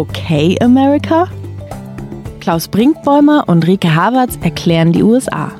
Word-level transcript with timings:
Okay 0.00 0.56
America? 0.62 1.28
Klaus 2.40 2.68
Brinkbäumer 2.68 3.46
und 3.46 3.66
Rike 3.66 3.94
Havertz 3.94 4.38
erklären 4.40 4.92
die 4.92 5.02
USA. 5.02 5.52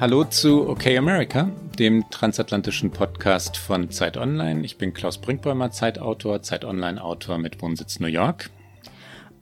Hallo 0.00 0.24
zu 0.24 0.68
Okay 0.68 0.98
America, 0.98 1.50
dem 1.78 2.04
transatlantischen 2.10 2.90
Podcast 2.90 3.56
von 3.58 3.88
Zeit 3.92 4.16
Online. 4.16 4.64
Ich 4.64 4.76
bin 4.76 4.92
Klaus 4.92 5.18
Brinkbäumer, 5.18 5.70
Zeitautor, 5.70 6.42
Zeit 6.42 6.64
Online 6.64 7.00
Autor 7.00 7.38
mit 7.38 7.62
Wohnsitz 7.62 8.00
New 8.00 8.08
York. 8.08 8.50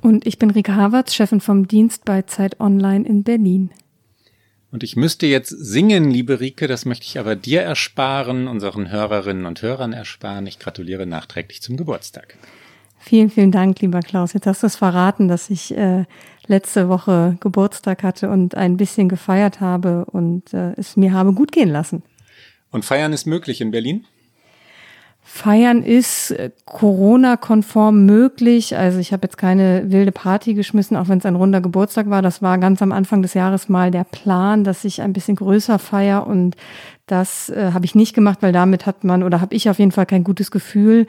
Und 0.03 0.27
ich 0.27 0.39
bin 0.39 0.51
Rike 0.51 0.77
Havertz, 0.77 1.15
Chefin 1.15 1.41
vom 1.41 1.69
Dienst 1.69 2.05
bei 2.05 2.21
Zeit 2.21 2.61
Online 2.61 3.09
in 3.09 3.23
Berlin. 3.23 3.71
Und 4.75 4.83
ich 4.83 4.97
müsste 4.97 5.27
jetzt 5.27 5.51
singen, 5.51 6.11
liebe 6.11 6.41
Rike, 6.41 6.67
das 6.67 6.85
möchte 6.85 7.07
ich 7.07 7.21
aber 7.21 7.37
dir 7.37 7.63
ersparen, 7.63 8.49
unseren 8.49 8.91
Hörerinnen 8.91 9.47
und 9.47 9.63
Hörern 9.63 9.93
ersparen. 9.93 10.49
Ich 10.49 10.59
gratuliere 10.59 11.07
nachträglich 11.07 11.63
zum 11.63 11.77
Geburtstag. 11.77 12.37
Vielen, 12.99 13.31
vielen 13.31 13.53
Dank, 13.53 13.81
lieber 13.81 14.01
Klaus. 14.01 14.33
Jetzt 14.33 14.49
hast 14.49 14.65
du 14.65 14.67
es 14.67 14.75
verraten, 14.75 15.29
dass 15.29 15.49
ich 15.49 15.77
äh, 15.77 16.07
letzte 16.49 16.89
Woche 16.89 17.37
Geburtstag 17.39 18.03
hatte 18.03 18.29
und 18.29 18.57
ein 18.57 18.77
bisschen 18.77 19.09
gefeiert 19.09 19.61
habe 19.61 20.07
und 20.07 20.53
äh, 20.53 20.73
es 20.73 20.97
mir 20.97 21.13
habe 21.13 21.35
gut 21.35 21.53
gehen 21.53 21.71
lassen. 21.71 22.03
Und 22.73 22.85
feiern 22.85 23.13
ist 23.13 23.27
möglich 23.27 23.61
in 23.61 23.71
Berlin? 23.71 24.07
Feiern 25.27 25.83
ist 25.83 26.33
äh, 26.33 26.51
Corona-konform 26.67 28.05
möglich. 28.05 28.77
Also 28.77 28.99
ich 28.99 29.13
habe 29.13 29.27
jetzt 29.27 29.39
keine 29.39 29.91
wilde 29.91 30.13
Party 30.13 30.53
geschmissen, 30.53 30.99
auch 30.99 31.09
wenn 31.09 31.19
es 31.19 31.25
ein 31.25 31.35
runder 31.35 31.63
Geburtstag 31.63 32.11
war. 32.11 32.21
Das 32.21 32.43
war 32.43 32.59
ganz 32.59 32.83
am 32.83 32.93
Anfang 32.93 33.23
des 33.23 33.33
Jahres 33.33 33.71
mal 33.71 33.91
der 33.91 34.05
Plan, 34.05 34.65
dass 34.65 34.85
ich 34.85 35.01
ein 35.01 35.15
bisschen 35.15 35.37
größer 35.37 35.79
feier 35.79 36.27
und 36.27 36.57
das 37.07 37.51
äh, 37.51 37.73
habe 37.73 37.85
ich 37.85 37.95
nicht 37.95 38.15
gemacht, 38.15 38.39
weil 38.41 38.53
damit 38.53 38.87
hat 38.87 39.05
man 39.05 39.23
oder 39.23 39.41
habe 39.43 39.55
ich 39.55 39.69
auf 39.69 39.79
jeden 39.79 39.93
Fall 39.93 40.07
kein 40.07 40.25
gutes 40.25 40.51
Gefühl. 40.51 41.07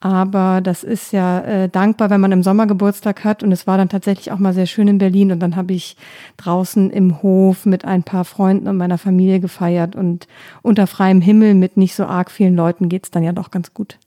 Aber 0.00 0.60
das 0.60 0.84
ist 0.84 1.12
ja 1.12 1.40
äh, 1.40 1.68
dankbar, 1.68 2.10
wenn 2.10 2.20
man 2.20 2.32
im 2.32 2.42
Sommer 2.42 2.66
Geburtstag 2.66 3.24
hat. 3.24 3.42
Und 3.42 3.50
es 3.50 3.66
war 3.66 3.78
dann 3.78 3.88
tatsächlich 3.88 4.30
auch 4.30 4.38
mal 4.38 4.52
sehr 4.52 4.66
schön 4.66 4.88
in 4.88 4.98
Berlin. 4.98 5.32
Und 5.32 5.40
dann 5.40 5.56
habe 5.56 5.72
ich 5.72 5.96
draußen 6.36 6.90
im 6.90 7.22
Hof 7.22 7.64
mit 7.64 7.84
ein 7.84 8.02
paar 8.02 8.24
Freunden 8.24 8.68
und 8.68 8.76
meiner 8.76 8.98
Familie 8.98 9.40
gefeiert. 9.40 9.96
Und 9.96 10.28
unter 10.62 10.86
freiem 10.86 11.22
Himmel 11.22 11.54
mit 11.54 11.78
nicht 11.78 11.94
so 11.94 12.04
arg 12.04 12.30
vielen 12.30 12.54
Leuten 12.54 12.88
geht's 12.88 13.10
dann 13.10 13.24
ja 13.24 13.32
doch 13.32 13.50
ganz 13.50 13.72
gut. 13.72 13.98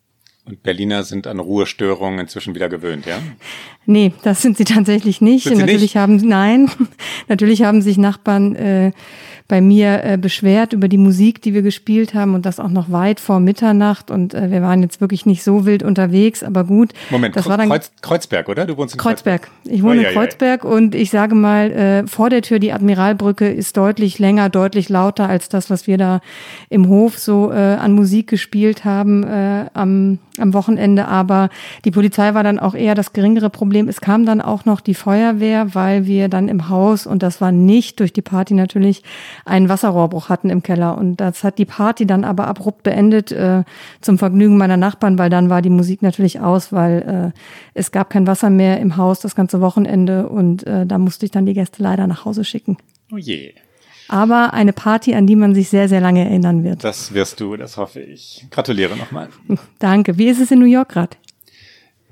Und 0.45 0.63
Berliner 0.63 1.03
sind 1.03 1.27
an 1.27 1.39
Ruhestörungen 1.39 2.19
inzwischen 2.19 2.55
wieder 2.55 2.67
gewöhnt, 2.67 3.05
ja? 3.05 3.19
Nee, 3.85 4.11
das 4.23 4.41
sind 4.41 4.57
sie 4.57 4.63
tatsächlich 4.63 5.21
nicht. 5.21 5.43
Sind 5.43 5.55
sie 5.55 5.61
natürlich 5.61 5.81
nicht? 5.81 5.95
haben 5.97 6.15
nein, 6.17 6.69
natürlich 7.27 7.63
haben 7.63 7.81
sich 7.81 7.97
Nachbarn 7.97 8.55
äh, 8.55 8.91
bei 9.51 9.59
mir 9.59 10.05
äh, 10.05 10.17
beschwert 10.17 10.71
über 10.71 10.87
die 10.87 10.97
Musik, 10.97 11.41
die 11.41 11.53
wir 11.53 11.61
gespielt 11.61 12.13
haben 12.13 12.35
und 12.35 12.45
das 12.45 12.57
auch 12.57 12.69
noch 12.69 12.89
weit 12.89 13.19
vor 13.19 13.41
Mitternacht 13.41 14.09
und 14.09 14.33
äh, 14.33 14.49
wir 14.49 14.61
waren 14.61 14.81
jetzt 14.81 15.01
wirklich 15.01 15.25
nicht 15.25 15.43
so 15.43 15.65
wild 15.65 15.83
unterwegs, 15.83 16.41
aber 16.41 16.63
gut. 16.63 16.93
Moment, 17.09 17.35
das 17.35 17.49
war 17.49 17.57
dann 17.57 17.67
Kreuz, 17.67 17.91
Kreuzberg, 18.01 18.47
oder? 18.47 18.65
Du 18.65 18.77
wohnst 18.77 18.95
in 18.95 19.01
Kreuzberg. 19.01 19.51
Ich 19.65 19.83
wohne 19.83 19.99
ui. 19.99 20.05
in 20.05 20.13
Kreuzberg 20.13 20.63
und 20.63 20.95
ich 20.95 21.09
sage 21.09 21.35
mal, 21.35 21.69
äh, 21.69 22.07
vor 22.07 22.29
der 22.29 22.43
Tür 22.43 22.59
die 22.59 22.71
Admiralbrücke 22.71 23.51
ist 23.51 23.75
deutlich 23.75 24.19
länger, 24.19 24.47
deutlich 24.47 24.87
lauter 24.87 25.27
als 25.27 25.49
das, 25.49 25.69
was 25.69 25.85
wir 25.85 25.97
da 25.97 26.21
im 26.69 26.87
Hof 26.87 27.19
so 27.19 27.51
äh, 27.51 27.55
an 27.55 27.91
Musik 27.91 28.27
gespielt 28.27 28.85
haben 28.85 29.25
äh, 29.25 29.65
am, 29.73 30.19
am 30.37 30.53
Wochenende. 30.53 31.09
Aber 31.09 31.49
die 31.83 31.91
Polizei 31.91 32.33
war 32.33 32.43
dann 32.43 32.57
auch 32.57 32.73
eher 32.73 32.95
das 32.95 33.11
geringere 33.11 33.49
Problem. 33.49 33.89
Es 33.89 33.99
kam 33.99 34.25
dann 34.25 34.39
auch 34.39 34.63
noch 34.63 34.79
die 34.79 34.95
Feuerwehr, 34.95 35.75
weil 35.75 36.05
wir 36.05 36.29
dann 36.29 36.47
im 36.47 36.69
Haus, 36.69 37.05
und 37.05 37.21
das 37.21 37.41
war 37.41 37.51
nicht 37.51 37.99
durch 37.99 38.13
die 38.13 38.21
Party 38.21 38.53
natürlich, 38.53 39.03
einen 39.45 39.69
Wasserrohrbruch 39.69 40.29
hatten 40.29 40.49
im 40.49 40.63
Keller. 40.63 40.97
Und 40.97 41.17
das 41.17 41.43
hat 41.43 41.57
die 41.57 41.65
Party 41.65 42.05
dann 42.05 42.23
aber 42.23 42.47
abrupt 42.47 42.83
beendet 42.83 43.31
äh, 43.31 43.63
zum 44.01 44.17
Vergnügen 44.17 44.57
meiner 44.57 44.77
Nachbarn, 44.77 45.17
weil 45.17 45.29
dann 45.29 45.49
war 45.49 45.61
die 45.61 45.69
Musik 45.69 46.01
natürlich 46.01 46.39
aus, 46.39 46.71
weil 46.71 47.33
äh, 47.33 47.39
es 47.73 47.91
gab 47.91 48.09
kein 48.09 48.27
Wasser 48.27 48.49
mehr 48.49 48.79
im 48.79 48.97
Haus 48.97 49.19
das 49.19 49.35
ganze 49.35 49.61
Wochenende 49.61 50.29
und 50.29 50.65
äh, 50.65 50.85
da 50.85 50.97
musste 50.97 51.25
ich 51.25 51.31
dann 51.31 51.45
die 51.45 51.53
Gäste 51.53 51.83
leider 51.83 52.07
nach 52.07 52.25
Hause 52.25 52.43
schicken. 52.43 52.77
Oh 53.11 53.17
je. 53.17 53.53
Aber 54.07 54.53
eine 54.53 54.73
Party, 54.73 55.15
an 55.15 55.25
die 55.25 55.37
man 55.37 55.55
sich 55.55 55.69
sehr, 55.69 55.87
sehr 55.87 56.01
lange 56.01 56.25
erinnern 56.25 56.65
wird. 56.65 56.83
Das 56.83 57.13
wirst 57.13 57.39
du, 57.39 57.55
das 57.55 57.77
hoffe 57.77 58.01
ich. 58.01 58.45
Gratuliere 58.51 58.97
nochmal. 58.97 59.29
Danke. 59.79 60.17
Wie 60.17 60.27
ist 60.27 60.41
es 60.41 60.51
in 60.51 60.59
New 60.59 60.65
York 60.65 60.89
gerade? 60.89 61.15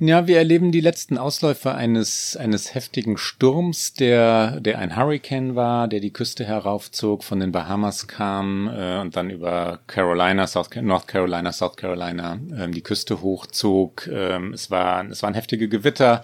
Ja, 0.02 0.28
wir 0.28 0.38
erleben 0.38 0.72
die 0.72 0.80
letzten 0.80 1.18
Ausläufer 1.18 1.76
eines, 1.76 2.38
eines 2.38 2.74
heftigen 2.74 3.18
Sturms, 3.18 3.92
der, 3.94 4.62
der 4.62 4.80
ein 4.80 4.96
Hurricane 4.96 5.58
war, 5.58 5.90
der 5.90 6.00
die 6.00 6.14
Küste 6.14 6.46
heraufzog, 6.46 7.22
von 7.22 7.42
den 7.42 7.52
Bahamas 7.52 8.08
kam 8.08 8.70
äh, 8.70 9.00
und 9.00 9.18
dann 9.18 9.30
über 9.30 9.80
Carolina, 9.88 10.48
South, 10.48 10.70
North 10.82 11.06
Carolina, 11.06 11.52
South 11.52 11.76
Carolina 11.76 12.40
ähm, 12.58 12.72
die 12.72 12.82
Küste 12.82 13.22
hochzog. 13.22 14.08
Ähm, 14.08 14.54
es, 14.54 14.72
war, 14.72 15.06
es 15.10 15.22
waren 15.22 15.34
heftige 15.34 15.68
Gewitter. 15.68 16.24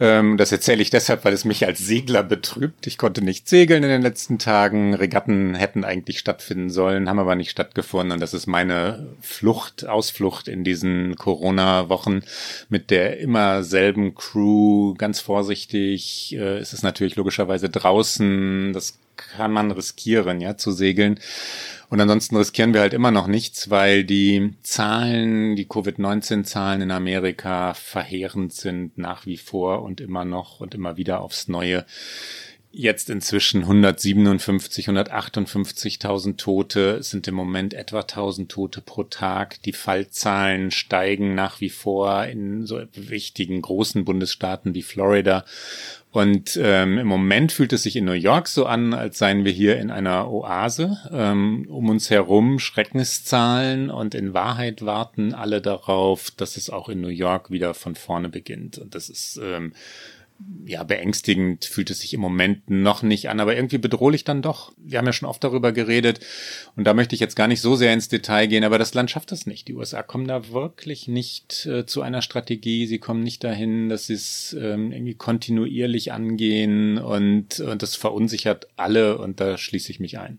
Ähm, 0.00 0.36
das 0.36 0.50
erzähle 0.50 0.82
ich 0.82 0.90
deshalb, 0.90 1.24
weil 1.24 1.32
es 1.32 1.44
mich 1.44 1.64
als 1.66 1.78
Segler 1.78 2.24
betrübt. 2.24 2.86
Ich 2.86 2.98
konnte 2.98 3.22
nicht 3.22 3.48
segeln 3.48 3.84
in 3.84 3.90
den 3.90 4.02
letzten 4.02 4.38
Tagen. 4.38 4.94
Regatten 4.94 5.54
hätten 5.54 5.84
eigentlich 5.84 6.18
stattfinden 6.18 6.68
sollen, 6.68 7.08
haben 7.08 7.20
aber 7.20 7.36
nicht 7.36 7.50
stattgefunden. 7.50 8.12
Und 8.12 8.20
das 8.20 8.34
ist 8.34 8.46
meine 8.46 9.06
Flucht, 9.20 9.86
Ausflucht 9.86 10.48
in 10.48 10.64
diesen 10.64 11.14
Corona-Wochen 11.14 12.22
mit 12.68 12.90
der 12.90 13.20
immer 13.20 13.62
selben 13.62 14.14
Crew. 14.16 14.94
Ganz 14.94 15.20
vorsichtig. 15.20 16.34
Äh, 16.34 16.58
es 16.58 16.72
ist 16.72 16.82
natürlich 16.82 17.14
logischerweise 17.14 17.68
draußen. 17.68 18.72
Das 18.72 18.98
kann 19.16 19.52
man 19.52 19.70
riskieren, 19.70 20.40
ja, 20.40 20.56
zu 20.56 20.72
segeln. 20.72 21.20
Und 21.94 22.00
ansonsten 22.00 22.34
riskieren 22.34 22.74
wir 22.74 22.80
halt 22.80 22.92
immer 22.92 23.12
noch 23.12 23.28
nichts, 23.28 23.70
weil 23.70 24.02
die 24.02 24.54
Zahlen, 24.64 25.54
die 25.54 25.68
Covid-19-Zahlen 25.68 26.82
in 26.82 26.90
Amerika 26.90 27.72
verheerend 27.72 28.52
sind 28.52 28.98
nach 28.98 29.26
wie 29.26 29.36
vor 29.36 29.82
und 29.82 30.00
immer 30.00 30.24
noch 30.24 30.58
und 30.58 30.74
immer 30.74 30.96
wieder 30.96 31.20
aufs 31.20 31.46
Neue. 31.46 31.86
Jetzt 32.76 33.08
inzwischen 33.08 33.60
157, 33.60 34.88
158.000 34.88 36.36
Tote, 36.36 36.96
es 36.96 37.10
sind 37.10 37.28
im 37.28 37.34
Moment 37.36 37.72
etwa 37.72 38.00
1000 38.00 38.50
Tote 38.50 38.80
pro 38.80 39.04
Tag. 39.04 39.62
Die 39.62 39.72
Fallzahlen 39.72 40.72
steigen 40.72 41.36
nach 41.36 41.60
wie 41.60 41.70
vor 41.70 42.24
in 42.24 42.66
so 42.66 42.82
wichtigen 42.94 43.62
großen 43.62 44.04
Bundesstaaten 44.04 44.74
wie 44.74 44.82
Florida. 44.82 45.44
Und 46.10 46.58
ähm, 46.60 46.98
im 46.98 47.06
Moment 47.06 47.52
fühlt 47.52 47.72
es 47.72 47.84
sich 47.84 47.94
in 47.94 48.06
New 48.06 48.12
York 48.12 48.48
so 48.48 48.66
an, 48.66 48.92
als 48.92 49.18
seien 49.18 49.44
wir 49.44 49.52
hier 49.52 49.78
in 49.78 49.92
einer 49.92 50.28
Oase. 50.28 50.98
Ähm, 51.12 51.68
um 51.70 51.88
uns 51.88 52.10
herum 52.10 52.58
Schreckenszahlen 52.58 53.88
und 53.88 54.16
in 54.16 54.34
Wahrheit 54.34 54.84
warten 54.84 55.32
alle 55.32 55.60
darauf, 55.60 56.32
dass 56.32 56.56
es 56.56 56.70
auch 56.70 56.88
in 56.88 57.00
New 57.00 57.06
York 57.06 57.52
wieder 57.52 57.72
von 57.72 57.94
vorne 57.94 58.30
beginnt. 58.30 58.78
Und 58.78 58.96
das 58.96 59.08
ist 59.08 59.38
ähm, 59.40 59.74
ja, 60.66 60.82
beängstigend 60.82 61.64
fühlt 61.64 61.90
es 61.90 62.00
sich 62.00 62.14
im 62.14 62.20
Moment 62.20 62.70
noch 62.70 63.02
nicht 63.02 63.28
an, 63.28 63.40
aber 63.40 63.54
irgendwie 63.54 63.78
bedrohlich 63.78 64.24
dann 64.24 64.42
doch. 64.42 64.72
Wir 64.78 64.98
haben 64.98 65.06
ja 65.06 65.12
schon 65.12 65.28
oft 65.28 65.44
darüber 65.44 65.72
geredet 65.72 66.20
und 66.76 66.84
da 66.84 66.94
möchte 66.94 67.14
ich 67.14 67.20
jetzt 67.20 67.36
gar 67.36 67.48
nicht 67.48 67.60
so 67.60 67.76
sehr 67.76 67.92
ins 67.92 68.08
Detail 68.08 68.46
gehen, 68.46 68.64
aber 68.64 68.78
das 68.78 68.94
Land 68.94 69.10
schafft 69.10 69.32
das 69.32 69.46
nicht. 69.46 69.68
Die 69.68 69.74
USA 69.74 70.02
kommen 70.02 70.26
da 70.26 70.50
wirklich 70.50 71.08
nicht 71.08 71.66
äh, 71.66 71.86
zu 71.86 72.02
einer 72.02 72.22
Strategie, 72.22 72.86
sie 72.86 72.98
kommen 72.98 73.22
nicht 73.22 73.44
dahin, 73.44 73.88
dass 73.88 74.06
sie 74.06 74.14
es 74.14 74.56
ähm, 74.58 74.92
irgendwie 74.92 75.14
kontinuierlich 75.14 76.12
angehen 76.12 76.98
und, 76.98 77.60
und 77.60 77.82
das 77.82 77.96
verunsichert 77.96 78.68
alle 78.76 79.18
und 79.18 79.40
da 79.40 79.58
schließe 79.58 79.90
ich 79.90 80.00
mich 80.00 80.18
ein. 80.18 80.38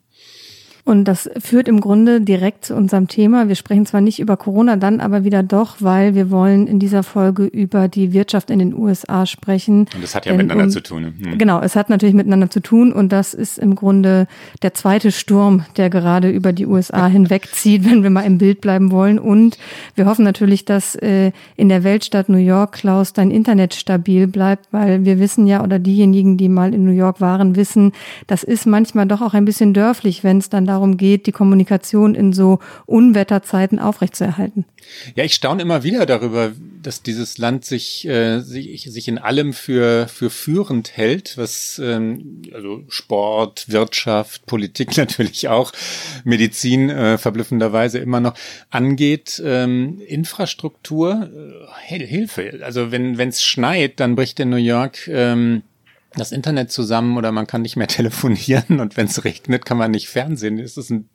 Und 0.86 1.06
das 1.06 1.28
führt 1.40 1.68
im 1.68 1.82
Grunde 1.82 2.22
direkt 2.22 2.66
zu 2.66 2.76
unserem 2.76 3.08
Thema. 3.08 3.48
Wir 3.48 3.56
sprechen 3.56 3.88
zwar 3.88 4.02
nicht 4.02 4.20
über 4.20 4.38
Corona, 4.38 4.76
dann 4.76 5.00
aber 5.00 5.24
wieder 5.24 5.42
doch, 5.42 5.78
weil 5.80 6.14
wir 6.14 6.30
wollen 6.30 6.68
in 6.68 6.78
dieser 6.78 7.02
Folge 7.02 7.46
über 7.46 7.88
die 7.88 8.14
Wirtschaft 8.14 8.52
in 8.52 8.60
den 8.60 8.76
USA 8.76 9.26
sprechen. 9.26 9.88
Und 9.96 10.04
das 10.04 10.14
hat 10.14 10.28
ja 10.28 10.34
Denn 10.34 10.38
miteinander 10.38 10.66
um, 10.66 10.70
zu 10.70 10.84
tun. 10.84 11.16
Hm. 11.20 11.40
Genau, 11.40 11.60
es 11.60 11.76
hat 11.76 11.90
natürlich 11.90 12.14
miteinander 12.14 12.52
zu 12.52 12.60
tun 12.60 12.94
und 12.94 13.12
das 13.12 13.34
ist 13.34 13.58
im 13.58 13.74
Grunde 13.74 14.28
der 14.62 14.76
zweite 14.76 15.12
Sturm, 15.12 15.66
der 15.76 15.90
gerade 15.90 16.30
über 16.30 16.54
die 16.54 16.68
USA 16.68 17.08
hinwegzieht, 17.16 17.84
wenn 17.90 18.04
wir 18.04 18.12
mal 18.12 18.22
im 18.22 18.38
Bild 18.38 18.62
bleiben 18.62 18.92
wollen. 18.92 19.18
Und 19.18 19.58
wir 19.96 20.06
hoffen 20.06 20.24
natürlich, 20.24 20.66
dass 20.66 20.94
äh, 20.94 21.32
in 21.56 21.68
der 21.68 21.84
Weltstadt 21.84 22.30
New 22.30 22.38
York, 22.38 22.74
Klaus, 22.74 23.12
dein 23.12 23.32
Internet 23.32 23.74
stabil 23.74 24.28
bleibt, 24.28 24.68
weil 24.70 25.04
wir 25.04 25.18
wissen 25.18 25.48
ja, 25.48 25.64
oder 25.64 25.80
diejenigen, 25.80 26.38
die 26.38 26.48
mal 26.48 26.76
in 26.76 26.86
New 26.86 26.92
York 26.92 27.22
waren, 27.22 27.56
wissen, 27.56 27.92
das 28.28 28.44
ist 28.44 28.68
manchmal 28.68 29.08
doch 29.08 29.24
auch 29.24 29.34
ein 29.34 29.46
bisschen 29.46 29.74
dörflich, 29.74 30.24
wenn 30.24 30.38
es 30.38 30.50
dann 30.50 30.75
darum 30.76 30.98
geht, 30.98 31.26
die 31.26 31.32
Kommunikation 31.32 32.16
in 32.16 32.34
so 32.34 32.60
Unwetterzeiten 32.86 33.80
aufrechtzuerhalten. 33.80 34.66
Ja, 35.16 35.24
ich 35.24 35.34
staune 35.34 35.62
immer 35.62 35.84
wieder 35.84 36.06
darüber, 36.06 36.52
dass 36.82 37.02
dieses 37.02 37.38
Land 37.38 37.66
sich, 37.66 38.08
äh, 38.08 38.42
sich, 38.42 38.84
sich 38.84 39.08
in 39.08 39.18
allem 39.18 39.54
für, 39.54 40.08
für 40.08 40.30
führend 40.30 40.96
hält, 40.96 41.38
was 41.38 41.82
ähm, 41.84 42.44
also 42.54 42.84
Sport, 42.90 43.70
Wirtschaft, 43.70 44.46
Politik 44.46 44.96
natürlich 44.98 45.48
auch, 45.48 45.72
Medizin 46.24 46.90
äh, 46.90 47.18
verblüffenderweise 47.18 48.00
immer 48.00 48.20
noch 48.20 48.36
angeht. 48.70 49.42
Ähm, 49.44 50.02
Infrastruktur, 50.06 51.30
äh, 51.90 52.06
Hilfe. 52.06 52.60
Also 52.64 52.92
wenn 52.92 53.18
es 53.18 53.44
schneit, 53.44 54.00
dann 54.00 54.16
bricht 54.16 54.40
in 54.40 54.50
New 54.50 54.58
York 54.58 55.08
ähm, 55.08 55.64
das 56.18 56.32
Internet 56.32 56.72
zusammen 56.72 57.18
oder 57.18 57.32
man 57.32 57.48
kann 57.48 57.62
nicht 57.62 57.76
mehr 57.76 57.88
telefonieren 57.96 58.80
und 58.80 58.98
wenn 58.98 59.08
es 59.08 59.24
regnet, 59.24 59.66
kann 59.66 59.78
man 59.78 59.92
nicht 59.92 60.08
fernsehen. 60.08 60.60
Es 60.60 60.78
ist 60.78 60.90
ein, 60.90 61.10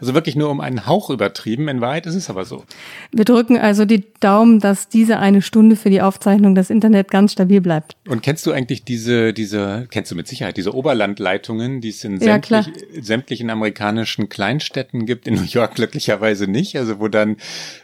also 0.00 0.14
wirklich 0.14 0.36
nur 0.36 0.50
um 0.50 0.60
einen 0.60 0.86
Hauch 0.86 1.10
übertrieben. 1.10 1.68
In 1.68 1.80
Wahrheit 1.80 2.06
ist 2.06 2.14
es 2.14 2.30
aber 2.30 2.44
so. 2.44 2.64
Wir 3.12 3.24
drücken 3.24 3.58
also 3.58 3.84
die 3.84 4.04
Daumen, 4.20 4.60
dass 4.60 4.88
diese 4.88 5.18
eine 5.18 5.42
Stunde 5.42 5.76
für 5.76 5.90
die 5.90 6.02
Aufzeichnung 6.02 6.54
das 6.54 6.70
Internet 6.70 7.10
ganz 7.10 7.32
stabil 7.32 7.60
bleibt. 7.60 7.96
Und 8.08 8.22
kennst 8.22 8.46
du 8.46 8.52
eigentlich 8.52 8.84
diese, 8.84 9.32
diese, 9.32 9.86
kennst 9.90 10.10
du 10.10 10.14
mit 10.14 10.28
Sicherheit 10.28 10.56
diese 10.56 10.74
Oberlandleitungen, 10.74 11.80
die 11.80 11.90
es 11.90 12.04
in 12.04 12.18
sämtlich, 12.18 12.66
ja, 12.66 13.02
sämtlichen 13.02 13.50
amerikanischen 13.50 14.28
Kleinstädten 14.28 15.06
gibt, 15.06 15.26
in 15.26 15.34
New 15.34 15.44
York 15.44 15.74
glücklicherweise 15.76 16.46
nicht, 16.46 16.76
also 16.76 17.00
wo 17.00 17.08
dann 17.08 17.36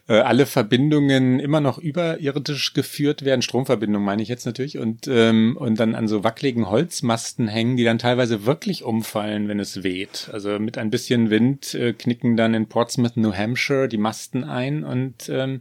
äh, 0.08 0.14
alle 0.14 0.46
Verbindungen 0.46 1.40
immer 1.40 1.60
noch 1.60 1.78
überirdisch 1.78 2.74
geführt 2.74 3.24
werden, 3.24 3.42
Stromverbindungen 3.42 4.04
meine 4.04 4.22
ich 4.22 4.28
jetzt 4.28 4.46
natürlich, 4.46 4.78
und, 4.78 5.08
ähm, 5.08 5.56
und 5.58 5.78
dann 5.78 5.94
an 5.94 6.08
so 6.08 6.24
wackeligen 6.24 6.53
riesigen 6.54 6.70
Holzmasten 6.70 7.48
hängen, 7.48 7.76
die 7.76 7.84
dann 7.84 7.98
teilweise 7.98 8.46
wirklich 8.46 8.84
umfallen, 8.84 9.48
wenn 9.48 9.58
es 9.58 9.82
weht. 9.82 10.30
Also 10.32 10.60
mit 10.60 10.78
ein 10.78 10.90
bisschen 10.90 11.28
Wind 11.28 11.74
äh, 11.74 11.92
knicken 11.92 12.36
dann 12.36 12.54
in 12.54 12.68
Portsmouth, 12.68 13.16
New 13.16 13.32
Hampshire 13.32 13.88
die 13.88 13.98
Masten 13.98 14.44
ein 14.44 14.84
und 14.84 15.28
ähm, 15.28 15.60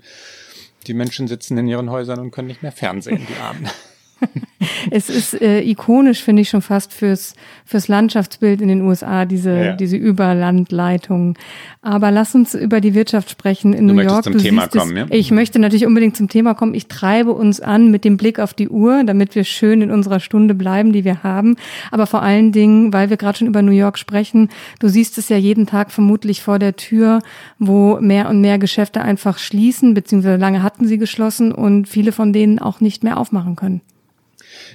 die 0.86 0.94
Menschen 0.94 1.28
sitzen 1.28 1.58
in 1.58 1.68
ihren 1.68 1.90
Häusern 1.90 2.20
und 2.20 2.32
können 2.32 2.48
nicht 2.48 2.62
mehr 2.62 2.72
fernsehen, 2.72 3.26
die 3.28 3.42
Abend. 3.42 3.74
es 4.92 5.10
ist 5.10 5.40
äh, 5.42 5.62
ikonisch, 5.62 6.24
finde 6.24 6.42
ich 6.42 6.50
schon 6.50 6.62
fast 6.62 6.94
fürs, 6.94 7.36
fürs 7.66 7.88
Landschaftsbild 7.88 8.62
in 8.62 8.68
den 8.68 8.82
USA, 8.82 9.26
diese, 9.26 9.52
ja. 9.52 9.74
diese 9.74 9.98
Überlandleitung. 9.98 11.38
Aber 11.82 12.12
lass 12.12 12.34
uns 12.34 12.56
über 12.56 12.80
die 12.80 12.94
Wirtschaft 12.94 13.30
sprechen 13.30 13.74
in 13.74 13.88
du 13.88 13.94
New 13.94 14.02
York. 14.02 14.24
Zum 14.24 14.34
du 14.34 14.40
Thema 14.40 14.68
kommen, 14.68 14.96
es, 14.96 15.10
ja? 15.10 15.16
Ich 15.16 15.32
möchte 15.32 15.60
natürlich 15.60 15.86
unbedingt 15.86 16.16
zum 16.16 16.30
Thema 16.30 16.54
kommen. 16.54 16.74
Ich 16.74 16.88
treibe 16.88 17.32
uns 17.32 17.60
an 17.60 17.92
mit 17.92 18.06
dem 18.06 18.18
Blick 18.18 18.40
auf 18.40 18.54
die 18.54 18.70
Uhr, 18.70 19.04
damit 19.04 19.36
wir 19.36 19.44
schön 19.44 19.82
in 19.82 19.92
unserer 19.92 20.20
Stunde 20.20 20.54
bleiben, 20.54 20.94
die 20.94 21.04
wir 21.04 21.24
haben. 21.24 21.56
Aber 21.92 22.08
vor 22.08 22.22
allen 22.22 22.52
Dingen, 22.52 22.94
weil 22.94 23.10
wir 23.10 23.18
gerade 23.18 23.38
schon 23.38 23.48
über 23.48 23.62
New 23.62 23.72
York 23.72 23.98
sprechen, 23.98 24.50
du 24.80 24.88
siehst 24.88 25.18
es 25.18 25.30
ja 25.30 25.38
jeden 25.38 25.68
Tag 25.68 25.92
vermutlich 25.92 26.42
vor 26.42 26.58
der 26.58 26.76
Tür, 26.76 27.20
wo 27.60 28.00
mehr 28.00 28.30
und 28.30 28.40
mehr 28.40 28.60
Geschäfte 28.60 29.02
einfach 29.02 29.38
schließen, 29.38 29.94
beziehungsweise 29.94 30.38
lange 30.38 30.64
hatten 30.64 30.88
sie 30.88 30.98
geschlossen 30.98 31.52
und 31.52 31.88
viele 31.90 32.12
von 32.12 32.32
denen 32.32 32.60
auch 32.60 32.80
nicht 32.80 33.04
mehr 33.04 33.18
aufmachen 33.18 33.56
können. 33.56 33.82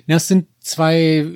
Ja, 0.06 0.16
es 0.16 0.28
sind 0.28 0.46
zwei 0.60 1.26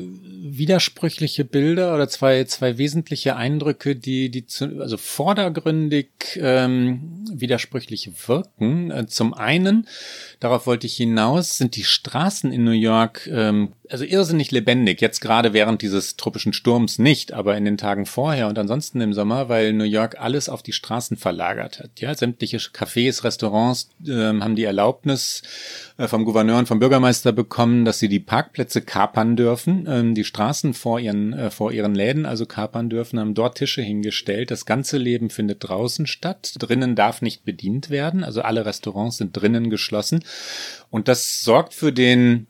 widersprüchliche 0.44 1.44
Bilder 1.44 1.94
oder 1.94 2.08
zwei, 2.08 2.44
zwei 2.44 2.76
wesentliche 2.76 3.36
Eindrücke, 3.36 3.96
die, 3.96 4.28
die 4.30 4.46
zu, 4.46 4.80
also 4.80 4.96
vordergründig 4.96 6.08
ähm, 6.36 7.24
widersprüchlich 7.32 8.10
wirken. 8.26 8.90
Äh, 8.90 9.06
zum 9.06 9.34
einen, 9.34 9.86
darauf 10.42 10.66
wollte 10.66 10.86
ich 10.86 10.96
hinaus, 10.96 11.56
sind 11.58 11.76
die 11.76 11.84
Straßen 11.84 12.52
in 12.52 12.64
New 12.64 12.72
York 12.72 13.28
ähm, 13.28 13.72
also 13.92 14.04
irrsinnig 14.04 14.50
lebendig. 14.50 15.00
Jetzt 15.00 15.20
gerade 15.20 15.52
während 15.52 15.82
dieses 15.82 16.16
tropischen 16.16 16.54
Sturms 16.54 16.98
nicht, 16.98 17.32
aber 17.32 17.56
in 17.56 17.64
den 17.64 17.76
Tagen 17.76 18.06
vorher 18.06 18.48
und 18.48 18.58
ansonsten 18.58 19.00
im 19.02 19.12
Sommer, 19.12 19.50
weil 19.50 19.74
New 19.74 19.84
York 19.84 20.16
alles 20.18 20.48
auf 20.48 20.62
die 20.62 20.72
Straßen 20.72 21.18
verlagert 21.18 21.78
hat. 21.78 22.00
Ja, 22.00 22.14
sämtliche 22.14 22.56
Cafés, 22.56 23.22
Restaurants 23.22 23.90
äh, 24.06 24.12
haben 24.12 24.56
die 24.56 24.64
Erlaubnis 24.64 25.42
äh, 25.98 26.08
vom 26.08 26.24
Gouverneur 26.24 26.58
und 26.58 26.68
vom 26.68 26.78
Bürgermeister 26.78 27.32
bekommen, 27.32 27.84
dass 27.84 27.98
sie 27.98 28.08
die 28.08 28.20
Parkplätze 28.20 28.80
kapern 28.80 29.36
dürfen, 29.36 29.86
ähm, 29.86 30.14
die 30.14 30.24
Straßen 30.24 30.72
vor 30.72 30.98
ihren 30.98 31.34
äh, 31.34 31.50
vor 31.50 31.72
ihren 31.72 31.94
Läden 31.94 32.24
also 32.24 32.46
kapern 32.46 32.88
dürfen, 32.88 33.20
haben 33.20 33.34
dort 33.34 33.58
Tische 33.58 33.82
hingestellt. 33.82 34.50
Das 34.50 34.64
ganze 34.64 34.96
Leben 34.96 35.28
findet 35.28 35.68
draußen 35.68 36.06
statt. 36.06 36.54
Drinnen 36.58 36.96
darf 36.96 37.20
nicht 37.20 37.44
bedient 37.44 37.90
werden, 37.90 38.24
also 38.24 38.40
alle 38.40 38.64
Restaurants 38.64 39.18
sind 39.18 39.36
drinnen 39.36 39.68
geschlossen. 39.68 40.24
Und 40.90 41.08
das 41.08 41.42
sorgt 41.42 41.74
für 41.74 41.92
den 41.92 42.46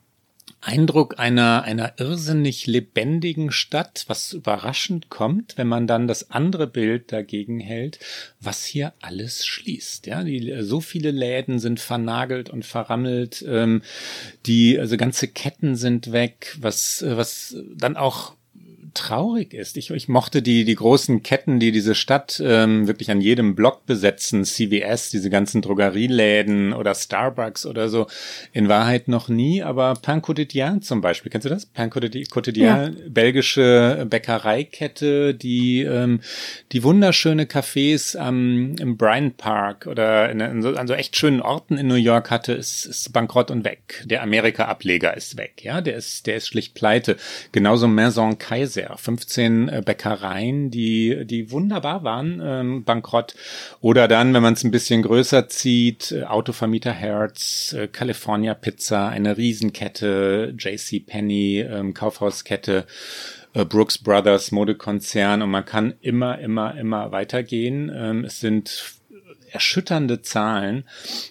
Eindruck 0.65 1.19
einer, 1.19 1.63
einer 1.63 1.93
irrsinnig 1.97 2.67
lebendigen 2.67 3.51
Stadt, 3.51 4.05
was 4.07 4.31
überraschend 4.31 5.09
kommt, 5.09 5.57
wenn 5.57 5.67
man 5.67 5.87
dann 5.87 6.07
das 6.07 6.31
andere 6.31 6.67
Bild 6.67 7.11
dagegen 7.11 7.59
hält, 7.59 7.99
was 8.39 8.63
hier 8.63 8.93
alles 9.01 9.45
schließt. 9.45 10.07
Ja, 10.07 10.23
die, 10.23 10.55
so 10.61 10.79
viele 10.79 11.11
Läden 11.11 11.59
sind 11.59 11.81
vernagelt 11.81 12.49
und 12.49 12.65
verrammelt, 12.65 13.43
ähm, 13.47 13.81
die, 14.45 14.79
also 14.79 14.95
ganze 14.95 15.27
Ketten 15.27 15.75
sind 15.75 16.13
weg, 16.13 16.55
was, 16.59 17.03
was 17.05 17.57
dann 17.75 17.97
auch 17.97 18.35
traurig 18.93 19.53
ist. 19.53 19.77
Ich, 19.77 19.89
ich 19.89 20.07
mochte 20.07 20.41
die, 20.41 20.65
die 20.65 20.75
großen 20.75 21.23
Ketten, 21.23 21.59
die 21.59 21.71
diese 21.71 21.95
Stadt 21.95 22.41
ähm, 22.43 22.87
wirklich 22.87 23.09
an 23.09 23.21
jedem 23.21 23.55
Block 23.55 23.85
besetzen, 23.85 24.45
CVS, 24.45 25.09
diese 25.09 25.29
ganzen 25.29 25.61
Drogerieläden 25.61 26.73
oder 26.73 26.93
Starbucks 26.93 27.65
oder 27.65 27.89
so, 27.89 28.07
in 28.51 28.69
Wahrheit 28.69 29.07
noch 29.07 29.29
nie, 29.29 29.63
aber 29.63 29.95
Pain 29.95 30.21
Quotidien 30.21 30.81
zum 30.81 31.01
Beispiel, 31.01 31.31
kennst 31.31 31.45
du 31.45 31.49
das? 31.49 31.65
Pain 31.65 31.89
Quotidien, 31.89 32.65
ja. 32.65 32.91
belgische 33.07 34.05
Bäckereikette, 34.09 35.33
die, 35.33 35.81
ähm, 35.81 36.19
die 36.71 36.83
wunderschöne 36.83 37.45
Cafés 37.45 38.15
am, 38.15 38.75
im 38.79 38.97
Bryant 38.97 39.37
Park 39.37 39.87
oder 39.87 40.29
in, 40.29 40.39
in 40.39 40.61
so, 40.61 40.75
an 40.75 40.87
so 40.87 40.93
echt 40.93 41.17
schönen 41.17 41.41
Orten 41.41 41.77
in 41.77 41.87
New 41.87 41.95
York 41.95 42.29
hatte, 42.29 42.53
ist, 42.53 42.85
ist 42.85 43.11
bankrott 43.13 43.49
und 43.49 43.65
weg. 43.65 44.03
Der 44.05 44.21
Amerika-Ableger 44.21 45.15
ist 45.17 45.37
weg, 45.37 45.63
ja, 45.63 45.81
der 45.81 45.95
ist, 45.95 46.27
der 46.27 46.35
ist 46.35 46.47
schlicht 46.47 46.75
pleite. 46.75 47.17
Genauso 47.51 47.87
Maison 47.87 48.37
Kaiser 48.37 48.82
der 48.83 48.97
15 48.97 49.69
äh, 49.69 49.81
Bäckereien, 49.83 50.69
die, 50.69 51.25
die 51.25 51.51
wunderbar 51.51 52.03
waren, 52.03 52.41
ähm, 52.43 52.83
bankrott. 52.83 53.35
Oder 53.81 54.07
dann, 54.07 54.33
wenn 54.33 54.43
man 54.43 54.53
es 54.53 54.63
ein 54.63 54.71
bisschen 54.71 55.03
größer 55.03 55.47
zieht, 55.47 56.11
äh, 56.11 56.23
Autovermieter 56.23 56.91
Hertz, 56.91 57.73
äh, 57.73 57.87
California 57.87 58.53
Pizza, 58.53 59.07
eine 59.09 59.37
Riesenkette, 59.37 60.53
JC 60.57 61.05
Penney, 61.05 61.59
ähm, 61.61 61.93
Kaufhauskette, 61.93 62.85
Brooks 63.53 63.99
Brothers 63.99 64.51
Modekonzern 64.51 65.43
und 65.43 65.51
man 65.51 65.63
kann 65.63 65.93
immer, 66.01 66.39
immer, 66.39 66.75
immer 66.75 67.11
weitergehen. 67.11 67.91
Ähm, 67.93 68.25
es 68.25 68.39
sind 68.39 68.95
erschütternde 69.51 70.23
Zahlen. 70.23 70.85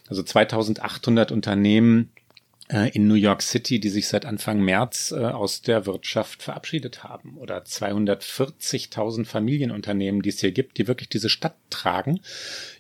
Also 0.09 0.23
2800 0.23 1.33
Unternehmen 1.33 2.12
in 2.95 3.07
New 3.07 3.15
York 3.15 3.43
City, 3.43 3.79
die 3.81 3.89
sich 3.89 4.09
seit 4.09 4.25
Anfang 4.25 4.61
März 4.61 5.13
äh, 5.13 5.25
aus 5.25 5.63
der 5.63 5.87
Wirtschaft 5.87 6.43
verabschiedet 6.43 7.05
haben. 7.05 7.37
Oder 7.39 7.59
240.000 7.63 9.27
Familienunternehmen, 9.27 10.23
die 10.23 10.31
es 10.31 10.41
hier 10.41 10.53
gibt, 10.53 10.79
die 10.79 10.89
wirklich 10.89 11.09
diese 11.09 11.29
Stadt 11.29 11.57
tragen 11.71 12.21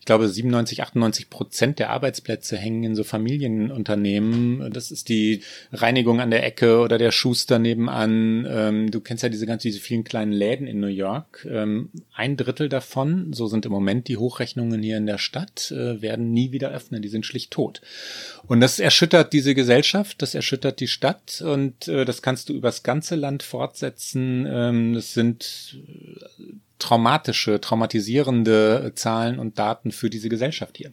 ich 0.03 0.07
glaube, 0.07 0.29
97, 0.29 0.83
98 0.83 1.31
Prozent 1.31 1.79
der 1.79 1.91
Arbeitsplätze 1.91 2.57
hängen 2.57 2.83
in 2.83 2.97
so 2.97 3.05
Familienunternehmen. 3.05 4.73
Das 4.73 4.91
ist 4.91 5.09
die 5.09 5.45
Reinigung 5.73 6.21
an 6.21 6.33
der 6.33 6.45
Ecke 6.45 6.81
oder 6.81 6.99
der 6.99 7.13
Schuster 7.13 7.61
nebenan. 7.61 8.45
Ähm, 8.51 8.91
du 8.91 9.01
kennst 9.01 9.23
ja 9.23 9.29
diese 9.29 9.47
ganzen, 9.47 9.69
diese 9.69 9.79
vielen 9.79 10.03
kleinen 10.03 10.33
Läden 10.33 10.67
in 10.67 10.81
New 10.81 10.89
York. 10.89 11.47
Ähm, 11.49 11.91
ein 12.13 12.37
Drittel 12.37 12.69
davon, 12.69 13.33
so 13.33 13.47
sind 13.47 13.65
im 13.65 13.71
Moment 13.71 14.09
die 14.09 14.17
Hochrechnungen 14.17 14.83
hier 14.83 14.97
in 14.97 15.07
der 15.07 15.19
Stadt, 15.19 15.71
äh, 15.71 16.03
werden 16.03 16.33
nie 16.33 16.51
wieder 16.51 16.73
öffnen. 16.73 17.01
Die 17.01 17.09
sind 17.09 17.25
schlicht 17.25 17.53
tot. 17.53 17.81
Und 18.49 18.59
das 18.59 18.81
erschüttert 18.81 19.33
diese 19.33 19.55
Gesellschaft, 19.55 20.21
das 20.21 20.35
erschüttert 20.35 20.81
die 20.81 20.89
Stadt 20.89 21.41
und 21.47 21.87
äh, 21.87 22.05
das 22.05 22.23
kannst 22.23 22.49
du 22.49 22.55
übers 22.55 22.83
ganze 22.83 23.15
Land 23.15 23.45
fortsetzen. 23.45 24.49
Ähm, 24.51 24.95
das 24.95 25.15
sind 25.15 25.79
traumatische, 26.83 27.61
traumatisierende 27.61 28.93
Zahlen 28.95 29.39
und 29.39 29.59
Daten 29.59 29.93
für 29.93 30.11
diese 30.11 30.29
Gesellschaft 30.29 30.77
hier. 30.77 30.93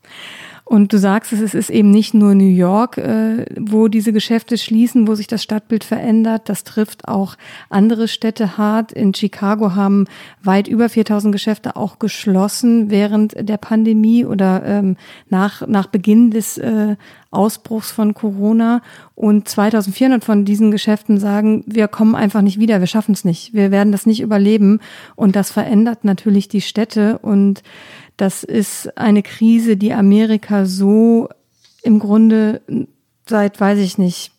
Und 0.70 0.94
du 0.94 1.00
sagst 1.00 1.34
es, 1.34 1.40
es 1.40 1.56
ist 1.56 1.72
eben 1.72 1.90
nicht 1.90 2.14
nur 2.14 2.36
New 2.36 2.44
York, 2.44 3.00
äh, 3.00 3.44
wo 3.60 3.88
diese 3.88 4.14
Geschäfte 4.14 4.56
schließen, 4.56 5.08
wo 5.08 5.16
sich 5.16 5.26
das 5.26 5.42
Stadtbild 5.42 5.84
verändert. 5.84 6.44
Das 6.48 6.64
trifft 6.64 7.08
auch 7.08 7.38
andere 7.72 8.08
Städte 8.08 8.56
hart. 8.56 8.92
In 8.92 9.16
Chicago 9.16 9.74
haben 9.74 10.06
weit 10.44 10.68
über 10.68 10.88
4000 10.88 11.32
Geschäfte 11.32 11.76
auch 11.76 11.98
geschlossen 11.98 12.92
während 12.92 13.50
der 13.50 13.58
Pandemie 13.58 14.26
oder 14.26 14.64
ähm, 14.64 14.96
nach, 15.28 15.66
nach 15.68 15.88
Beginn 15.88 16.30
des 16.30 16.60
äh, 16.60 16.98
Ausbruchs 17.32 17.90
von 17.90 18.14
Corona. 18.14 18.84
Und 19.16 19.50
2400 19.50 20.24
von 20.24 20.46
diesen 20.46 20.70
Geschäften 20.70 21.20
sagen, 21.20 21.64
wir 21.66 21.88
kommen 21.88 22.14
einfach 22.14 22.44
nicht 22.44 22.60
wieder, 22.60 22.80
wir 22.80 22.86
schaffen 22.86 23.14
es 23.14 23.26
nicht, 23.26 23.56
wir 23.56 23.72
werden 23.72 23.92
das 23.92 24.06
nicht 24.06 24.22
überleben. 24.22 24.82
Und 25.16 25.36
das 25.36 25.50
verändert 25.50 26.06
natürlich 26.06 26.48
die 26.48 26.62
Städte 26.62 27.18
und 27.18 27.64
das 28.20 28.44
ist 28.44 28.98
eine 28.98 29.24
Krise, 29.24 29.78
die 29.78 29.94
Amerika 29.94 30.66
so 30.66 31.30
im 31.84 32.00
Grunde 32.00 32.62
seit, 33.26 33.60
weiß 33.62 33.80
ich 33.80 33.98
nicht, 33.98 34.32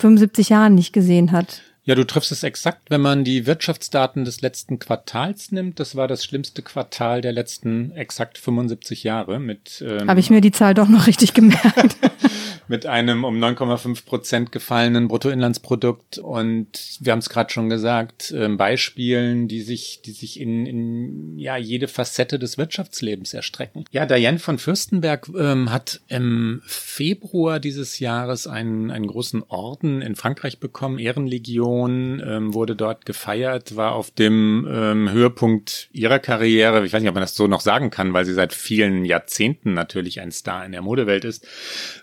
75 0.00 0.48
Jahren 0.48 0.74
nicht 0.74 0.94
gesehen 0.94 1.32
hat. 1.32 1.60
Ja, 1.86 1.94
du 1.94 2.04
triffst 2.04 2.32
es 2.32 2.42
exakt, 2.42 2.90
wenn 2.90 3.00
man 3.00 3.22
die 3.22 3.46
Wirtschaftsdaten 3.46 4.24
des 4.24 4.40
letzten 4.40 4.80
Quartals 4.80 5.52
nimmt. 5.52 5.78
Das 5.78 5.94
war 5.94 6.08
das 6.08 6.24
schlimmste 6.24 6.62
Quartal 6.62 7.20
der 7.20 7.30
letzten 7.30 7.92
exakt 7.92 8.38
75 8.38 9.04
Jahre 9.04 9.38
mit. 9.38 9.84
Ähm, 9.86 10.10
Habe 10.10 10.18
ich 10.18 10.28
mir 10.28 10.40
die 10.40 10.50
Zahl 10.50 10.74
doch 10.74 10.88
noch 10.88 11.06
richtig 11.06 11.32
gemerkt. 11.32 11.96
mit 12.68 12.86
einem 12.86 13.24
um 13.24 13.38
9,5 13.38 14.04
Prozent 14.04 14.52
gefallenen 14.52 15.08
Bruttoinlandsprodukt. 15.08 16.18
Und 16.18 16.98
wir 17.00 17.12
haben 17.12 17.20
es 17.20 17.28
gerade 17.28 17.50
schon 17.50 17.68
gesagt, 17.68 18.32
äh, 18.32 18.48
Beispielen, 18.48 19.48
die 19.48 19.62
sich, 19.62 20.00
die 20.04 20.12
sich 20.12 20.40
in, 20.40 20.66
in 20.66 21.38
ja 21.38 21.56
jede 21.56 21.88
Facette 21.88 22.38
des 22.38 22.58
Wirtschaftslebens 22.58 23.34
erstrecken. 23.34 23.84
Ja, 23.92 24.06
Diane 24.06 24.38
von 24.38 24.58
Fürstenberg 24.58 25.28
ähm, 25.38 25.70
hat 25.70 26.00
im 26.08 26.62
Februar 26.66 27.60
dieses 27.60 27.98
Jahres 27.98 28.46
einen, 28.46 28.90
einen 28.90 29.06
großen 29.06 29.44
Orden 29.48 30.02
in 30.02 30.16
Frankreich 30.16 30.58
bekommen, 30.58 30.98
Ehrenlegion, 30.98 31.75
ähm, 31.84 32.54
wurde 32.54 32.76
dort 32.76 33.06
gefeiert, 33.06 33.76
war 33.76 33.92
auf 33.92 34.10
dem 34.10 34.66
ähm, 34.70 35.10
Höhepunkt 35.10 35.88
ihrer 35.92 36.18
Karriere. 36.18 36.84
Ich 36.86 36.92
weiß 36.92 37.02
nicht, 37.02 37.08
ob 37.08 37.14
man 37.14 37.22
das 37.22 37.34
so 37.34 37.46
noch 37.46 37.60
sagen 37.60 37.90
kann, 37.90 38.12
weil 38.12 38.24
sie 38.24 38.32
seit 38.32 38.54
vielen 38.54 39.04
Jahrzehnten 39.04 39.74
natürlich 39.74 40.20
ein 40.20 40.32
Star 40.32 40.64
in 40.64 40.72
der 40.72 40.82
Modewelt 40.82 41.24
ist. 41.24 41.46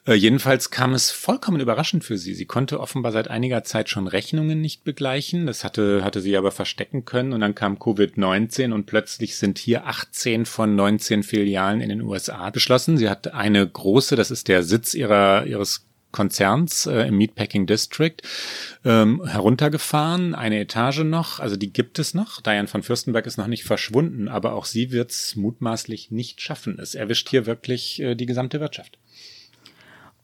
Äh, 0.05 0.13
jedenfalls 0.13 0.69
kam 0.69 0.93
es 0.93 1.11
vollkommen 1.11 1.59
überraschend 1.59 2.03
für 2.03 2.17
sie. 2.17 2.33
Sie 2.33 2.45
konnte 2.45 2.79
offenbar 2.79 3.11
seit 3.11 3.29
einiger 3.29 3.63
Zeit 3.63 3.89
schon 3.89 4.07
Rechnungen 4.07 4.61
nicht 4.61 4.83
begleichen. 4.83 5.45
Das 5.47 5.63
hatte, 5.63 6.03
hatte 6.03 6.21
sie 6.21 6.37
aber 6.37 6.51
verstecken 6.51 7.05
können. 7.05 7.33
Und 7.33 7.41
dann 7.41 7.55
kam 7.55 7.77
Covid-19 7.77 8.71
und 8.71 8.85
plötzlich 8.85 9.37
sind 9.37 9.57
hier 9.57 9.87
18 9.87 10.45
von 10.45 10.75
19 10.75 11.23
Filialen 11.23 11.81
in 11.81 11.89
den 11.89 12.01
USA 12.01 12.49
beschlossen. 12.49 12.97
Sie 12.97 13.09
hat 13.09 13.33
eine 13.33 13.67
große, 13.67 14.15
das 14.15 14.31
ist 14.31 14.47
der 14.47 14.63
Sitz 14.63 14.93
ihrer, 14.93 15.45
ihres 15.45 15.85
Konzerns 16.13 16.85
äh, 16.85 17.07
im 17.07 17.17
Meatpacking 17.17 17.65
District 17.65 18.15
ähm, 18.85 19.25
heruntergefahren, 19.25 20.33
eine 20.33 20.61
Etage 20.61 20.99
noch, 20.99 21.41
also 21.41 21.57
die 21.57 21.73
gibt 21.73 21.99
es 21.99 22.13
noch. 22.13 22.39
Diane 22.39 22.69
von 22.69 22.83
Fürstenberg 22.83 23.25
ist 23.25 23.37
noch 23.37 23.47
nicht 23.47 23.65
verschwunden, 23.65 24.29
aber 24.29 24.53
auch 24.53 24.63
sie 24.63 24.91
wird 24.91 25.11
es 25.11 25.35
mutmaßlich 25.35 26.11
nicht 26.11 26.39
schaffen. 26.39 26.79
Es 26.79 26.95
erwischt 26.95 27.27
hier 27.27 27.45
wirklich 27.45 28.01
äh, 28.01 28.15
die 28.15 28.25
gesamte 28.25 28.61
Wirtschaft. 28.61 28.97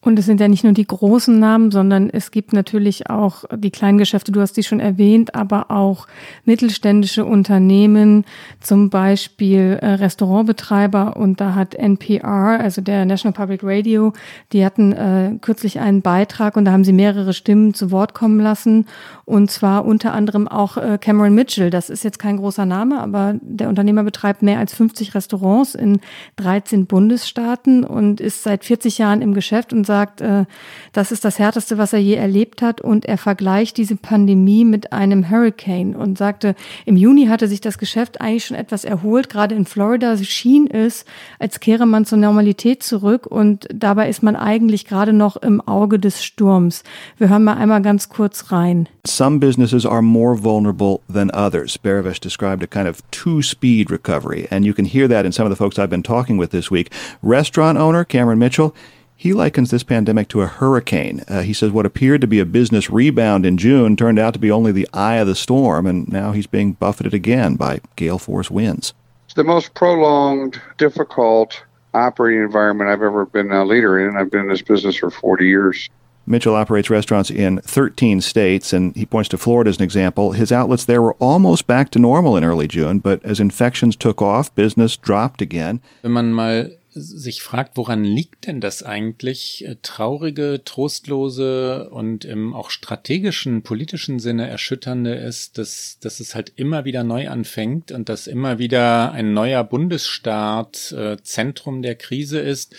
Und 0.02 0.18
es 0.18 0.26
sind 0.26 0.40
ja 0.40 0.48
nicht 0.48 0.64
nur 0.64 0.72
die 0.72 0.88
großen 0.88 1.38
Namen, 1.40 1.72
sondern 1.72 2.10
es 2.10 2.32
gibt 2.32 2.54
natürlich 2.54 3.10
auch 3.10 3.44
die 3.54 3.70
kleinen 3.70 3.98
Geschäfte, 3.98 4.32
du 4.32 4.40
hast 4.40 4.56
die 4.56 4.64
schon 4.64 4.80
erwähnt, 4.80 5.36
aber 5.36 5.72
auch 5.72 6.08
mittelständische 6.46 7.26
Unternehmen, 7.26 8.24
zum 8.62 8.90
Beispiel 8.90 9.78
äh, 9.82 9.96
Restaurantbetreiber. 9.96 11.18
Und 11.18 11.42
da 11.42 11.54
hat 11.54 11.76
NPR, 11.76 12.62
also 12.62 12.80
der 12.82 13.04
National 13.06 13.34
Public 13.34 13.60
Radio, 13.62 14.14
die 14.54 14.64
hatten 14.64 14.94
äh, 14.94 15.34
kürzlich 15.42 15.82
einen 15.82 16.02
Beitrag 16.02 16.56
und 16.56 16.64
da 16.64 16.72
haben 16.72 16.86
sie 16.86 16.94
mehrere 16.94 17.34
Stimmen 17.34 17.74
zu 17.74 17.92
Wort 17.92 18.14
kommen 18.14 18.40
lassen. 18.40 18.86
Und 19.26 19.52
zwar 19.52 19.84
unter 19.84 20.14
anderem 20.14 20.48
auch 20.48 20.78
äh, 20.78 20.98
Cameron 20.98 21.36
Mitchell. 21.36 21.72
Das 21.72 21.90
ist 21.90 22.06
jetzt 22.06 22.20
kein 22.20 22.38
großer 22.38 22.66
Name, 22.66 23.02
aber 23.02 23.36
der 23.42 23.68
Unternehmer 23.68 24.06
betreibt 24.06 24.44
mehr 24.44 24.60
als 24.60 24.74
50 24.74 25.14
Restaurants 25.14 25.76
in 25.76 26.00
13 26.38 26.86
Bundesstaaten 26.86 27.84
und 27.84 28.22
ist 28.22 28.44
seit 28.44 28.64
40 28.64 28.98
Jahren 28.98 29.22
im 29.22 29.34
Geschäft 29.34 29.74
und 29.74 29.89
sagt, 29.90 30.22
äh, 30.22 30.46
das 30.94 31.12
ist 31.12 31.26
das 31.26 31.40
Härteste, 31.40 31.80
was 31.80 31.94
er 31.94 32.00
je 32.00 32.14
erlebt 32.14 32.62
hat. 32.62 32.80
Und 32.80 33.06
er 33.06 33.18
vergleicht 33.18 33.78
diese 33.78 33.96
Pandemie 33.96 34.64
mit 34.66 34.94
einem 34.94 35.32
Hurricane 35.32 35.96
und 35.96 36.16
sagte, 36.16 36.54
im 36.86 36.96
Juni 36.96 37.26
hatte 37.26 37.48
sich 37.48 37.60
das 37.60 37.80
Geschäft 37.80 38.22
eigentlich 38.22 38.46
schon 38.46 38.56
etwas 38.56 38.86
erholt. 38.86 39.30
Gerade 39.30 39.56
in 39.56 39.66
Florida 39.66 40.16
schien 40.18 40.70
es, 40.70 41.06
als 41.40 41.60
kehre 41.60 41.88
man 41.88 42.06
zur 42.06 42.20
Normalität 42.20 42.84
zurück. 42.84 43.26
Und 43.26 43.68
dabei 43.74 44.10
ist 44.10 44.22
man 44.22 44.36
eigentlich 44.36 44.86
gerade 44.86 45.12
noch 45.12 45.38
im 45.38 45.60
Auge 45.60 45.98
des 45.98 46.24
Sturms. 46.24 46.84
Wir 47.18 47.30
hören 47.30 47.44
mal 47.44 47.58
einmal 47.58 47.82
ganz 47.82 48.10
kurz 48.10 48.52
rein. 48.52 48.88
Some 49.08 49.40
businesses 49.40 49.88
are 49.88 50.04
more 50.04 50.44
vulnerable 50.44 51.02
than 51.12 51.32
others. 51.32 51.78
Baravesh 51.78 52.20
described 52.20 52.62
a 52.62 52.68
kind 52.68 52.88
of 52.88 53.02
two 53.10 53.42
speed 53.42 53.90
recovery, 53.90 54.48
and 54.52 54.66
you 54.66 54.74
can 54.74 54.86
hear 54.86 55.08
that 55.10 55.26
in 55.26 55.32
some 55.32 55.46
of 55.46 55.52
the 55.52 55.58
folks 55.58 55.80
I've 55.80 55.90
been 55.90 56.04
talking 56.04 56.38
with 56.40 56.52
this 56.52 56.70
week. 56.70 56.94
Restaurant 57.24 57.80
owner 57.80 58.06
Cameron 58.06 58.38
Mitchell, 58.38 58.76
he 59.20 59.34
likens 59.34 59.70
this 59.70 59.84
pandemic 59.84 60.30
to 60.30 60.42
a 60.42 60.48
hurricane. 60.48 61.26
Uh, 61.28 61.42
he 61.42 61.52
says 61.52 61.72
what 61.72 61.86
appeared 61.86 62.22
to 62.22 62.28
be 62.28 62.40
a 62.40 62.46
business 62.46 62.90
rebound 62.90 63.46
in 63.46 63.58
June 63.58 63.98
turned 63.98 64.18
out 64.18 64.32
to 64.32 64.40
be 64.40 64.50
only 64.50 64.72
the 64.72 64.88
eye 64.94 65.16
of 65.16 65.28
the 65.28 65.36
storm, 65.36 65.86
and 65.86 66.08
now 66.08 66.32
he's 66.32 66.48
being 66.48 66.72
buffeted 66.72 67.14
again 67.14 67.58
by 67.58 67.82
gale 67.98 68.18
force 68.18 68.50
winds. 68.50 68.94
It's 69.26 69.34
the 69.34 69.44
most 69.44 69.74
prolonged, 69.74 70.62
difficult 70.78 71.62
operating 71.94 72.42
environment 72.44 72.90
I've 72.90 73.02
ever 73.02 73.26
been 73.26 73.52
a 73.52 73.66
leader 73.66 74.00
in. 74.00 74.16
I've 74.16 74.32
been 74.32 74.44
in 74.44 74.48
this 74.48 74.62
business 74.62 74.96
for 74.96 75.12
40 75.12 75.46
years. 75.46 75.90
Mitchell 76.26 76.56
operates 76.56 76.90
restaurants 76.90 77.30
in 77.30 77.60
13 77.60 78.22
states, 78.22 78.72
and 78.72 78.96
he 78.96 79.06
points 79.06 79.28
to 79.30 79.38
Florida 79.38 79.70
as 79.70 79.78
an 79.78 79.84
example. 79.84 80.32
His 80.32 80.54
outlets 80.54 80.86
there 80.86 81.02
were 81.02 81.16
almost 81.16 81.68
back 81.68 81.90
to 81.92 82.00
normal 82.00 82.38
in 82.38 82.46
early 82.46 82.70
June, 82.70 83.00
but 83.00 83.22
as 83.26 83.42
infections 83.42 83.98
took 83.98 84.22
off, 84.22 84.56
business 84.56 84.96
dropped 84.96 85.42
again. 85.42 85.82
Wenn 86.04 86.14
man 86.14 86.34
mal 86.34 86.70
sich 86.92 87.42
fragt, 87.42 87.78
woran 87.78 88.04
liegt 88.04 88.48
denn 88.48 88.62
das 88.62 88.84
eigentlich? 88.84 89.66
Äh, 89.66 89.78
traurige, 89.82 90.62
trostlose 90.66 91.90
und 91.90 92.26
im 92.26 92.54
auch 92.54 92.70
strategischen, 92.70 93.62
politischen 93.62 94.20
Sinne 94.20 94.48
erschütternde 94.48 95.16
ist, 95.16 95.58
dass, 95.58 96.00
dass 96.00 96.20
es 96.20 96.36
halt 96.36 96.54
immer 96.56 96.86
wieder 96.86 97.04
neu 97.04 97.30
anfängt 97.30 97.92
und 97.92 98.10
dass 98.10 98.28
immer 98.28 98.60
wieder 98.60 99.12
ein 99.12 99.34
neuer 99.34 99.64
Bundesstaat 99.64 100.92
äh, 100.92 101.18
Zentrum 101.22 101.82
der 101.82 101.96
Krise 101.96 102.40
ist 102.40 102.76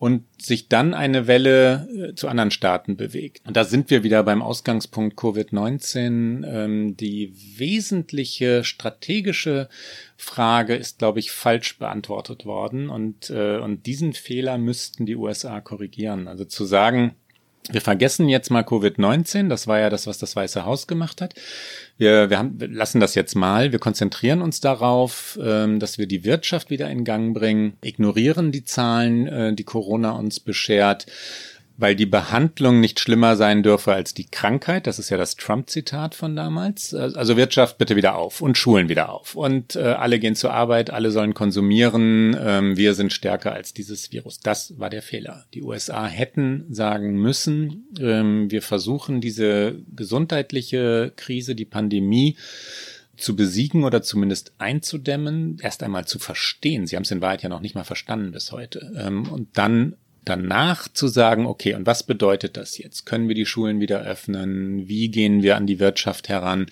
und 0.00 0.24
sich 0.40 0.68
dann 0.68 0.94
eine 0.94 1.26
Welle 1.26 1.86
äh, 1.94 2.14
zu 2.14 2.26
anderen 2.28 2.50
Staaten 2.50 2.96
bewegt. 2.96 3.42
Und 3.46 3.54
da 3.54 3.64
sind 3.64 3.90
wir 3.90 4.02
wieder 4.02 4.22
beim 4.22 4.40
Ausgangspunkt 4.40 5.18
Covid-19. 5.18 6.42
Ähm, 6.46 6.96
die 6.96 7.34
wesentliche 7.58 8.64
strategische 8.64 9.68
Frage 10.16 10.74
ist, 10.74 11.00
glaube 11.00 11.18
ich, 11.18 11.30
falsch 11.32 11.78
beantwortet 11.78 12.46
worden. 12.46 12.88
Und, 12.88 13.28
äh, 13.28 13.58
und 13.58 13.84
diesen 13.84 14.14
Fehler 14.14 14.56
müssten 14.56 15.04
die 15.04 15.16
USA 15.16 15.60
korrigieren. 15.60 16.28
Also 16.28 16.46
zu 16.46 16.64
sagen, 16.64 17.14
wir 17.68 17.80
vergessen 17.80 18.28
jetzt 18.28 18.50
mal 18.50 18.62
Covid-19. 18.62 19.48
Das 19.48 19.66
war 19.66 19.78
ja 19.78 19.90
das, 19.90 20.06
was 20.06 20.18
das 20.18 20.34
Weiße 20.34 20.64
Haus 20.64 20.86
gemacht 20.86 21.20
hat. 21.20 21.34
Wir, 21.98 22.30
wir, 22.30 22.38
haben, 22.38 22.60
wir 22.60 22.68
lassen 22.68 23.00
das 23.00 23.14
jetzt 23.14 23.34
mal. 23.34 23.72
Wir 23.72 23.78
konzentrieren 23.78 24.40
uns 24.40 24.60
darauf, 24.60 25.38
ähm, 25.42 25.78
dass 25.78 25.98
wir 25.98 26.06
die 26.06 26.24
Wirtschaft 26.24 26.70
wieder 26.70 26.90
in 26.90 27.04
Gang 27.04 27.34
bringen, 27.34 27.74
ignorieren 27.82 28.52
die 28.52 28.64
Zahlen, 28.64 29.26
äh, 29.26 29.54
die 29.54 29.64
Corona 29.64 30.12
uns 30.12 30.40
beschert 30.40 31.06
weil 31.80 31.96
die 31.96 32.06
Behandlung 32.06 32.78
nicht 32.80 33.00
schlimmer 33.00 33.36
sein 33.36 33.62
dürfe 33.62 33.92
als 33.92 34.12
die 34.12 34.26
Krankheit. 34.26 34.86
Das 34.86 34.98
ist 34.98 35.08
ja 35.08 35.16
das 35.16 35.36
Trump-Zitat 35.36 36.14
von 36.14 36.36
damals. 36.36 36.94
Also 36.94 37.36
Wirtschaft 37.36 37.78
bitte 37.78 37.96
wieder 37.96 38.16
auf 38.16 38.42
und 38.42 38.58
Schulen 38.58 38.88
wieder 38.88 39.10
auf. 39.10 39.34
Und 39.34 39.76
äh, 39.76 39.80
alle 39.80 40.18
gehen 40.18 40.34
zur 40.34 40.52
Arbeit, 40.52 40.90
alle 40.90 41.10
sollen 41.10 41.32
konsumieren. 41.32 42.36
Ähm, 42.38 42.76
wir 42.76 42.94
sind 42.94 43.12
stärker 43.12 43.52
als 43.52 43.72
dieses 43.72 44.12
Virus. 44.12 44.40
Das 44.40 44.78
war 44.78 44.90
der 44.90 45.02
Fehler. 45.02 45.46
Die 45.54 45.62
USA 45.62 46.06
hätten 46.06 46.66
sagen 46.68 47.16
müssen, 47.16 47.86
ähm, 47.98 48.50
wir 48.50 48.60
versuchen 48.60 49.22
diese 49.22 49.80
gesundheitliche 49.96 51.12
Krise, 51.16 51.54
die 51.54 51.64
Pandemie, 51.64 52.36
zu 53.16 53.36
besiegen 53.36 53.84
oder 53.84 54.02
zumindest 54.02 54.52
einzudämmen, 54.58 55.58
erst 55.60 55.82
einmal 55.82 56.06
zu 56.06 56.18
verstehen. 56.18 56.86
Sie 56.86 56.96
haben 56.96 57.02
es 57.02 57.10
in 57.10 57.20
Wahrheit 57.20 57.42
ja 57.42 57.48
noch 57.48 57.60
nicht 57.60 57.74
mal 57.74 57.84
verstanden 57.84 58.32
bis 58.32 58.50
heute. 58.50 58.92
Ähm, 58.96 59.30
und 59.30 59.58
dann 59.58 59.96
danach 60.24 60.88
zu 60.88 61.08
sagen, 61.08 61.46
okay, 61.46 61.74
und 61.74 61.86
was 61.86 62.02
bedeutet 62.02 62.56
das 62.56 62.78
jetzt? 62.78 63.06
Können 63.06 63.28
wir 63.28 63.34
die 63.34 63.46
Schulen 63.46 63.80
wieder 63.80 64.00
öffnen? 64.02 64.88
Wie 64.88 65.10
gehen 65.10 65.42
wir 65.42 65.56
an 65.56 65.66
die 65.66 65.78
Wirtschaft 65.78 66.28
heran? 66.28 66.66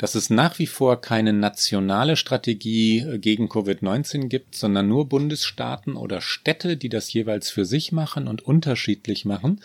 Dass 0.00 0.14
es 0.14 0.30
nach 0.30 0.58
wie 0.58 0.66
vor 0.66 1.02
keine 1.02 1.34
nationale 1.34 2.16
Strategie 2.16 3.00
äh, 3.00 3.18
gegen 3.18 3.48
Covid-19 3.48 4.28
gibt, 4.28 4.54
sondern 4.54 4.88
nur 4.88 5.10
Bundesstaaten 5.10 5.94
oder 5.94 6.22
Städte, 6.22 6.78
die 6.78 6.88
das 6.88 7.12
jeweils 7.12 7.50
für 7.50 7.66
sich 7.66 7.92
machen 7.92 8.26
und 8.26 8.40
unterschiedlich 8.40 9.26
machen, 9.26 9.60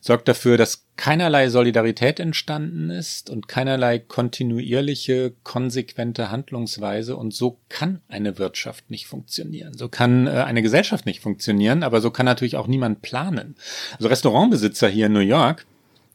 sorgt 0.00 0.28
dafür, 0.28 0.56
dass 0.56 0.86
keinerlei 0.94 1.48
Solidarität 1.48 2.20
entstanden 2.20 2.90
ist 2.90 3.28
und 3.28 3.48
keinerlei 3.48 3.98
kontinuierliche, 3.98 5.34
konsequente 5.42 6.30
Handlungsweise. 6.30 7.16
Und 7.16 7.34
so 7.34 7.58
kann 7.68 8.02
eine 8.06 8.38
Wirtschaft 8.38 8.88
nicht 8.88 9.08
funktionieren. 9.08 9.76
So 9.76 9.88
kann 9.88 10.28
äh, 10.28 10.30
eine 10.30 10.62
Gesellschaft 10.62 11.06
nicht 11.06 11.20
funktionieren, 11.20 11.82
aber 11.82 12.00
so 12.00 12.12
kann 12.12 12.26
natürlich 12.26 12.54
auch 12.54 12.68
niemand 12.68 13.02
planen. 13.02 13.56
Also 13.96 14.06
Restaurantbesitzer 14.06 14.88
hier 14.88 15.06
in 15.06 15.12
New 15.12 15.18
York 15.18 15.66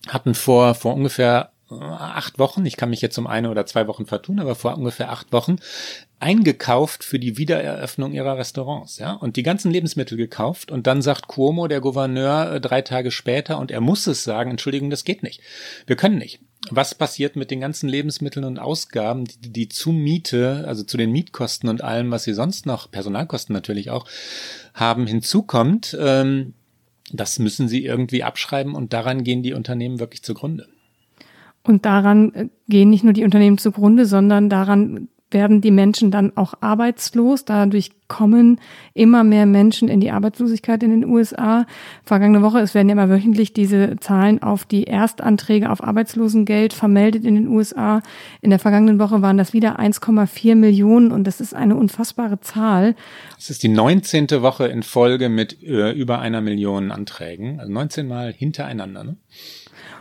hatten 0.07 0.35
vor, 0.35 0.73
vor 0.73 0.93
ungefähr 0.93 1.51
äh, 1.51 1.56
acht 1.69 2.39
Wochen, 2.39 2.65
ich 2.65 2.77
kann 2.77 2.89
mich 2.89 3.01
jetzt 3.01 3.17
um 3.17 3.27
eine 3.27 3.49
oder 3.49 3.65
zwei 3.65 3.87
Wochen 3.87 4.05
vertun, 4.05 4.39
aber 4.39 4.55
vor 4.55 4.77
ungefähr 4.77 5.11
acht 5.11 5.33
Wochen 5.33 5.57
eingekauft 6.19 7.03
für 7.03 7.19
die 7.19 7.37
Wiedereröffnung 7.37 8.13
ihrer 8.13 8.37
Restaurants, 8.37 8.97
ja, 8.97 9.13
und 9.13 9.35
die 9.35 9.43
ganzen 9.43 9.71
Lebensmittel 9.71 10.17
gekauft 10.17 10.71
und 10.71 10.87
dann 10.87 11.01
sagt 11.01 11.27
Cuomo, 11.27 11.67
der 11.67 11.81
Gouverneur, 11.81 12.53
äh, 12.53 12.61
drei 12.61 12.81
Tage 12.81 13.11
später 13.11 13.59
und 13.59 13.69
er 13.69 13.81
muss 13.81 14.07
es 14.07 14.23
sagen, 14.23 14.51
Entschuldigung, 14.51 14.89
das 14.89 15.03
geht 15.03 15.23
nicht. 15.23 15.41
Wir 15.85 15.95
können 15.95 16.17
nicht. 16.17 16.39
Was 16.69 16.95
passiert 16.95 17.35
mit 17.35 17.51
den 17.51 17.61
ganzen 17.61 17.87
Lebensmitteln 17.87 18.45
und 18.45 18.59
Ausgaben, 18.59 19.25
die, 19.25 19.53
die 19.53 19.69
zu 19.69 19.91
Miete, 19.91 20.65
also 20.67 20.83
zu 20.83 20.97
den 20.97 21.11
Mietkosten 21.11 21.69
und 21.69 21.83
allem, 21.83 22.11
was 22.11 22.23
sie 22.23 22.33
sonst 22.33 22.65
noch, 22.65 22.89
Personalkosten 22.89 23.53
natürlich 23.53 23.89
auch, 23.89 24.05
haben, 24.73 25.05
hinzukommt? 25.05 25.95
Ähm, 25.99 26.53
das 27.11 27.39
müssen 27.39 27.67
sie 27.67 27.85
irgendwie 27.85 28.23
abschreiben 28.23 28.75
und 28.75 28.91
daran 28.91 29.23
gehen 29.23 29.43
die 29.43 29.53
Unternehmen 29.53 29.99
wirklich 29.99 30.23
zugrunde. 30.23 30.67
Und 31.67 31.85
daran 31.85 32.33
äh, 32.33 32.47
gehen 32.67 32.89
nicht 32.89 33.03
nur 33.03 33.13
die 33.13 33.23
Unternehmen 33.23 33.57
zugrunde, 33.57 34.05
sondern 34.05 34.49
daran 34.49 35.09
werden 35.29 35.59
die 35.59 35.71
Menschen 35.71 36.09
dann 36.09 36.35
auch 36.37 36.53
arbeitslos. 36.61 37.43
Dadurch 37.43 37.91
kommen 38.07 38.61
immer 38.93 39.25
mehr 39.25 39.45
Menschen 39.45 39.89
in 39.89 39.99
die 39.99 40.11
Arbeitslosigkeit 40.11 40.81
in 40.83 40.91
den 40.91 41.05
USA. 41.05 41.65
Vergangene 42.03 42.41
Woche, 42.41 42.59
es 42.59 42.73
werden 42.73 42.87
ja 42.87 42.93
immer 42.93 43.09
wöchentlich 43.09 43.51
diese 43.51 43.97
Zahlen 43.99 44.41
auf 44.41 44.63
die 44.63 44.85
Erstanträge 44.85 45.69
auf 45.69 45.83
Arbeitslosengeld 45.83 46.71
vermeldet 46.71 47.25
in 47.25 47.35
den 47.35 47.47
USA. 47.49 48.01
In 48.41 48.51
der 48.51 48.59
vergangenen 48.59 48.99
Woche 48.99 49.21
waren 49.21 49.37
das 49.37 49.51
wieder 49.51 49.79
1,4 49.79 50.55
Millionen 50.55 51.11
und 51.11 51.25
das 51.25 51.41
ist 51.41 51.53
eine 51.53 51.75
unfassbare 51.75 52.39
Zahl. 52.39 52.95
Es 53.37 53.49
ist 53.49 53.63
die 53.63 53.69
19. 53.69 54.29
Woche 54.41 54.67
in 54.67 54.83
Folge 54.83 55.27
mit 55.27 55.61
äh, 55.61 55.91
über 55.91 56.19
einer 56.19 56.39
Million 56.39 56.91
Anträgen, 56.91 57.59
also 57.59 57.71
19 57.71 58.07
Mal 58.07 58.31
hintereinander. 58.31 59.03
Ne? 59.03 59.17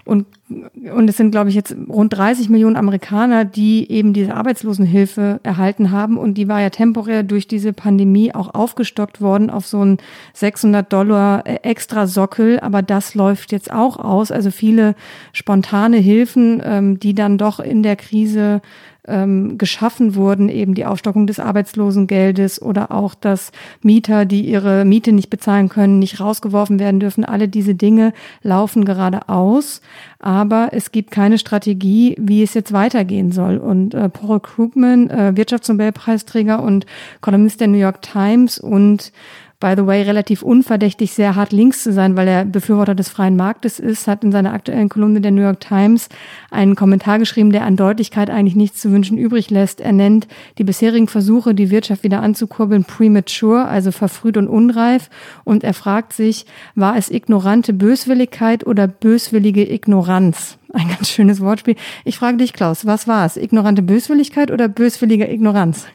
Und, 0.07 0.27
und 0.49 1.09
es 1.09 1.17
sind, 1.17 1.33
glaube 1.33 1.49
ich, 1.49 1.57
jetzt 1.57 1.75
rund 1.89 2.17
30 2.17 2.49
Millionen 2.49 2.77
Amerikaner, 2.77 3.45
die 3.45 3.91
eben 3.91 4.13
diese 4.13 4.35
Arbeitslosenhilfe 4.35 5.41
erhalten 5.43 5.91
haben. 5.91 6.17
Und 6.17 6.35
die 6.35 6.47
war 6.47 6.61
ja 6.61 6.71
temporär 6.71 7.25
durch 7.25 7.49
diese 7.49 7.73
Pandemie 7.73 8.33
auch 8.33 8.55
aufgestockt 8.55 9.21
worden 9.21 9.51
auf 9.51 9.67
so 9.67 9.81
einen 9.81 9.99
600 10.35 10.93
Dollar 10.93 11.43
extra 11.65 12.07
Sockel. 12.07 12.61
Aber 12.61 12.83
das 12.83 13.17
läuft 13.17 13.51
jetzt 13.51 13.73
auch 13.73 13.99
aus. 13.99 14.31
Also 14.31 14.53
viele 14.53 14.95
spontane 15.33 15.97
Hilfen, 15.97 16.63
ähm, 16.65 17.01
die 17.01 17.17
dann 17.17 17.37
doch 17.37 17.59
in 17.59 17.83
der 17.83 17.97
Krise 17.97 18.63
ähm, 19.07 19.59
geschaffen 19.59 20.15
wurden, 20.15 20.49
eben 20.49 20.75
die 20.75 20.85
Aufstockung 20.85 21.27
des 21.27 21.41
Arbeitslosengeldes 21.41 22.61
oder 22.61 22.91
auch, 22.93 23.15
dass 23.15 23.53
Mieter, 23.83 24.25
die 24.25 24.43
ihre 24.43 24.85
Miete 24.85 25.13
nicht 25.13 25.31
bezahlen 25.31 25.69
können, 25.69 25.99
nicht 25.99 26.21
rausgeworfen 26.21 26.79
werden 26.79 27.01
dürfen. 27.01 27.25
Alle 27.25 27.49
diese 27.49 27.75
Dinge 27.75 28.13
laufen 28.43 28.85
gerade 28.85 29.29
aus, 29.29 29.81
aber 30.19 30.71
es 30.73 30.93
gibt 30.93 31.11
keine 31.11 31.39
Strategie, 31.39 32.17
wie 32.19 32.43
es 32.43 32.55
jetzt 32.55 32.73
weitergehen 32.73 33.33
soll. 33.33 33.59
Und 33.59 33.95
äh, 33.95 34.09
Paul 34.09 34.41
Krugman, 34.41 35.11
äh, 35.11 35.37
Wirtschaftsnobelpreisträger 35.37 36.63
und 36.63 36.87
Kolumnist 37.21 37.61
der 37.61 37.69
New 37.69 37.79
York 37.79 38.03
Times 38.03 38.59
und 38.59 39.13
by 39.59 39.75
the 39.77 39.87
way, 39.87 40.03
relativ 40.03 40.43
unverdächtig, 40.43 41.13
sehr 41.13 41.35
hart 41.35 41.53
links 41.53 41.83
zu 41.83 41.93
sein, 41.93 42.17
weil 42.17 42.29
er 42.29 42.45
Befürworter 42.45 42.95
des 42.95 43.09
freien 43.09 43.37
Marktes 43.37 43.79
ist, 43.79 44.07
hat 44.07 44.23
in 44.23 44.33
seiner 44.33 44.53
aktuellen 44.53 44.89
Kolumne 44.89 45.21
der 45.21 45.31
New 45.31 45.43
York 45.43 45.61
Times 45.61 46.09
einen 46.51 46.75
Kommentar 46.75 47.19
geschrieben, 47.19 47.53
der 47.53 47.65
an 47.65 47.77
Deutlichkeit 47.77 48.29
eigentlich 48.29 48.57
nichts 48.57 48.81
zu 48.81 48.93
wünschen 48.93 49.17
übrig 49.17 49.51
lässt. 49.51 49.81
Er 49.81 49.93
nennt 49.93 50.29
die 50.59 50.65
bisherigen 50.65 51.09
Versuche, 51.09 51.55
die 51.55 51.71
Wirtschaft 51.71 52.03
wieder 52.03 52.23
anzukurbeln, 52.23 52.85
premature, 52.85 53.67
also 53.67 53.93
verfrüht 53.93 54.37
und 54.37 54.49
unreif. 54.49 55.09
Und 55.45 55.65
er 55.65 55.75
fragt 55.75 56.13
sich, 56.13 56.45
war 56.75 56.97
es 56.97 57.11
ignorante 57.11 57.73
Böswilligkeit 57.73 58.67
oder 58.67 58.87
böswillige 58.87 59.73
Ignoranz? 59.73 60.59
Ein 60.73 60.89
ganz 60.89 61.09
schönes 61.09 61.41
Wortspiel. 61.41 61.77
Ich 62.05 62.19
frage 62.19 62.37
dich, 62.37 62.53
Klaus, 62.53 62.85
was 62.85 63.09
war 63.09 63.25
es? 63.25 63.39
Ignorante 63.39 63.83
Böswilligkeit 63.83 64.51
oder 64.51 64.69
böswillige 64.69 65.31
Ignoranz? 65.31 65.87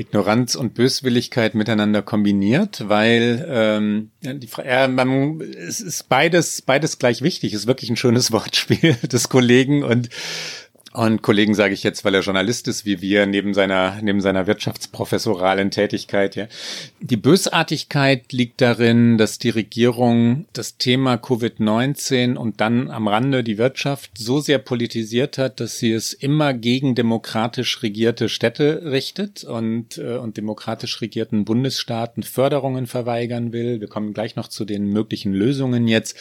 Ignoranz 0.00 0.54
und 0.54 0.74
Böswilligkeit 0.74 1.54
miteinander 1.54 2.02
kombiniert, 2.02 2.88
weil 2.88 3.46
ähm, 3.48 4.10
die, 4.22 4.48
äh, 4.64 4.88
man, 4.88 5.40
es 5.40 5.80
ist 5.80 6.08
beides 6.08 6.62
beides 6.62 6.98
gleich 6.98 7.22
wichtig. 7.22 7.52
Ist 7.52 7.66
wirklich 7.66 7.90
ein 7.90 7.96
schönes 7.96 8.32
Wortspiel 8.32 8.94
des 8.94 9.28
Kollegen 9.28 9.84
und 9.84 10.08
und 10.92 11.22
Kollegen 11.22 11.54
sage 11.54 11.72
ich 11.72 11.84
jetzt, 11.84 12.04
weil 12.04 12.16
er 12.16 12.22
Journalist 12.22 12.66
ist, 12.66 12.84
wie 12.84 13.00
wir, 13.00 13.24
neben 13.26 13.54
seiner, 13.54 14.00
neben 14.02 14.20
seiner 14.20 14.48
wirtschaftsprofessoralen 14.48 15.70
Tätigkeit, 15.70 16.34
ja. 16.34 16.48
Die 17.00 17.16
Bösartigkeit 17.16 18.32
liegt 18.32 18.60
darin, 18.60 19.16
dass 19.16 19.38
die 19.38 19.50
Regierung 19.50 20.46
das 20.52 20.78
Thema 20.78 21.14
Covid-19 21.14 22.34
und 22.34 22.60
dann 22.60 22.90
am 22.90 23.06
Rande 23.06 23.44
die 23.44 23.56
Wirtschaft 23.56 24.10
so 24.18 24.40
sehr 24.40 24.58
politisiert 24.58 25.38
hat, 25.38 25.60
dass 25.60 25.78
sie 25.78 25.92
es 25.92 26.12
immer 26.12 26.54
gegen 26.54 26.96
demokratisch 26.96 27.84
regierte 27.84 28.28
Städte 28.28 28.82
richtet 28.84 29.44
und, 29.44 29.96
äh, 29.98 30.16
und 30.16 30.38
demokratisch 30.38 31.00
regierten 31.00 31.44
Bundesstaaten 31.44 32.24
Förderungen 32.24 32.88
verweigern 32.88 33.52
will. 33.52 33.80
Wir 33.80 33.88
kommen 33.88 34.12
gleich 34.12 34.34
noch 34.34 34.48
zu 34.48 34.64
den 34.64 34.88
möglichen 34.88 35.32
Lösungen 35.34 35.86
jetzt. 35.86 36.16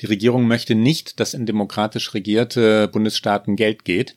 Die 0.00 0.06
Regierung 0.06 0.48
möchte 0.48 0.74
nicht, 0.74 1.20
dass 1.20 1.34
in 1.34 1.44
demokratisch 1.44 2.14
regierte 2.14 2.88
Bundesstaaten 2.88 3.56
Geld 3.56 3.84
geht. 3.84 4.16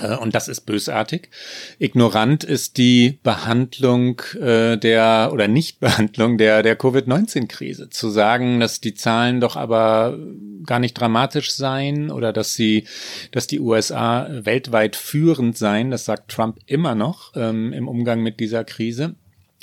Äh, 0.00 0.16
und 0.16 0.34
das 0.34 0.48
ist 0.48 0.62
bösartig. 0.62 1.30
Ignorant 1.78 2.44
ist 2.44 2.76
die 2.76 3.18
Behandlung 3.22 4.20
äh, 4.40 4.76
der 4.76 5.30
oder 5.32 5.48
Nichtbehandlung 5.48 6.38
der 6.38 6.62
der 6.62 6.76
Covid-19-Krise. 6.76 7.90
Zu 7.90 8.10
sagen, 8.10 8.60
dass 8.60 8.80
die 8.80 8.94
Zahlen 8.94 9.40
doch 9.40 9.56
aber 9.56 10.18
gar 10.64 10.78
nicht 10.78 10.94
dramatisch 10.94 11.52
seien 11.52 12.10
oder 12.10 12.32
dass 12.32 12.54
sie, 12.54 12.86
dass 13.32 13.46
die 13.46 13.60
USA 13.60 14.28
weltweit 14.30 14.96
führend 14.96 15.56
seien, 15.56 15.90
das 15.90 16.04
sagt 16.04 16.30
Trump 16.30 16.58
immer 16.66 16.94
noch 16.94 17.32
ähm, 17.36 17.72
im 17.72 17.88
Umgang 17.88 18.22
mit 18.22 18.40
dieser 18.40 18.64
Krise 18.64 19.14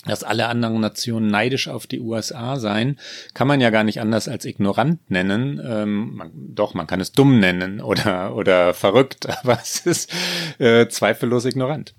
dass 0.06 0.24
alle 0.24 0.48
anderen 0.48 0.80
Nationen 0.80 1.28
neidisch 1.28 1.68
auf 1.68 1.88
die 1.88 2.00
USA 2.00 2.58
seien, 2.58 3.00
kann 3.34 3.48
man 3.48 3.62
ja 3.62 3.70
gar 3.70 3.84
nicht 3.84 4.00
anders 4.00 4.28
als 4.28 4.46
ignorant 4.46 5.10
nennen. 5.10 5.62
Ähm, 5.64 6.16
man, 6.16 6.32
doch, 6.34 6.74
man 6.74 6.88
kann 6.88 7.02
es 7.02 7.12
dumm 7.12 7.40
nennen 7.40 7.82
oder, 7.82 8.36
oder 8.36 8.74
verrückt, 8.74 9.28
aber 9.44 9.60
es 9.62 9.86
ist 9.86 10.14
äh, 10.60 10.88
zweifellos 10.88 11.46
ignorant. 11.46 11.94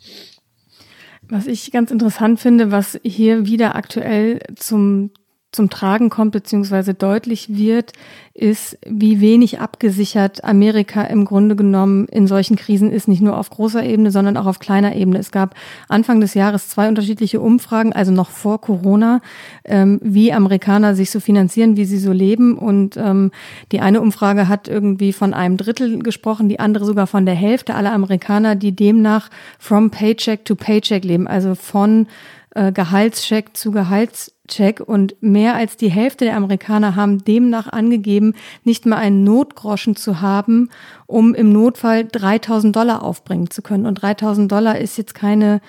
Was 1.29 1.47
ich 1.47 1.73
ganz 1.73 1.91
interessant 1.91 2.39
finde, 2.39 2.71
was 2.71 3.01
hier 3.03 3.47
wieder 3.47 3.75
aktuell 3.75 4.41
zum 4.55 5.11
zum 5.53 5.71
Tragen 5.71 6.11
kommt 6.11 6.33
beziehungsweise 6.33 6.93
deutlich 6.93 7.57
wird, 7.57 7.93
ist, 8.35 8.79
wie 8.87 9.21
wenig 9.23 9.59
abgesichert 9.61 10.45
Amerika 10.45 11.03
im 11.05 11.25
Grunde 11.25 11.57
genommen 11.57 12.07
in 12.09 12.27
solchen 12.27 12.57
Krisen 12.57 12.93
ist, 12.93 13.09
nicht 13.09 13.23
nur 13.23 13.39
auf 13.39 13.49
großer 13.49 13.83
Ebene, 13.83 14.11
sondern 14.11 14.37
auch 14.37 14.45
auf 14.45 14.59
kleiner 14.59 14.95
Ebene. 14.95 15.19
Es 15.19 15.31
gab 15.31 15.55
Anfang 15.89 16.21
des 16.21 16.35
Jahres 16.35 16.69
zwei 16.69 16.89
unterschiedliche 16.89 17.41
Umfragen, 17.41 17.95
also 17.95 18.13
noch 18.13 18.29
vor 18.29 18.61
Corona, 18.61 19.23
ähm, 19.65 19.99
wie 20.03 20.33
Amerikaner 20.33 20.95
sich 20.95 21.11
so 21.11 21.21
finanzieren, 21.21 21.77
wie 21.79 21.87
sie 21.87 21.99
so 21.99 22.13
leben. 22.13 22.59
Und 22.59 22.99
ähm, 22.99 23.31
die 23.73 23.81
eine 23.81 24.03
Umfrage 24.03 24.49
hat 24.49 24.69
irgendwie 24.69 25.15
von 25.15 25.33
einem 25.33 25.57
Drittel 25.57 26.01
gesprochen, 26.01 26.51
die 26.51 26.61
andere 26.61 26.85
sogar 26.85 27.07
von 27.07 27.25
der 27.25 27.35
Hälfte 27.35 27.75
aller 27.75 27.93
Amerikaner, 27.93 28.57
die 28.57 28.77
demnach 28.77 29.31
from 29.59 29.91
Paycheck 29.91 30.45
to 30.45 30.55
Paycheck 30.55 31.05
leben, 31.05 31.27
also 31.27 31.55
von 31.55 32.09
äh, 32.55 32.73
Gehaltscheck 32.73 33.57
zu 33.57 33.71
Gehaltscheck 33.71 34.36
und 34.81 35.17
mehr 35.21 35.55
als 35.55 35.77
die 35.77 35.91
Hälfte 35.91 36.25
der 36.25 36.37
Amerikaner 36.37 36.97
haben 36.97 37.25
demnach 37.25 37.69
angegeben, 37.69 38.35
nicht 38.65 38.87
mal 38.87 38.97
einen 38.97 39.25
Notgroschen 39.25 39.97
zu 39.97 40.21
haben, 40.21 40.71
um 41.07 41.35
im 41.35 41.53
Notfall 41.53 42.05
3000 42.05 42.75
Dollar 42.75 43.03
aufbringen 43.03 43.51
zu 43.51 43.63
können. 43.63 43.87
Und 43.87 44.03
3000 44.03 44.51
Dollar 44.51 44.79
ist 44.79 44.99
jetzt 44.99 45.15
keine 45.15 45.61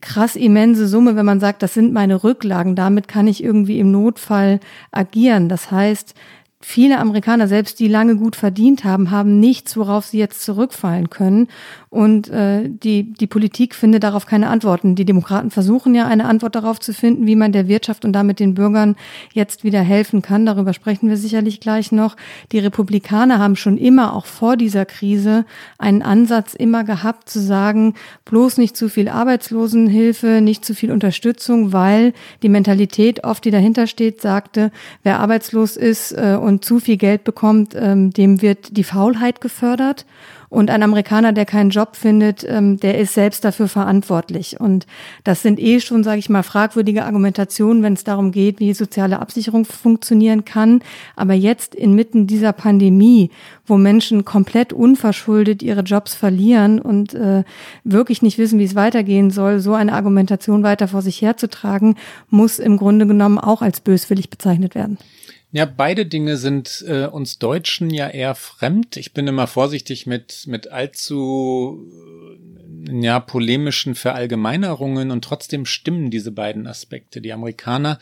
krass 0.00 0.34
immense 0.34 0.88
Summe, 0.88 1.14
wenn 1.14 1.26
man 1.26 1.40
sagt, 1.40 1.62
das 1.62 1.74
sind 1.74 1.92
meine 1.92 2.24
Rücklagen, 2.24 2.74
damit 2.74 3.06
kann 3.06 3.28
ich 3.28 3.42
irgendwie 3.42 3.78
im 3.78 3.92
Notfall 3.92 4.58
agieren. 4.90 5.48
Das 5.48 5.70
heißt, 5.70 6.14
viele 6.60 6.98
Amerikaner, 6.98 7.46
selbst 7.46 7.78
die 7.78 7.86
lange 7.86 8.16
gut 8.16 8.34
verdient 8.34 8.82
haben, 8.82 9.12
haben 9.12 9.38
nichts, 9.38 9.76
worauf 9.76 10.06
sie 10.06 10.18
jetzt 10.18 10.42
zurückfallen 10.42 11.08
können. 11.08 11.46
Und 11.88 12.28
äh, 12.28 12.68
die, 12.68 13.12
die 13.12 13.26
Politik 13.28 13.74
findet 13.74 14.02
darauf 14.02 14.26
keine 14.26 14.48
Antworten. 14.48 14.94
Die 14.94 15.04
Demokraten 15.04 15.50
versuchen 15.50 15.94
ja 15.94 16.06
eine 16.06 16.24
Antwort 16.24 16.56
darauf 16.56 16.80
zu 16.80 16.92
finden, 16.92 17.26
wie 17.26 17.36
man 17.36 17.52
der 17.52 17.68
Wirtschaft 17.68 18.04
und 18.04 18.12
damit 18.12 18.40
den 18.40 18.54
Bürgern 18.54 18.96
jetzt 19.32 19.62
wieder 19.62 19.80
helfen 19.80 20.20
kann. 20.20 20.46
Darüber 20.46 20.74
sprechen 20.74 21.08
wir 21.08 21.16
sicherlich 21.16 21.60
gleich 21.60 21.92
noch. 21.92 22.16
Die 22.50 22.58
Republikaner 22.58 23.38
haben 23.38 23.56
schon 23.56 23.78
immer, 23.78 24.14
auch 24.14 24.26
vor 24.26 24.56
dieser 24.56 24.84
Krise, 24.84 25.46
einen 25.78 26.02
Ansatz 26.02 26.54
immer 26.54 26.82
gehabt 26.82 27.30
zu 27.30 27.40
sagen, 27.40 27.94
bloß 28.24 28.58
nicht 28.58 28.76
zu 28.76 28.88
viel 28.88 29.08
Arbeitslosenhilfe, 29.08 30.40
nicht 30.40 30.64
zu 30.64 30.74
viel 30.74 30.90
Unterstützung, 30.90 31.72
weil 31.72 32.12
die 32.42 32.48
Mentalität 32.48 33.24
oft, 33.24 33.44
die 33.44 33.50
dahinter 33.50 33.86
steht, 33.86 34.20
sagte, 34.20 34.72
wer 35.04 35.20
arbeitslos 35.20 35.76
ist 35.76 36.12
äh, 36.12 36.36
und 36.48 36.64
zu 36.64 36.80
viel 36.80 36.96
Geld 36.96 37.24
bekommt, 37.24 37.76
ähm, 37.76 38.10
dem 38.10 38.40
wird 38.40 38.76
die 38.76 38.82
Faulheit 38.84 39.40
gefördert. 39.40 40.06
Und 40.48 40.70
ein 40.70 40.82
Amerikaner, 40.82 41.34
der 41.34 41.44
keinen 41.44 41.68
Job 41.68 41.94
findet, 41.94 42.42
ähm, 42.48 42.80
der 42.80 42.98
ist 42.98 43.12
selbst 43.12 43.44
dafür 43.44 43.68
verantwortlich. 43.68 44.58
Und 44.58 44.86
das 45.22 45.42
sind 45.42 45.60
eh 45.60 45.78
schon, 45.78 46.02
sage 46.02 46.20
ich 46.20 46.30
mal, 46.30 46.42
fragwürdige 46.42 47.04
Argumentationen, 47.04 47.82
wenn 47.82 47.92
es 47.92 48.02
darum 48.02 48.32
geht, 48.32 48.58
wie 48.58 48.72
soziale 48.72 49.20
Absicherung 49.20 49.66
funktionieren 49.66 50.46
kann. 50.46 50.80
Aber 51.16 51.34
jetzt 51.34 51.74
inmitten 51.74 52.26
dieser 52.26 52.54
Pandemie, 52.54 53.30
wo 53.66 53.76
Menschen 53.76 54.24
komplett 54.24 54.72
unverschuldet 54.72 55.62
ihre 55.62 55.82
Jobs 55.82 56.14
verlieren 56.14 56.80
und 56.80 57.12
äh, 57.12 57.44
wirklich 57.84 58.22
nicht 58.22 58.38
wissen, 58.38 58.58
wie 58.58 58.64
es 58.64 58.74
weitergehen 58.74 59.30
soll, 59.30 59.60
so 59.60 59.74
eine 59.74 59.92
Argumentation 59.92 60.62
weiter 60.62 60.88
vor 60.88 61.02
sich 61.02 61.20
herzutragen, 61.20 61.96
muss 62.30 62.58
im 62.58 62.78
Grunde 62.78 63.06
genommen 63.06 63.38
auch 63.38 63.60
als 63.60 63.80
böswillig 63.80 64.30
bezeichnet 64.30 64.74
werden. 64.74 64.96
Ja, 65.50 65.64
beide 65.64 66.04
Dinge 66.04 66.36
sind 66.36 66.84
äh, 66.86 67.06
uns 67.06 67.38
Deutschen 67.38 67.88
ja 67.88 68.08
eher 68.08 68.34
fremd. 68.34 68.98
Ich 68.98 69.14
bin 69.14 69.26
immer 69.26 69.46
vorsichtig 69.46 70.06
mit, 70.06 70.44
mit 70.46 70.70
allzu 70.70 71.90
äh, 72.86 73.02
ja, 73.02 73.18
polemischen 73.18 73.94
Verallgemeinerungen 73.94 75.10
und 75.10 75.24
trotzdem 75.24 75.64
stimmen 75.64 76.10
diese 76.10 76.32
beiden 76.32 76.66
Aspekte. 76.66 77.22
Die 77.22 77.32
Amerikaner 77.32 77.98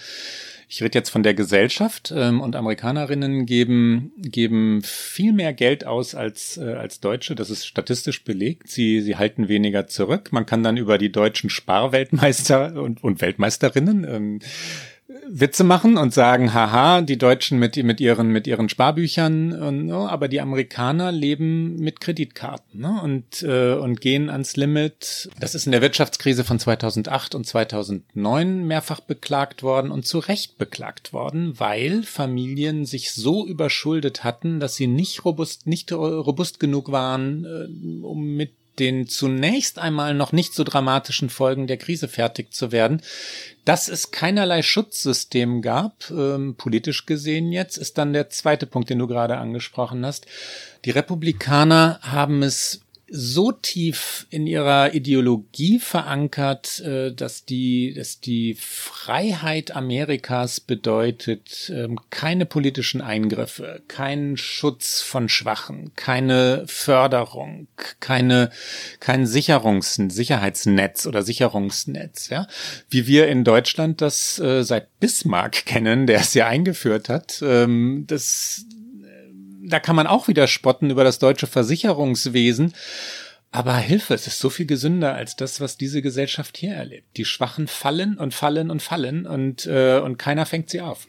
Ich 0.68 0.82
rede 0.82 0.98
jetzt 0.98 1.10
von 1.10 1.22
der 1.22 1.34
Gesellschaft 1.34 2.12
ähm, 2.14 2.40
und 2.40 2.56
Amerikanerinnen 2.56 3.46
geben, 3.46 4.10
geben 4.18 4.82
viel 4.82 5.32
mehr 5.32 5.52
Geld 5.52 5.86
aus 5.86 6.16
als, 6.16 6.56
äh, 6.56 6.72
als 6.72 6.98
Deutsche. 6.98 7.36
Das 7.36 7.50
ist 7.50 7.64
statistisch 7.64 8.24
belegt. 8.24 8.68
Sie, 8.68 9.00
sie 9.00 9.14
halten 9.14 9.46
weniger 9.46 9.86
zurück. 9.86 10.32
Man 10.32 10.46
kann 10.46 10.64
dann 10.64 10.76
über 10.76 10.98
die 10.98 11.12
deutschen 11.12 11.48
Sparweltmeister 11.50 12.82
und, 12.82 13.04
und 13.04 13.20
Weltmeisterinnen 13.20 14.04
ähm, 14.04 14.40
Witze 15.28 15.62
machen 15.62 15.98
und 15.98 16.12
sagen, 16.12 16.52
haha, 16.52 17.00
die 17.00 17.16
Deutschen 17.18 17.60
mit, 17.60 17.76
mit 17.76 18.00
ihren, 18.00 18.28
mit 18.28 18.46
ihren 18.46 18.68
Sparbüchern, 18.68 19.52
und, 19.52 19.86
no, 19.86 20.08
aber 20.08 20.26
die 20.26 20.40
Amerikaner 20.40 21.12
leben 21.12 21.76
mit 21.76 22.00
Kreditkarten 22.00 22.80
ne, 22.80 23.00
und, 23.02 23.42
äh, 23.42 23.74
und 23.74 24.00
gehen 24.00 24.28
ans 24.30 24.56
Limit. 24.56 25.30
Das 25.38 25.54
ist 25.54 25.66
in 25.66 25.72
der 25.72 25.82
Wirtschaftskrise 25.82 26.42
von 26.42 26.58
2008 26.58 27.36
und 27.36 27.46
2009 27.46 28.66
mehrfach 28.66 29.00
beklagt 29.00 29.62
worden 29.62 29.92
und 29.92 30.06
zu 30.06 30.18
Recht 30.18 30.58
beklagt 30.58 31.12
worden, 31.12 31.58
weil 31.58 32.02
Familien 32.02 32.84
sich 32.84 33.12
so 33.12 33.46
überschuldet 33.46 34.24
hatten, 34.24 34.58
dass 34.58 34.74
sie 34.74 34.88
nicht 34.88 35.24
robust, 35.24 35.68
nicht 35.68 35.92
robust 35.92 36.58
genug 36.58 36.90
waren, 36.90 37.44
äh, 37.44 38.04
um 38.04 38.34
mit 38.34 38.50
den 38.78 39.08
zunächst 39.08 39.78
einmal 39.78 40.14
noch 40.14 40.32
nicht 40.32 40.54
so 40.54 40.64
dramatischen 40.64 41.30
Folgen 41.30 41.66
der 41.66 41.76
Krise 41.76 42.08
fertig 42.08 42.52
zu 42.52 42.72
werden. 42.72 43.02
Dass 43.64 43.88
es 43.88 44.10
keinerlei 44.10 44.62
Schutzsystem 44.62 45.62
gab, 45.62 46.10
ähm, 46.10 46.54
politisch 46.56 47.06
gesehen 47.06 47.52
jetzt, 47.52 47.78
ist 47.78 47.98
dann 47.98 48.12
der 48.12 48.30
zweite 48.30 48.66
Punkt, 48.66 48.90
den 48.90 48.98
du 48.98 49.06
gerade 49.06 49.38
angesprochen 49.38 50.06
hast. 50.06 50.26
Die 50.84 50.90
Republikaner 50.90 51.98
haben 52.02 52.42
es 52.42 52.80
so 53.08 53.52
tief 53.52 54.26
in 54.30 54.46
ihrer 54.46 54.94
Ideologie 54.94 55.78
verankert, 55.78 56.80
äh, 56.80 57.12
dass 57.12 57.44
die, 57.44 57.94
dass 57.94 58.20
die 58.20 58.56
Freiheit 58.58 59.76
Amerikas 59.76 60.58
bedeutet, 60.58 61.70
ähm, 61.72 62.00
keine 62.10 62.46
politischen 62.46 63.00
Eingriffe, 63.00 63.82
keinen 63.86 64.36
Schutz 64.36 65.02
von 65.02 65.28
Schwachen, 65.28 65.92
keine 65.94 66.64
Förderung, 66.66 67.68
keine, 68.00 68.50
kein 68.98 69.26
Sicherungs, 69.26 69.94
Sicherheitsnetz 69.94 71.06
oder 71.06 71.22
Sicherungsnetz, 71.22 72.28
ja. 72.28 72.48
Wie 72.90 73.06
wir 73.06 73.28
in 73.28 73.44
Deutschland 73.44 74.00
das 74.00 74.40
äh, 74.40 74.64
seit 74.64 74.98
Bismarck 74.98 75.64
kennen, 75.64 76.08
der 76.08 76.20
es 76.20 76.34
ja 76.34 76.48
eingeführt 76.48 77.08
hat, 77.08 77.40
ähm, 77.42 78.04
das, 78.08 78.64
da 79.66 79.80
kann 79.80 79.96
man 79.96 80.06
auch 80.06 80.28
wieder 80.28 80.46
spotten 80.46 80.90
über 80.90 81.04
das 81.04 81.18
deutsche 81.18 81.46
Versicherungswesen. 81.46 82.74
Aber 83.52 83.76
Hilfe, 83.76 84.14
es 84.14 84.26
ist 84.26 84.38
so 84.38 84.50
viel 84.50 84.66
gesünder 84.66 85.14
als 85.14 85.36
das, 85.36 85.60
was 85.60 85.78
diese 85.78 86.02
Gesellschaft 86.02 86.56
hier 86.56 86.74
erlebt. 86.74 87.16
Die 87.16 87.24
Schwachen 87.24 87.68
fallen 87.68 88.18
und 88.18 88.34
fallen 88.34 88.70
und 88.70 88.82
fallen 88.82 89.26
und, 89.26 89.66
äh, 89.66 89.98
und 89.98 90.18
keiner 90.18 90.46
fängt 90.46 90.70
sie 90.70 90.80
auf. 90.80 91.06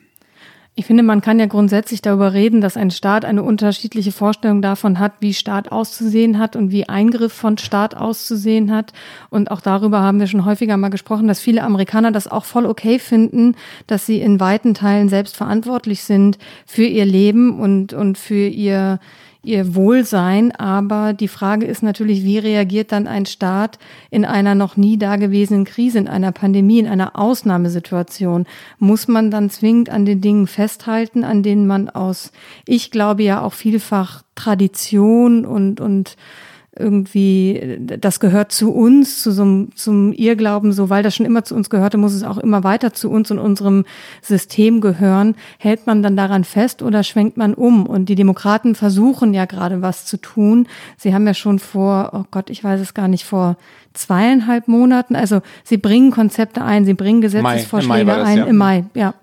Ich 0.80 0.86
finde, 0.86 1.02
man 1.02 1.22
kann 1.22 1.40
ja 1.40 1.48
grundsätzlich 1.48 2.04
darüber 2.04 2.34
reden, 2.34 2.62
dass 2.62 2.78
ein 2.78 2.92
Staat 2.92 3.26
eine 3.26 3.42
unterschiedliche 3.42 4.12
Vorstellung 4.12 4.62
davon 4.62 5.00
hat, 5.00 5.14
wie 5.22 5.34
Staat 5.34 5.72
auszusehen 5.72 6.38
hat 6.38 6.56
und 6.56 6.70
wie 6.70 6.88
Eingriff 6.88 7.34
von 7.34 7.58
Staat 7.58 7.98
auszusehen 7.98 8.72
hat. 8.72 8.94
Und 9.32 9.50
auch 9.50 9.60
darüber 9.60 10.02
haben 10.02 10.20
wir 10.20 10.28
schon 10.28 10.46
häufiger 10.46 10.78
mal 10.78 10.90
gesprochen, 10.90 11.28
dass 11.28 11.40
viele 11.40 11.64
Amerikaner 11.64 12.12
das 12.12 12.28
auch 12.28 12.46
voll 12.46 12.68
okay 12.68 13.00
finden, 13.00 13.56
dass 13.88 14.06
sie 14.06 14.22
in 14.22 14.40
weiten 14.40 14.76
Teilen 14.76 15.10
selbst 15.10 15.36
verantwortlich 15.36 16.04
sind 16.04 16.38
für 16.68 16.86
ihr 16.86 17.06
Leben 17.06 17.60
und, 17.60 17.94
und 17.94 18.20
für 18.20 18.46
ihr, 18.48 19.00
ihr 19.48 19.76
Wohlsein. 19.76 20.52
Aber 20.52 21.14
die 21.14 21.28
Frage 21.28 21.66
ist 21.66 21.82
natürlich, 21.82 22.24
wie 22.24 22.38
reagiert 22.38 22.92
dann 22.92 23.08
ein 23.08 23.26
Staat 23.26 23.80
in 24.12 24.26
einer 24.26 24.54
noch 24.54 24.78
nie 24.78 24.98
dagewesenen 24.98 25.66
Krise, 25.66 25.98
in 26.00 26.08
einer 26.08 26.32
Pandemie, 26.32 26.80
in 26.80 26.88
einer 26.88 27.18
Ausnahmesituation? 27.18 28.46
Muss 28.78 29.08
man 29.08 29.32
dann 29.32 29.50
zwingend 29.50 29.90
an 29.90 30.06
den 30.06 30.22
Dingen 30.22 30.48
festhalten, 30.48 31.24
an 31.24 31.44
denen 31.44 31.66
man 31.66 31.90
aus, 31.90 32.32
ich 32.66 32.92
glaube 32.92 33.24
ja 33.24 33.42
auch 33.42 33.54
vielfach 33.54 34.24
Tradition 34.36 35.46
und, 35.46 35.82
und 35.82 36.16
irgendwie, 36.80 37.78
das 37.80 38.20
gehört 38.20 38.52
zu 38.52 38.74
uns, 38.74 39.22
zu 39.22 39.32
so 39.32 39.42
einem, 39.42 39.76
zum 39.76 40.14
Irrglauben, 40.14 40.72
so 40.72 40.90
weil 40.90 41.04
das 41.04 41.16
schon 41.16 41.26
immer 41.26 41.44
zu 41.44 41.56
uns 41.56 41.70
gehörte, 41.70 41.98
muss 41.98 42.14
es 42.14 42.24
auch 42.24 42.38
immer 42.38 42.64
weiter 42.64 42.94
zu 42.94 43.10
uns 43.10 43.32
und 43.32 43.40
unserem 43.40 43.86
System 44.22 44.82
gehören. 44.82 45.36
Hält 45.58 45.88
man 45.88 46.04
dann 46.04 46.18
daran 46.18 46.44
fest 46.44 46.82
oder 46.82 47.04
schwenkt 47.04 47.38
man 47.38 47.54
um? 47.54 47.86
Und 47.86 48.10
die 48.10 48.16
Demokraten 48.16 48.76
versuchen 48.76 49.34
ja 49.34 49.46
gerade 49.46 49.82
was 49.82 50.06
zu 50.06 50.18
tun. 50.18 50.68
Sie 50.98 51.14
haben 51.14 51.28
ja 51.28 51.34
schon 51.34 51.60
vor, 51.60 52.12
oh 52.14 52.24
Gott, 52.32 52.50
ich 52.50 52.64
weiß 52.64 52.80
es 52.80 52.94
gar 52.94 53.08
nicht, 53.08 53.26
vor 53.26 53.58
zweieinhalb 53.98 54.68
Monaten. 54.68 55.16
Also 55.16 55.42
sie 55.64 55.78
bringen 55.78 56.12
Konzepte 56.12 56.64
ein, 56.64 56.86
sie 56.86 56.94
bringen 56.94 57.22
Gesetzesvorschläge 57.22 58.06
Mai, 58.06 58.18
das, 58.18 58.28
ein 58.28 58.38
ja. 58.38 58.46
im 58.46 58.58
Mai, 58.58 58.86
ja. 58.94 59.14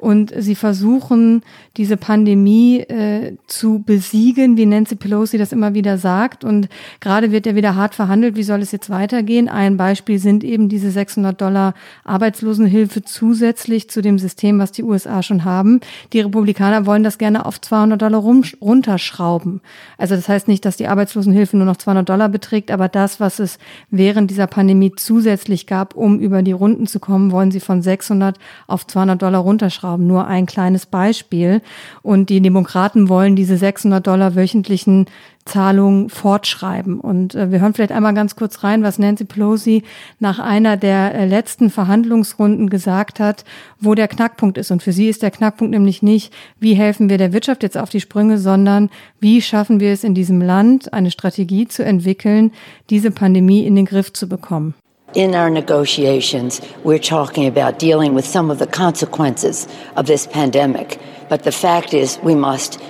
Und 0.00 0.32
sie 0.36 0.54
versuchen, 0.54 1.42
diese 1.76 1.96
Pandemie 1.96 2.80
äh, 2.80 3.36
zu 3.46 3.80
besiegen, 3.80 4.56
wie 4.56 4.66
Nancy 4.66 4.96
Pelosi 4.96 5.38
das 5.38 5.52
immer 5.52 5.74
wieder 5.74 5.98
sagt. 5.98 6.44
Und 6.44 6.68
gerade 7.00 7.32
wird 7.32 7.46
ja 7.46 7.54
wieder 7.54 7.74
hart 7.74 7.94
verhandelt, 7.94 8.36
wie 8.36 8.42
soll 8.42 8.60
es 8.60 8.72
jetzt 8.72 8.90
weitergehen. 8.90 9.48
Ein 9.48 9.76
Beispiel 9.76 10.18
sind 10.18 10.44
eben 10.44 10.68
diese 10.68 10.90
600 10.90 11.40
Dollar 11.40 11.74
Arbeitslosenhilfe 12.04 13.02
zusätzlich 13.02 13.90
zu 13.90 14.02
dem 14.02 14.18
System, 14.18 14.58
was 14.58 14.72
die 14.72 14.84
USA 14.84 15.22
schon 15.22 15.44
haben. 15.44 15.80
Die 16.12 16.20
Republikaner 16.20 16.86
wollen 16.86 17.02
das 17.02 17.18
gerne 17.18 17.46
auf 17.46 17.60
200 17.60 18.00
Dollar 18.00 18.20
runterschrauben. 18.20 19.60
Also 19.98 20.14
das 20.14 20.28
heißt 20.28 20.48
nicht, 20.48 20.64
dass 20.64 20.76
die 20.76 20.88
Arbeitslosenhilfe 20.88 21.56
nur 21.56 21.66
noch 21.66 21.76
200 21.76 22.08
Dollar 22.08 22.28
beträgt, 22.28 22.70
aber 22.70 22.88
das, 22.88 23.18
was 23.18 23.38
es 23.38 23.58
während 23.90 24.20
während 24.20 24.30
dieser 24.30 24.46
Pandemie 24.46 24.92
zusätzlich 24.96 25.66
gab, 25.66 25.94
um 25.94 26.20
über 26.20 26.42
die 26.42 26.52
Runden 26.52 26.86
zu 26.86 27.00
kommen, 27.00 27.32
wollen 27.32 27.50
sie 27.50 27.60
von 27.60 27.80
600 27.80 28.38
auf 28.66 28.86
200 28.86 29.22
Dollar 29.22 29.40
runterschrauben. 29.40 29.89
Nur 29.98 30.26
ein 30.26 30.46
kleines 30.46 30.86
Beispiel. 30.86 31.62
Und 32.02 32.30
die 32.30 32.40
Demokraten 32.40 33.08
wollen 33.08 33.36
diese 33.36 33.56
600 33.56 34.06
Dollar 34.06 34.34
wöchentlichen 34.36 35.06
Zahlungen 35.46 36.10
fortschreiben. 36.10 37.00
Und 37.00 37.34
äh, 37.34 37.50
wir 37.50 37.60
hören 37.60 37.74
vielleicht 37.74 37.92
einmal 37.92 38.14
ganz 38.14 38.36
kurz 38.36 38.62
rein, 38.62 38.82
was 38.82 38.98
Nancy 38.98 39.24
Pelosi 39.24 39.82
nach 40.18 40.38
einer 40.38 40.76
der 40.76 41.14
äh, 41.14 41.26
letzten 41.26 41.70
Verhandlungsrunden 41.70 42.70
gesagt 42.70 43.20
hat, 43.20 43.44
wo 43.80 43.94
der 43.94 44.08
Knackpunkt 44.08 44.58
ist. 44.58 44.70
Und 44.70 44.82
für 44.82 44.92
sie 44.92 45.08
ist 45.08 45.22
der 45.22 45.30
Knackpunkt 45.30 45.72
nämlich 45.72 46.02
nicht, 46.02 46.32
wie 46.60 46.74
helfen 46.74 47.08
wir 47.08 47.18
der 47.18 47.32
Wirtschaft 47.32 47.62
jetzt 47.62 47.78
auf 47.78 47.90
die 47.90 48.00
Sprünge, 48.00 48.38
sondern 48.38 48.90
wie 49.18 49.42
schaffen 49.42 49.80
wir 49.80 49.92
es 49.92 50.04
in 50.04 50.14
diesem 50.14 50.40
Land, 50.40 50.92
eine 50.92 51.10
Strategie 51.10 51.66
zu 51.66 51.84
entwickeln, 51.84 52.52
diese 52.90 53.10
Pandemie 53.10 53.66
in 53.66 53.74
den 53.74 53.86
Griff 53.86 54.12
zu 54.12 54.28
bekommen. 54.28 54.74
In 55.12 55.34
our 55.34 55.50
negotiations, 55.50 56.60
we're 56.84 57.00
talking 57.00 57.48
about 57.48 57.80
dealing 57.80 58.14
with 58.14 58.24
some 58.24 58.48
of 58.48 58.60
the 58.60 58.66
consequences 58.66 59.66
of 59.96 60.06
this 60.06 60.24
pandemic. 60.28 61.00
But 61.28 61.42
the 61.42 61.50
fact 61.50 61.94
is, 61.94 62.18
we 62.22 62.36
must 62.36 62.80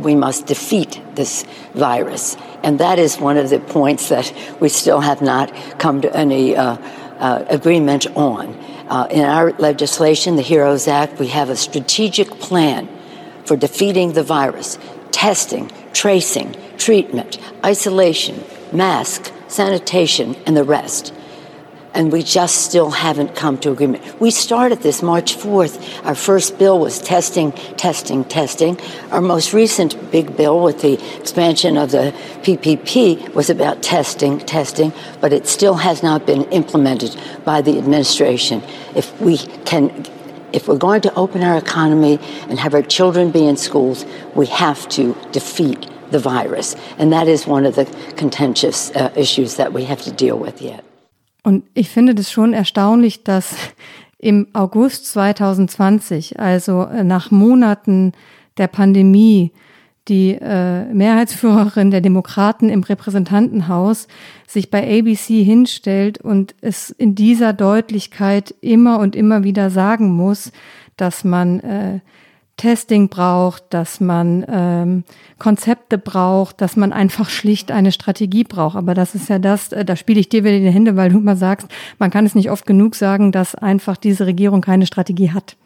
we 0.00 0.14
must 0.14 0.46
defeat 0.46 1.02
this 1.16 1.44
virus. 1.74 2.34
And 2.62 2.80
that 2.80 2.98
is 2.98 3.18
one 3.18 3.36
of 3.36 3.50
the 3.50 3.60
points 3.60 4.08
that 4.08 4.32
we 4.58 4.70
still 4.70 5.00
have 5.00 5.20
not 5.20 5.52
come 5.78 6.00
to 6.00 6.16
any 6.16 6.56
uh, 6.56 6.78
uh, 7.18 7.44
agreement 7.48 8.06
on. 8.16 8.54
Uh, 8.88 9.06
in 9.10 9.20
our 9.20 9.52
legislation, 9.58 10.36
the 10.36 10.42
HEROES 10.42 10.88
Act, 10.88 11.18
we 11.18 11.28
have 11.28 11.50
a 11.50 11.56
strategic 11.56 12.30
plan 12.40 12.88
for 13.44 13.54
defeating 13.54 14.14
the 14.14 14.22
virus 14.22 14.78
testing, 15.10 15.70
tracing, 15.92 16.56
treatment, 16.78 17.36
isolation, 17.62 18.42
mask, 18.72 19.30
sanitation, 19.48 20.34
and 20.46 20.56
the 20.56 20.64
rest 20.64 21.12
and 21.94 22.12
we 22.12 22.22
just 22.22 22.62
still 22.64 22.90
haven't 22.90 23.34
come 23.34 23.58
to 23.58 23.70
agreement. 23.70 24.20
We 24.20 24.30
started 24.30 24.80
this 24.80 25.02
March 25.02 25.36
4th. 25.36 26.04
Our 26.04 26.14
first 26.14 26.58
bill 26.58 26.78
was 26.78 27.00
testing, 27.00 27.52
testing, 27.52 28.24
testing. 28.24 28.78
Our 29.10 29.20
most 29.20 29.52
recent 29.52 30.10
big 30.10 30.36
bill 30.36 30.62
with 30.62 30.82
the 30.82 30.94
expansion 31.18 31.76
of 31.76 31.90
the 31.90 32.14
PPP 32.42 33.34
was 33.34 33.50
about 33.50 33.82
testing, 33.82 34.38
testing, 34.38 34.92
but 35.20 35.32
it 35.32 35.46
still 35.46 35.74
has 35.74 36.02
not 36.02 36.26
been 36.26 36.44
implemented 36.44 37.16
by 37.44 37.60
the 37.62 37.78
administration. 37.78 38.62
If 38.94 39.20
we 39.20 39.38
can 39.64 40.06
if 40.52 40.66
we're 40.66 40.76
going 40.78 41.00
to 41.02 41.14
open 41.14 41.44
our 41.44 41.56
economy 41.56 42.18
and 42.48 42.58
have 42.58 42.74
our 42.74 42.82
children 42.82 43.30
be 43.30 43.46
in 43.46 43.56
schools, 43.56 44.04
we 44.34 44.46
have 44.46 44.88
to 44.88 45.16
defeat 45.30 45.88
the 46.10 46.18
virus. 46.18 46.74
And 46.98 47.12
that 47.12 47.28
is 47.28 47.46
one 47.46 47.64
of 47.64 47.76
the 47.76 47.84
contentious 48.16 48.90
uh, 48.90 49.12
issues 49.14 49.56
that 49.56 49.72
we 49.72 49.84
have 49.84 50.02
to 50.02 50.10
deal 50.12 50.36
with 50.36 50.60
yet. 50.60 50.84
Und 51.42 51.64
ich 51.74 51.88
finde 51.88 52.14
das 52.14 52.30
schon 52.30 52.52
erstaunlich, 52.52 53.24
dass 53.24 53.54
im 54.18 54.48
August 54.52 55.06
2020, 55.06 56.38
also 56.38 56.84
äh, 56.84 57.04
nach 57.04 57.30
Monaten 57.30 58.12
der 58.58 58.68
Pandemie, 58.68 59.52
die 60.08 60.32
äh, 60.32 60.84
Mehrheitsführerin 60.92 61.90
der 61.90 62.00
Demokraten 62.00 62.68
im 62.68 62.82
Repräsentantenhaus 62.82 64.08
sich 64.46 64.70
bei 64.70 64.98
ABC 64.98 65.42
hinstellt 65.44 66.20
und 66.20 66.54
es 66.60 66.90
in 66.90 67.14
dieser 67.14 67.52
Deutlichkeit 67.52 68.54
immer 68.60 68.98
und 68.98 69.14
immer 69.14 69.44
wieder 69.44 69.70
sagen 69.70 70.10
muss, 70.10 70.52
dass 70.96 71.24
man 71.24 71.60
äh, 71.60 72.00
Testing 72.60 73.08
braucht, 73.08 73.64
dass 73.70 74.00
man 74.00 74.44
ähm, 74.46 75.04
Konzepte 75.38 75.96
braucht, 75.96 76.60
dass 76.60 76.76
man 76.76 76.92
einfach 76.92 77.30
schlicht 77.30 77.70
eine 77.70 77.90
Strategie 77.90 78.44
braucht. 78.44 78.76
Aber 78.76 78.92
das 78.92 79.14
ist 79.14 79.30
ja 79.30 79.38
das, 79.38 79.72
äh, 79.72 79.82
da 79.82 79.96
spiele 79.96 80.20
ich 80.20 80.28
dir 80.28 80.44
wieder 80.44 80.56
in 80.56 80.64
die 80.64 80.70
Hände, 80.70 80.94
weil 80.94 81.08
du 81.08 81.16
immer 81.16 81.36
sagst, 81.36 81.68
man 81.98 82.10
kann 82.10 82.26
es 82.26 82.34
nicht 82.34 82.50
oft 82.50 82.66
genug 82.66 82.96
sagen, 82.96 83.32
dass 83.32 83.54
einfach 83.54 83.96
diese 83.96 84.26
Regierung 84.26 84.60
keine 84.60 84.84
Strategie 84.84 85.30
hat. 85.30 85.56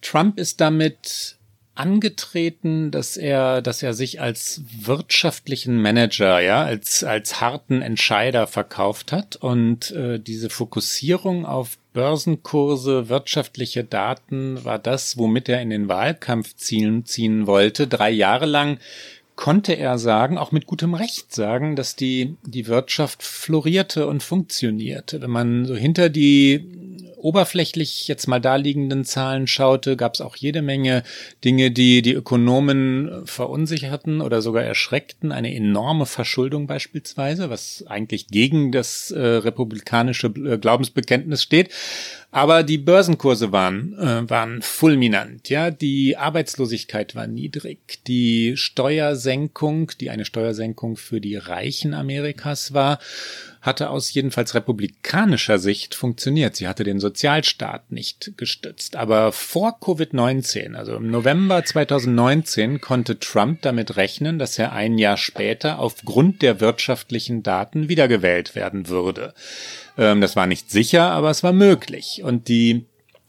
Trump 0.00 0.38
ist 0.38 0.62
damit 0.62 1.36
angetreten, 1.74 2.90
dass 2.92 3.18
er, 3.18 3.60
dass 3.60 3.82
er 3.82 3.92
sich 3.92 4.22
als 4.22 4.62
wirtschaftlichen 4.80 5.82
Manager, 5.82 6.40
ja, 6.40 6.62
als 6.62 7.04
als 7.04 7.42
harten 7.42 7.82
Entscheider 7.82 8.46
verkauft 8.46 9.12
hat 9.12 9.36
und 9.36 9.90
äh, 9.90 10.18
diese 10.18 10.48
Fokussierung 10.48 11.44
auf 11.44 11.76
Börsenkurse, 11.92 13.08
wirtschaftliche 13.08 13.84
Daten 13.84 14.64
war 14.64 14.78
das, 14.78 15.16
womit 15.16 15.48
er 15.48 15.60
in 15.60 15.70
den 15.70 15.88
Wahlkampf 15.88 16.54
ziehen, 16.54 17.04
ziehen 17.04 17.46
wollte. 17.46 17.86
Drei 17.86 18.10
Jahre 18.10 18.46
lang 18.46 18.78
konnte 19.36 19.74
er 19.74 19.98
sagen, 19.98 20.36
auch 20.36 20.50
mit 20.50 20.66
gutem 20.66 20.94
Recht 20.94 21.32
sagen, 21.32 21.76
dass 21.76 21.94
die, 21.94 22.36
die 22.42 22.66
Wirtschaft 22.66 23.22
florierte 23.22 24.08
und 24.08 24.22
funktionierte. 24.22 25.22
Wenn 25.22 25.30
man 25.30 25.64
so 25.64 25.76
hinter 25.76 26.08
die 26.08 26.77
oberflächlich 27.18 28.08
jetzt 28.08 28.26
mal 28.26 28.40
daliegenden 28.40 29.04
Zahlen 29.04 29.46
schaute, 29.46 29.96
gab 29.96 30.14
es 30.14 30.20
auch 30.20 30.36
jede 30.36 30.62
Menge 30.62 31.02
Dinge, 31.44 31.70
die 31.70 32.02
die 32.02 32.12
Ökonomen 32.12 33.22
verunsicherten 33.24 34.20
oder 34.20 34.42
sogar 34.42 34.62
erschreckten. 34.62 35.32
Eine 35.32 35.54
enorme 35.54 36.06
Verschuldung 36.06 36.66
beispielsweise, 36.66 37.50
was 37.50 37.84
eigentlich 37.86 38.28
gegen 38.28 38.72
das 38.72 39.10
äh, 39.10 39.20
republikanische 39.20 40.28
äh, 40.28 40.58
Glaubensbekenntnis 40.58 41.42
steht. 41.42 41.70
Aber 42.30 42.62
die 42.62 42.76
Börsenkurse 42.76 43.52
waren, 43.52 43.94
äh, 43.98 44.28
waren 44.28 44.60
fulminant, 44.60 45.48
ja. 45.48 45.70
Die 45.70 46.16
Arbeitslosigkeit 46.18 47.14
war 47.14 47.26
niedrig. 47.26 48.04
Die 48.06 48.54
Steuersenkung, 48.56 49.92
die 49.98 50.10
eine 50.10 50.26
Steuersenkung 50.26 50.96
für 50.96 51.22
die 51.22 51.36
Reichen 51.36 51.94
Amerikas 51.94 52.74
war, 52.74 52.98
hatte 53.60 53.90
aus 53.90 54.12
jedenfalls 54.12 54.54
republikanischer 54.54 55.58
Sicht 55.58 55.94
funktioniert. 55.94 56.56
Sie 56.56 56.68
hatte 56.68 56.84
den 56.84 57.00
Sozialstaat 57.00 57.90
nicht 57.90 58.32
gestützt. 58.36 58.96
Aber 58.96 59.32
vor 59.32 59.78
Covid-19, 59.80 60.74
also 60.74 60.96
im 60.96 61.10
November 61.10 61.64
2019, 61.64 62.80
konnte 62.80 63.18
Trump 63.18 63.62
damit 63.62 63.96
rechnen, 63.96 64.38
dass 64.38 64.58
er 64.58 64.72
ein 64.72 64.98
Jahr 64.98 65.16
später 65.16 65.78
aufgrund 65.78 66.42
der 66.42 66.60
wirtschaftlichen 66.60 67.42
Daten 67.42 67.88
wiedergewählt 67.88 68.54
werden 68.54 68.88
würde. 68.88 69.34
Ähm, 69.96 70.20
das 70.20 70.36
war 70.36 70.46
nicht 70.46 70.70
sicher, 70.70 71.10
aber 71.10 71.30
es 71.30 71.42
war 71.42 71.52
möglich. 71.52 72.22
Und 72.22 72.48
die 72.48 72.86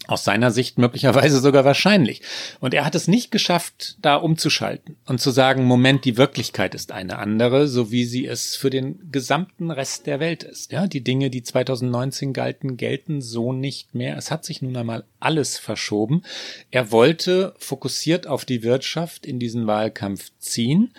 aus 0.09 0.23
seiner 0.23 0.51
Sicht 0.51 0.77
möglicherweise 0.77 1.39
sogar 1.39 1.65
wahrscheinlich. 1.65 2.21
Und 2.59 2.73
er 2.73 2.85
hat 2.85 2.95
es 2.95 3.07
nicht 3.07 3.31
geschafft, 3.31 3.97
da 4.01 4.15
umzuschalten 4.15 4.95
und 5.05 5.21
zu 5.21 5.31
sagen, 5.31 5.65
Moment, 5.65 6.03
die 6.05 6.17
Wirklichkeit 6.17 6.73
ist 6.73 6.91
eine 6.91 7.19
andere, 7.19 7.67
so 7.67 7.91
wie 7.91 8.05
sie 8.05 8.25
es 8.25 8.55
für 8.55 8.69
den 8.69 9.11
gesamten 9.11 9.71
Rest 9.71 10.07
der 10.07 10.19
Welt 10.19 10.43
ist. 10.43 10.71
Ja, 10.71 10.87
die 10.87 11.03
Dinge, 11.03 11.29
die 11.29 11.43
2019 11.43 12.33
galten, 12.33 12.77
gelten 12.77 13.21
so 13.21 13.53
nicht 13.53 13.93
mehr. 13.93 14.17
Es 14.17 14.31
hat 14.31 14.45
sich 14.45 14.61
nun 14.61 14.75
einmal 14.75 15.03
alles 15.19 15.57
verschoben. 15.57 16.23
Er 16.71 16.91
wollte 16.91 17.53
fokussiert 17.57 18.27
auf 18.27 18.45
die 18.45 18.63
Wirtschaft 18.63 19.25
in 19.25 19.39
diesen 19.39 19.67
Wahlkampf 19.67 20.31
ziehen 20.39 20.93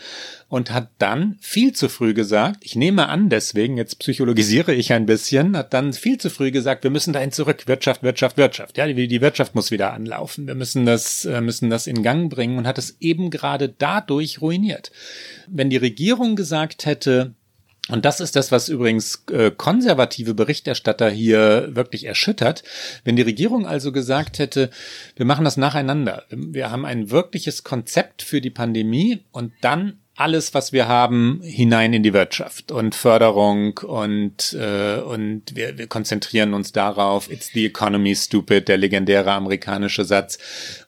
und 0.49 0.71
hat 0.71 0.91
dann 0.99 1.37
viel 1.41 1.73
zu 1.73 1.89
früh 1.89 2.15
gesagt, 2.15 2.65
ich 2.65 2.77
nehme 2.77 3.09
an, 3.09 3.29
deswegen, 3.29 3.77
jetzt 3.77 3.99
psychologisiere 3.99 4.75
ich 4.75 4.93
ein 4.93 5.07
bisschen, 5.07 5.57
hat 5.57 5.73
dann 5.73 5.93
viel 5.93 6.19
zu 6.19 6.31
früh 6.31 6.51
gesagt, 6.51 6.85
wir 6.85 6.91
müssen 6.91 7.13
dahin 7.13 7.33
zurück, 7.33 7.67
Wirtschaft, 7.67 8.03
Wirtschaft, 8.03 8.37
Wirtschaft. 8.37 8.77
Ja, 8.77 8.87
die, 8.87 9.09
die 9.09 9.21
Wirtschaft 9.21 9.55
muss 9.55 9.71
wieder 9.71 9.93
anlaufen. 9.93 10.47
Wir 10.47 10.55
müssen 10.55 10.87
das, 10.87 11.25
äh, 11.25 11.41
müssen 11.41 11.71
das 11.71 11.87
in 11.87 12.03
Gang 12.03 12.31
bringen 12.31 12.59
und 12.59 12.67
hat 12.67 12.79
es 12.79 12.97
eben 13.01 13.31
gerade 13.31 13.69
dadurch 13.69 14.41
ruiniert. 14.41 14.91
Wenn 15.49 15.71
die 15.71 15.77
Regierung 15.77 16.37
gesagt 16.37 16.87
hätte, 16.87 17.35
und 17.89 18.05
das 18.05 18.21
ist 18.21 18.37
das, 18.37 18.53
was 18.53 18.69
übrigens 18.69 19.25
äh, 19.33 19.51
konservative 19.51 20.35
Berichterstatter 20.35 21.11
hier 21.11 21.71
wirklich 21.75 22.05
erschüttert. 22.05 22.63
Wenn 23.05 23.17
die 23.17 23.23
Regierung 23.23 23.67
also 23.67 23.91
gesagt 23.91 24.39
hätte, 24.39 24.71
wir 25.17 25.27
machen 25.27 25.45
das 25.45 25.57
nacheinander, 25.57 26.25
wir 26.31 26.71
haben 26.71 26.85
ein 26.85 27.11
wirkliches 27.11 27.65
Konzept 27.65 28.23
für 28.23 28.41
die 28.41 28.51
Pandemie 28.51 29.25
und 29.33 29.53
dann 29.61 29.99
alles, 30.21 30.53
was 30.53 30.73
wir 30.73 30.87
haben, 30.87 31.41
hinein 31.43 31.95
in 31.95 32.03
die 32.03 32.13
Wirtschaft 32.13 32.71
und 32.71 32.95
Förderung 32.95 33.79
und, 33.79 34.53
äh, 34.53 35.01
und 35.01 35.57
wir, 35.57 35.79
wir 35.79 35.87
konzentrieren 35.87 36.53
uns 36.53 36.73
darauf. 36.73 37.31
It's 37.31 37.51
the 37.55 37.65
economy 37.65 38.15
stupid, 38.15 38.69
der 38.69 38.77
legendäre 38.77 39.33
amerikanische 39.33 40.05
Satz. 40.05 40.39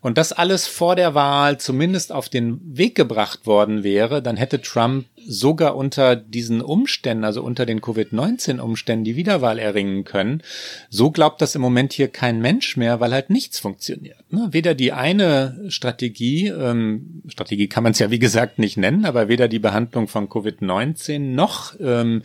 Und 0.03 0.19
das 0.19 0.33
alles 0.33 0.67
vor 0.67 0.97
der 0.97 1.15
Wahl 1.15 1.57
zumindest 1.59 2.13
auf 2.13 2.29
den 2.29 2.61
Weg 2.77 2.95
gebracht 2.95 3.47
worden 3.47 3.83
wäre, 3.83 4.23
dann 4.23 4.37
hätte 4.37 4.61
Trump 4.61 5.07
sogar 5.27 5.77
unter 5.77 6.17
diesen 6.17 6.61
Umständen, 6.61 7.25
also 7.25 7.43
unter 7.43 7.67
den 7.67 7.81
Covid-19-Umständen, 7.81 9.05
die 9.05 9.17
Wiederwahl 9.17 9.59
erringen 9.59 10.05
können. 10.05 10.43
So 10.91 11.11
glaubt 11.11 11.41
das 11.43 11.55
im 11.55 11.63
Moment 11.63 11.93
hier 11.93 12.09
kein 12.09 12.41
Mensch 12.41 12.77
mehr, 12.77 13.01
weil 13.01 13.13
halt 13.13 13.31
nichts 13.31 13.59
funktioniert. 13.59 14.33
Ne? 14.33 14.49
Weder 14.51 14.75
die 14.75 14.93
eine 14.93 15.65
Strategie, 15.69 16.49
ähm, 16.49 17.23
Strategie 17.29 17.69
kann 17.69 17.83
man 17.83 17.93
es 17.93 17.99
ja 17.99 18.11
wie 18.11 18.19
gesagt 18.19 18.59
nicht 18.59 18.77
nennen, 18.77 19.05
aber 19.05 19.29
weder 19.29 19.49
die 19.49 19.59
Behandlung 19.59 20.09
von 20.09 20.29
Covid-19 20.29 21.19
noch 21.19 21.75
ähm, 21.81 22.23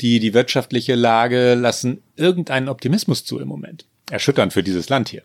die, 0.00 0.20
die 0.20 0.34
wirtschaftliche 0.34 0.94
Lage 0.94 1.54
lassen 1.54 2.02
irgendeinen 2.16 2.68
Optimismus 2.68 3.24
zu 3.24 3.38
im 3.38 3.48
Moment. 3.48 3.86
Erschütternd 4.10 4.52
für 4.52 4.62
dieses 4.62 4.88
Land 4.88 5.08
hier. 5.08 5.22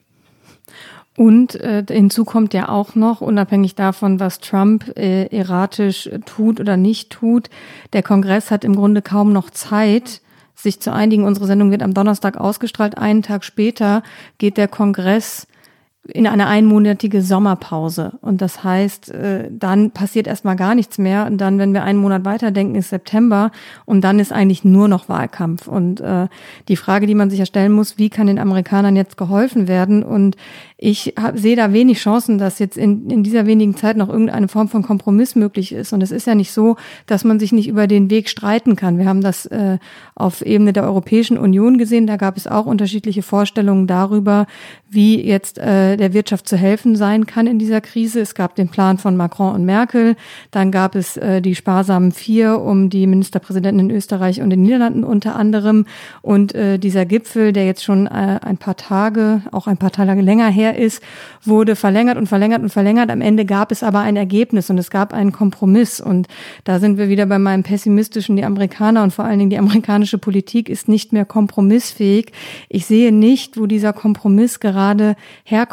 Und 1.19 1.55
äh, 1.55 1.83
hinzu 1.85 2.23
kommt 2.23 2.53
ja 2.53 2.69
auch 2.69 2.95
noch, 2.95 3.19
unabhängig 3.19 3.75
davon, 3.75 4.21
was 4.21 4.39
Trump 4.39 4.97
äh, 4.97 5.25
erratisch 5.25 6.09
tut 6.25 6.61
oder 6.61 6.77
nicht 6.77 7.09
tut, 7.09 7.49
der 7.91 8.03
Kongress 8.03 8.51
hat 8.51 8.63
im 8.63 8.73
Grunde 8.73 9.01
kaum 9.01 9.33
noch 9.33 9.49
Zeit, 9.49 10.21
sich 10.55 10.79
zu 10.79 10.93
einigen. 10.93 11.25
Unsere 11.25 11.45
Sendung 11.45 11.71
wird 11.71 11.83
am 11.83 11.93
Donnerstag 11.93 12.37
ausgestrahlt. 12.37 12.97
Einen 12.97 13.21
Tag 13.21 13.43
später 13.43 14.01
geht 14.37 14.55
der 14.55 14.69
Kongress 14.69 15.45
in 16.07 16.27
eine 16.27 16.47
einmonatige 16.47 17.21
Sommerpause. 17.21 18.13
Und 18.21 18.41
das 18.41 18.63
heißt, 18.63 19.11
äh, 19.11 19.49
dann 19.51 19.91
passiert 19.91 20.27
erstmal 20.27 20.55
gar 20.55 20.73
nichts 20.73 20.97
mehr. 20.97 21.25
Und 21.25 21.39
dann, 21.39 21.59
wenn 21.59 21.73
wir 21.73 21.83
einen 21.83 21.99
Monat 21.99 22.25
weiterdenken, 22.25 22.75
ist 22.75 22.89
September 22.89 23.51
und 23.85 24.01
dann 24.01 24.19
ist 24.19 24.31
eigentlich 24.31 24.63
nur 24.63 24.87
noch 24.87 25.09
Wahlkampf. 25.09 25.67
Und 25.67 26.01
äh, 26.01 26.27
die 26.67 26.77
Frage, 26.77 27.05
die 27.05 27.15
man 27.15 27.29
sich 27.29 27.39
ja 27.39 27.45
stellen 27.45 27.73
muss, 27.73 27.97
wie 27.97 28.09
kann 28.09 28.27
den 28.27 28.39
Amerikanern 28.39 28.95
jetzt 28.95 29.17
geholfen 29.17 29.67
werden? 29.67 30.03
Und 30.03 30.35
ich 30.77 31.13
sehe 31.35 31.57
da 31.57 31.73
wenig 31.73 31.99
Chancen, 31.99 32.37
dass 32.37 32.59
jetzt 32.59 32.77
in, 32.77 33.09
in 33.09 33.21
dieser 33.21 33.45
wenigen 33.45 33.75
Zeit 33.75 33.97
noch 33.97 34.07
irgendeine 34.07 34.47
Form 34.47 34.69
von 34.69 34.81
Kompromiss 34.81 35.35
möglich 35.35 35.73
ist. 35.73 35.91
Und 35.91 36.01
es 36.01 36.11
ist 36.11 36.25
ja 36.25 36.35
nicht 36.35 36.53
so, 36.53 36.77
dass 37.05 37.25
man 37.25 37.39
sich 37.39 37.51
nicht 37.51 37.67
über 37.67 37.85
den 37.85 38.09
Weg 38.09 38.29
streiten 38.29 38.77
kann. 38.77 38.97
Wir 38.97 39.05
haben 39.05 39.21
das 39.21 39.45
äh, 39.47 39.77
auf 40.15 40.41
Ebene 40.41 40.71
der 40.71 40.83
Europäischen 40.83 41.37
Union 41.37 41.77
gesehen. 41.77 42.07
Da 42.07 42.15
gab 42.15 42.37
es 42.37 42.47
auch 42.47 42.65
unterschiedliche 42.65 43.21
Vorstellungen 43.21 43.87
darüber, 43.87 44.47
wie 44.89 45.21
jetzt 45.21 45.57
äh, 45.57 45.88
der 45.97 46.13
Wirtschaft 46.13 46.47
zu 46.47 46.57
helfen 46.57 46.95
sein 46.95 47.25
kann 47.25 47.47
in 47.47 47.59
dieser 47.59 47.81
Krise. 47.81 48.19
Es 48.19 48.35
gab 48.35 48.55
den 48.55 48.69
Plan 48.69 48.97
von 48.97 49.15
Macron 49.15 49.53
und 49.53 49.65
Merkel. 49.65 50.15
Dann 50.51 50.71
gab 50.71 50.95
es 50.95 51.17
äh, 51.17 51.41
die 51.41 51.55
sparsamen 51.55 52.11
vier 52.11 52.59
um 52.59 52.89
die 52.89 53.07
Ministerpräsidenten 53.07 53.89
in 53.89 53.95
Österreich 53.95 54.41
und 54.41 54.49
den 54.49 54.61
Niederlanden 54.61 55.03
unter 55.03 55.35
anderem. 55.35 55.85
Und 56.21 56.53
äh, 56.55 56.77
dieser 56.77 57.05
Gipfel, 57.05 57.53
der 57.53 57.65
jetzt 57.65 57.83
schon 57.83 58.07
äh, 58.07 58.39
ein 58.41 58.57
paar 58.57 58.75
Tage, 58.75 59.41
auch 59.51 59.67
ein 59.67 59.77
paar 59.77 59.91
Tage 59.91 60.21
länger 60.21 60.49
her 60.49 60.77
ist, 60.77 61.01
wurde 61.43 61.75
verlängert 61.75 62.17
und 62.17 62.27
verlängert 62.27 62.61
und 62.61 62.69
verlängert. 62.69 63.09
Am 63.09 63.21
Ende 63.21 63.45
gab 63.45 63.71
es 63.71 63.83
aber 63.83 63.99
ein 63.99 64.15
Ergebnis 64.15 64.69
und 64.69 64.77
es 64.77 64.89
gab 64.89 65.13
einen 65.13 65.31
Kompromiss. 65.31 65.99
Und 65.99 66.27
da 66.63 66.79
sind 66.79 66.97
wir 66.97 67.09
wieder 67.09 67.25
bei 67.25 67.39
meinem 67.39 67.63
pessimistischen, 67.63 68.35
die 68.35 68.45
Amerikaner 68.45 69.03
und 69.03 69.13
vor 69.13 69.25
allen 69.25 69.39
Dingen 69.39 69.49
die 69.49 69.57
amerikanische 69.57 70.17
Politik 70.17 70.69
ist 70.69 70.87
nicht 70.87 71.13
mehr 71.13 71.25
kompromissfähig. 71.25 72.31
Ich 72.67 72.85
sehe 72.85 73.11
nicht, 73.11 73.59
wo 73.59 73.65
dieser 73.65 73.93
Kompromiss 73.93 74.59
gerade 74.59 75.15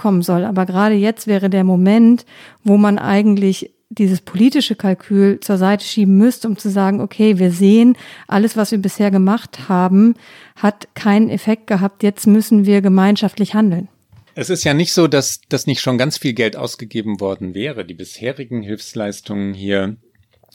herkommen 0.07 0.23
soll. 0.23 0.45
Aber 0.45 0.66
gerade 0.66 0.95
jetzt 0.95 1.27
wäre 1.27 1.51
der 1.51 1.64
Moment, 1.64 2.25
wo 2.62 2.77
man 2.77 2.99
eigentlich 2.99 3.73
dieses 3.88 4.21
politische 4.21 4.75
Kalkül 4.75 5.38
zur 5.40 5.59
Seite 5.59 5.85
schieben 5.85 6.16
müsste, 6.19 6.49
um 6.49 6.59
zu 6.59 6.71
sagen, 6.71 7.01
okay, 7.01 7.38
wir 7.38 7.53
sehen, 7.53 7.97
alles, 8.27 8.57
was 8.57 8.73
wir 8.73 8.79
bisher 8.79 9.11
gemacht 9.11 9.69
haben, 9.69 10.14
hat 10.57 10.88
keinen 10.95 11.31
Effekt 11.31 11.66
gehabt, 11.69 12.03
jetzt 12.03 12.27
müssen 12.27 12.66
wir 12.66 12.83
gemeinschaftlich 12.83 13.55
handeln. 13.55 13.88
Es 14.35 14.51
ist 14.51 14.64
ja 14.64 14.75
nicht 14.75 14.92
so, 14.92 15.07
dass 15.07 15.40
das 15.49 15.66
nicht 15.66 15.81
schon 15.81 15.99
ganz 15.99 16.19
viel 16.19 16.35
Geld 16.35 16.57
ausgegeben 16.57 17.21
worden 17.21 17.55
wäre. 17.55 17.87
Die 17.87 17.95
bisherigen 17.95 18.62
Hilfsleistungen 18.62 19.55
hier 19.55 19.97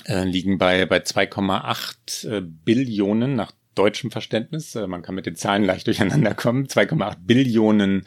äh, 0.05 0.23
liegen 0.23 0.57
bei, 0.57 0.85
bei 0.85 0.99
2,8 0.99 2.27
äh, 2.27 2.41
Billionen 2.41 3.35
nach 3.35 3.53
deutschem 3.75 4.11
Verständnis. 4.11 4.75
Äh, 4.75 4.87
man 4.87 5.01
kann 5.01 5.15
mit 5.15 5.25
den 5.25 5.35
Zahlen 5.35 5.63
leicht 5.63 5.87
durcheinander 5.87 6.33
kommen. 6.33 6.67
2,8 6.67 7.17
Billionen 7.25 8.05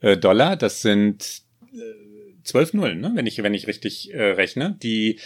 äh, 0.00 0.16
Dollar. 0.16 0.56
Das 0.56 0.82
sind 0.82 1.42
äh, 1.72 2.42
zwölf 2.42 2.72
Nullen, 2.72 3.00
ne? 3.00 3.12
wenn 3.14 3.26
ich 3.26 3.42
wenn 3.42 3.54
ich 3.54 3.66
richtig 3.66 4.12
äh, 4.12 4.30
rechne. 4.32 4.76
Die 4.82 5.18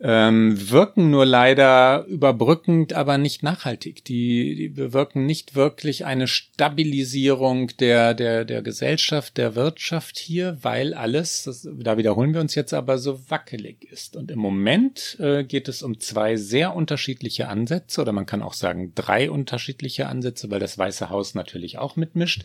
ähm, 0.00 0.70
wirken 0.70 1.10
nur 1.10 1.24
leider 1.24 2.04
überbrückend, 2.06 2.92
aber 2.92 3.16
nicht 3.16 3.42
nachhaltig. 3.42 4.04
Die, 4.04 4.56
die 4.56 4.68
bewirken 4.68 5.24
nicht 5.24 5.54
wirklich 5.54 6.04
eine 6.04 6.26
Stabilisierung 6.26 7.68
der, 7.78 8.14
der, 8.14 8.44
der 8.44 8.62
Gesellschaft, 8.62 9.36
der 9.36 9.54
Wirtschaft 9.54 10.18
hier, 10.18 10.58
weil 10.62 10.94
alles, 10.94 11.44
das, 11.44 11.68
da 11.78 11.96
wiederholen 11.96 12.34
wir 12.34 12.40
uns 12.40 12.56
jetzt 12.56 12.74
aber, 12.74 12.98
so 12.98 13.30
wackelig 13.30 13.84
ist. 13.90 14.16
Und 14.16 14.32
im 14.32 14.40
Moment 14.40 15.16
äh, 15.20 15.44
geht 15.44 15.68
es 15.68 15.82
um 15.82 16.00
zwei 16.00 16.36
sehr 16.36 16.74
unterschiedliche 16.74 17.48
Ansätze, 17.48 18.00
oder 18.00 18.12
man 18.12 18.26
kann 18.26 18.42
auch 18.42 18.54
sagen 18.54 18.92
drei 18.96 19.30
unterschiedliche 19.30 20.08
Ansätze, 20.08 20.50
weil 20.50 20.60
das 20.60 20.76
Weiße 20.76 21.08
Haus 21.08 21.34
natürlich 21.34 21.78
auch 21.78 21.94
mitmischt. 21.94 22.44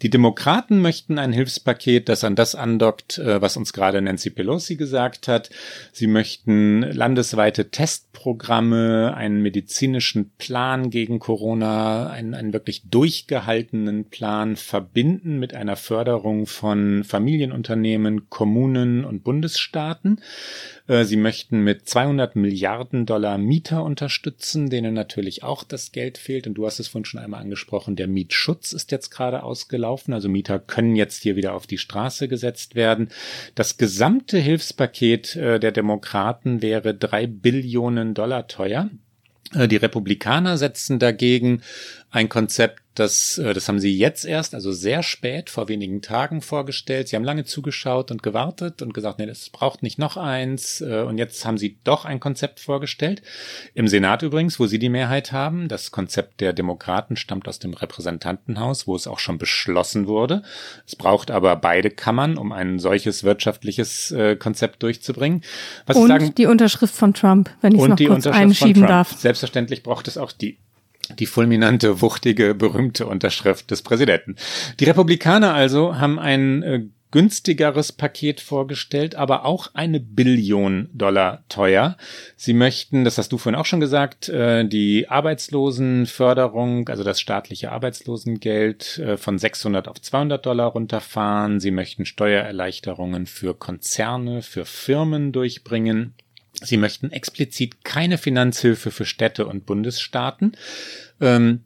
Die 0.00 0.10
Demokraten 0.10 0.80
möchten 0.80 1.18
ein 1.18 1.32
Hilfspaket, 1.32 2.08
das 2.08 2.24
an 2.24 2.36
das 2.36 2.54
andockt, 2.54 3.18
äh, 3.18 3.42
was 3.42 3.58
uns 3.58 3.74
gerade 3.74 4.00
Nancy 4.00 4.30
Pelosi 4.30 4.76
gesagt 4.76 5.28
hat. 5.28 5.50
Sie 5.92 6.06
möchten 6.06 6.85
landesweite 6.92 7.70
Testprogramme, 7.70 9.14
einen 9.16 9.42
medizinischen 9.42 10.30
Plan 10.38 10.90
gegen 10.90 11.18
Corona, 11.18 12.08
einen, 12.10 12.34
einen 12.34 12.52
wirklich 12.52 12.88
durchgehaltenen 12.88 14.06
Plan 14.06 14.56
verbinden 14.56 15.38
mit 15.38 15.54
einer 15.54 15.76
Förderung 15.76 16.46
von 16.46 17.04
Familienunternehmen, 17.04 18.28
Kommunen 18.30 19.04
und 19.04 19.24
Bundesstaaten. 19.24 20.20
Äh, 20.88 21.04
sie 21.04 21.16
möchten 21.16 21.60
mit 21.60 21.88
200 21.88 22.36
Milliarden 22.36 23.06
Dollar 23.06 23.38
Mieter 23.38 23.82
unterstützen, 23.82 24.70
denen 24.70 24.94
natürlich 24.94 25.42
auch 25.42 25.64
das 25.64 25.92
Geld 25.92 26.18
fehlt. 26.18 26.46
Und 26.46 26.54
du 26.54 26.66
hast 26.66 26.78
es 26.78 26.88
vorhin 26.88 27.04
schon 27.04 27.20
einmal 27.20 27.40
angesprochen, 27.40 27.96
der 27.96 28.06
Mietschutz 28.06 28.72
ist 28.72 28.92
jetzt 28.92 29.10
gerade 29.10 29.42
ausgelaufen. 29.42 30.14
Also 30.14 30.28
Mieter 30.28 30.58
können 30.58 30.96
jetzt 30.96 31.22
hier 31.22 31.36
wieder 31.36 31.54
auf 31.54 31.66
die 31.66 31.78
Straße 31.78 32.28
gesetzt 32.28 32.74
werden. 32.74 33.08
Das 33.54 33.76
gesamte 33.76 34.38
Hilfspaket 34.38 35.36
äh, 35.36 35.60
der 35.60 35.72
Demokraten 35.72 36.62
wäre 36.62 36.94
drei 36.94 37.26
Billionen 37.26 38.14
Dollar 38.14 38.46
teuer. 38.46 38.90
Äh, 39.54 39.68
die 39.68 39.76
Republikaner 39.76 40.58
setzen 40.58 40.98
dagegen 40.98 41.62
ein 42.10 42.28
Konzept 42.28 42.82
das, 42.98 43.38
äh, 43.38 43.54
das 43.54 43.68
haben 43.68 43.78
sie 43.78 43.96
jetzt 43.96 44.24
erst, 44.24 44.54
also 44.54 44.72
sehr 44.72 45.02
spät, 45.02 45.50
vor 45.50 45.68
wenigen 45.68 46.02
Tagen 46.02 46.40
vorgestellt. 46.40 47.08
Sie 47.08 47.16
haben 47.16 47.24
lange 47.24 47.44
zugeschaut 47.44 48.10
und 48.10 48.22
gewartet 48.22 48.82
und 48.82 48.94
gesagt, 48.94 49.18
nee, 49.18 49.26
das 49.26 49.50
braucht 49.50 49.82
nicht 49.82 49.98
noch 49.98 50.16
eins. 50.16 50.80
Äh, 50.80 51.02
und 51.02 51.18
jetzt 51.18 51.44
haben 51.44 51.58
sie 51.58 51.78
doch 51.84 52.04
ein 52.04 52.20
Konzept 52.20 52.60
vorgestellt. 52.60 53.22
Im 53.74 53.86
Senat 53.86 54.22
übrigens, 54.22 54.58
wo 54.58 54.66
sie 54.66 54.78
die 54.78 54.88
Mehrheit 54.88 55.32
haben. 55.32 55.68
Das 55.68 55.90
Konzept 55.90 56.40
der 56.40 56.52
Demokraten 56.52 57.16
stammt 57.16 57.46
aus 57.48 57.58
dem 57.58 57.74
Repräsentantenhaus, 57.74 58.86
wo 58.86 58.96
es 58.96 59.06
auch 59.06 59.18
schon 59.18 59.38
beschlossen 59.38 60.06
wurde. 60.06 60.42
Es 60.86 60.96
braucht 60.96 61.30
aber 61.30 61.56
beide 61.56 61.90
Kammern, 61.90 62.38
um 62.38 62.52
ein 62.52 62.78
solches 62.78 63.24
wirtschaftliches 63.24 64.10
äh, 64.10 64.36
Konzept 64.36 64.82
durchzubringen. 64.82 65.42
Was 65.86 65.96
und 65.96 66.08
sagen, 66.08 66.34
die 66.34 66.46
Unterschrift 66.46 66.94
von 66.94 67.14
Trump, 67.14 67.50
wenn 67.60 67.74
ich 67.74 67.80
es 67.82 67.88
noch 67.88 67.96
kurz 67.98 68.26
einschieben 68.26 68.86
darf. 68.86 69.12
Selbstverständlich 69.12 69.82
braucht 69.82 70.08
es 70.08 70.16
auch 70.18 70.32
die 70.32 70.58
die 71.18 71.26
fulminante, 71.26 72.00
wuchtige, 72.00 72.54
berühmte 72.54 73.06
Unterschrift 73.06 73.70
des 73.70 73.82
Präsidenten. 73.82 74.36
Die 74.80 74.84
Republikaner 74.84 75.54
also 75.54 75.98
haben 75.98 76.18
ein 76.18 76.62
äh, 76.62 76.82
günstigeres 77.10 77.92
Paket 77.92 78.40
vorgestellt, 78.40 79.14
aber 79.14 79.44
auch 79.44 79.70
eine 79.74 80.00
Billion 80.00 80.90
Dollar 80.92 81.44
teuer. 81.48 81.96
Sie 82.36 82.52
möchten, 82.52 83.04
das 83.04 83.16
hast 83.16 83.32
du 83.32 83.38
vorhin 83.38 83.58
auch 83.58 83.64
schon 83.64 83.80
gesagt, 83.80 84.28
äh, 84.28 84.66
die 84.66 85.08
Arbeitslosenförderung, 85.08 86.88
also 86.88 87.04
das 87.04 87.20
staatliche 87.20 87.72
Arbeitslosengeld 87.72 88.98
äh, 88.98 89.16
von 89.16 89.38
600 89.38 89.88
auf 89.88 90.00
200 90.00 90.44
Dollar 90.44 90.68
runterfahren. 90.68 91.60
Sie 91.60 91.70
möchten 91.70 92.04
Steuererleichterungen 92.04 93.26
für 93.26 93.54
Konzerne, 93.54 94.42
für 94.42 94.64
Firmen 94.64 95.32
durchbringen. 95.32 96.14
Sie 96.62 96.76
möchten 96.76 97.12
explizit 97.12 97.84
keine 97.84 98.18
Finanzhilfe 98.18 98.90
für 98.90 99.04
Städte 99.04 99.46
und 99.46 99.66
Bundesstaaten. 99.66 100.56
Ähm, 101.20 101.64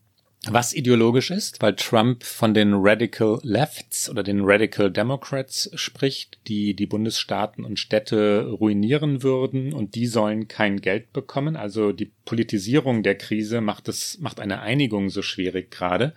was 0.48 0.72
ideologisch 0.72 1.30
ist, 1.30 1.60
weil 1.60 1.76
Trump 1.76 2.24
von 2.24 2.54
den 2.54 2.72
Radical 2.74 3.40
Lefts 3.42 4.08
oder 4.08 4.22
den 4.22 4.40
Radical 4.42 4.90
Democrats 4.90 5.70
spricht, 5.74 6.38
die 6.48 6.72
die 6.72 6.86
Bundesstaaten 6.86 7.62
und 7.62 7.78
Städte 7.78 8.46
ruinieren 8.48 9.22
würden 9.22 9.74
und 9.74 9.94
die 9.94 10.06
sollen 10.06 10.48
kein 10.48 10.80
Geld 10.80 11.12
bekommen. 11.12 11.56
Also 11.56 11.92
die 11.92 12.10
Politisierung 12.30 13.02
der 13.02 13.16
Krise 13.16 13.60
macht 13.60 13.88
es, 13.88 14.20
macht 14.20 14.38
eine 14.38 14.60
Einigung 14.60 15.10
so 15.10 15.20
schwierig 15.20 15.72
gerade. 15.72 16.12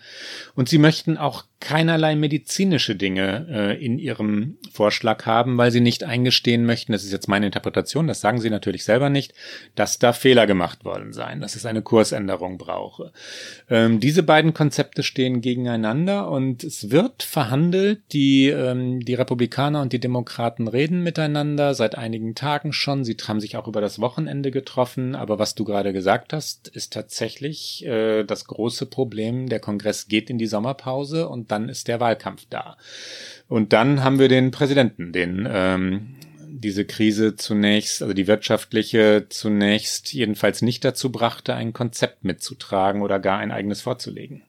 Und 0.54 0.69
sie 0.69 0.78
möchten 0.78 1.17
auch 1.17 1.45
keinerlei 1.60 2.15
medizinische 2.15 2.95
Dinge 2.95 3.47
äh, 3.49 3.84
in 3.84 3.97
ihrem 3.97 4.58
Vorschlag 4.71 5.26
haben, 5.26 5.58
weil 5.58 5.71
sie 5.71 5.80
nicht 5.80 6.04
eingestehen 6.04 6.65
möchten, 6.65 6.91
das 6.91 7.06
ist 7.06 7.13
jetzt 7.13 7.30
meine 7.30 7.45
Interpretation, 7.45 8.06
das 8.06 8.19
sagen 8.19 8.41
sie 8.41 8.49
natürlich 8.49 8.84
selber 8.84 9.10
nicht, 9.10 9.34
dass 9.73 9.97
da 9.97 10.12
Fehler 10.12 10.45
gemacht 10.45 10.84
worden 10.84 11.13
seien, 11.13 11.39
dass 11.39 11.56
es 11.56 11.65
eine 11.65 11.82
Kursänderung 11.82 12.58
brauche. 12.58 13.13
Ähm, 13.69 14.02
diese 14.02 14.21
beiden 14.21 14.54
Konzepte 14.54 15.02
stehen 15.02 15.39
gegeneinander 15.41 16.30
und 16.30 16.63
es 16.63 16.91
wird 16.91 17.23
verhandelt. 17.23 18.02
Die, 18.12 18.49
ähm, 18.49 18.99
die 18.99 19.15
Republikaner 19.15 19.82
und 19.82 19.93
die 19.93 19.99
Demokraten 19.99 20.67
reden 20.67 21.02
miteinander 21.02 21.73
seit 21.73 21.97
einigen 21.97 22.36
Tagen 22.36 22.73
schon. 22.73 23.04
Sie 23.06 23.15
haben 23.26 23.39
sich 23.39 23.56
auch 23.56 23.69
über 23.69 23.82
das 23.82 23.99
Wochenende 23.99 24.52
getroffen, 24.52 25.15
aber 25.15 25.39
was 25.39 25.56
du 25.56 25.63
gerade 25.63 25.93
gesagt 25.93 26.02
hast, 26.33 26.67
ist 26.67 26.93
tatsächlich 26.93 27.85
äh, 27.85 28.23
das 28.23 28.45
große 28.45 28.85
Problem. 28.85 29.49
Der 29.49 29.59
Kongress 29.59 30.07
geht 30.07 30.29
in 30.29 30.37
die 30.37 30.47
Sommerpause 30.47 31.27
und 31.29 31.51
dann 31.51 31.69
ist 31.69 31.87
der 31.87 31.99
Wahlkampf 31.99 32.45
da. 32.49 32.77
Und 33.47 33.73
dann 33.73 34.03
haben 34.03 34.19
wir 34.19 34.29
den 34.29 34.51
Präsidenten, 34.51 35.11
den 35.11 35.47
ähm, 35.49 36.15
diese 36.63 36.85
Krise 36.85 37.35
zunächst, 37.35 38.01
also 38.01 38.13
die 38.13 38.27
wirtschaftliche 38.27 39.27
zunächst 39.29 40.13
jedenfalls 40.13 40.61
nicht 40.61 40.85
dazu 40.85 41.11
brachte, 41.11 41.53
ein 41.53 41.73
Konzept 41.73 42.23
mitzutragen 42.23 43.01
oder 43.01 43.19
gar 43.19 43.39
ein 43.39 43.51
eigenes 43.51 43.81
vorzulegen. 43.81 44.43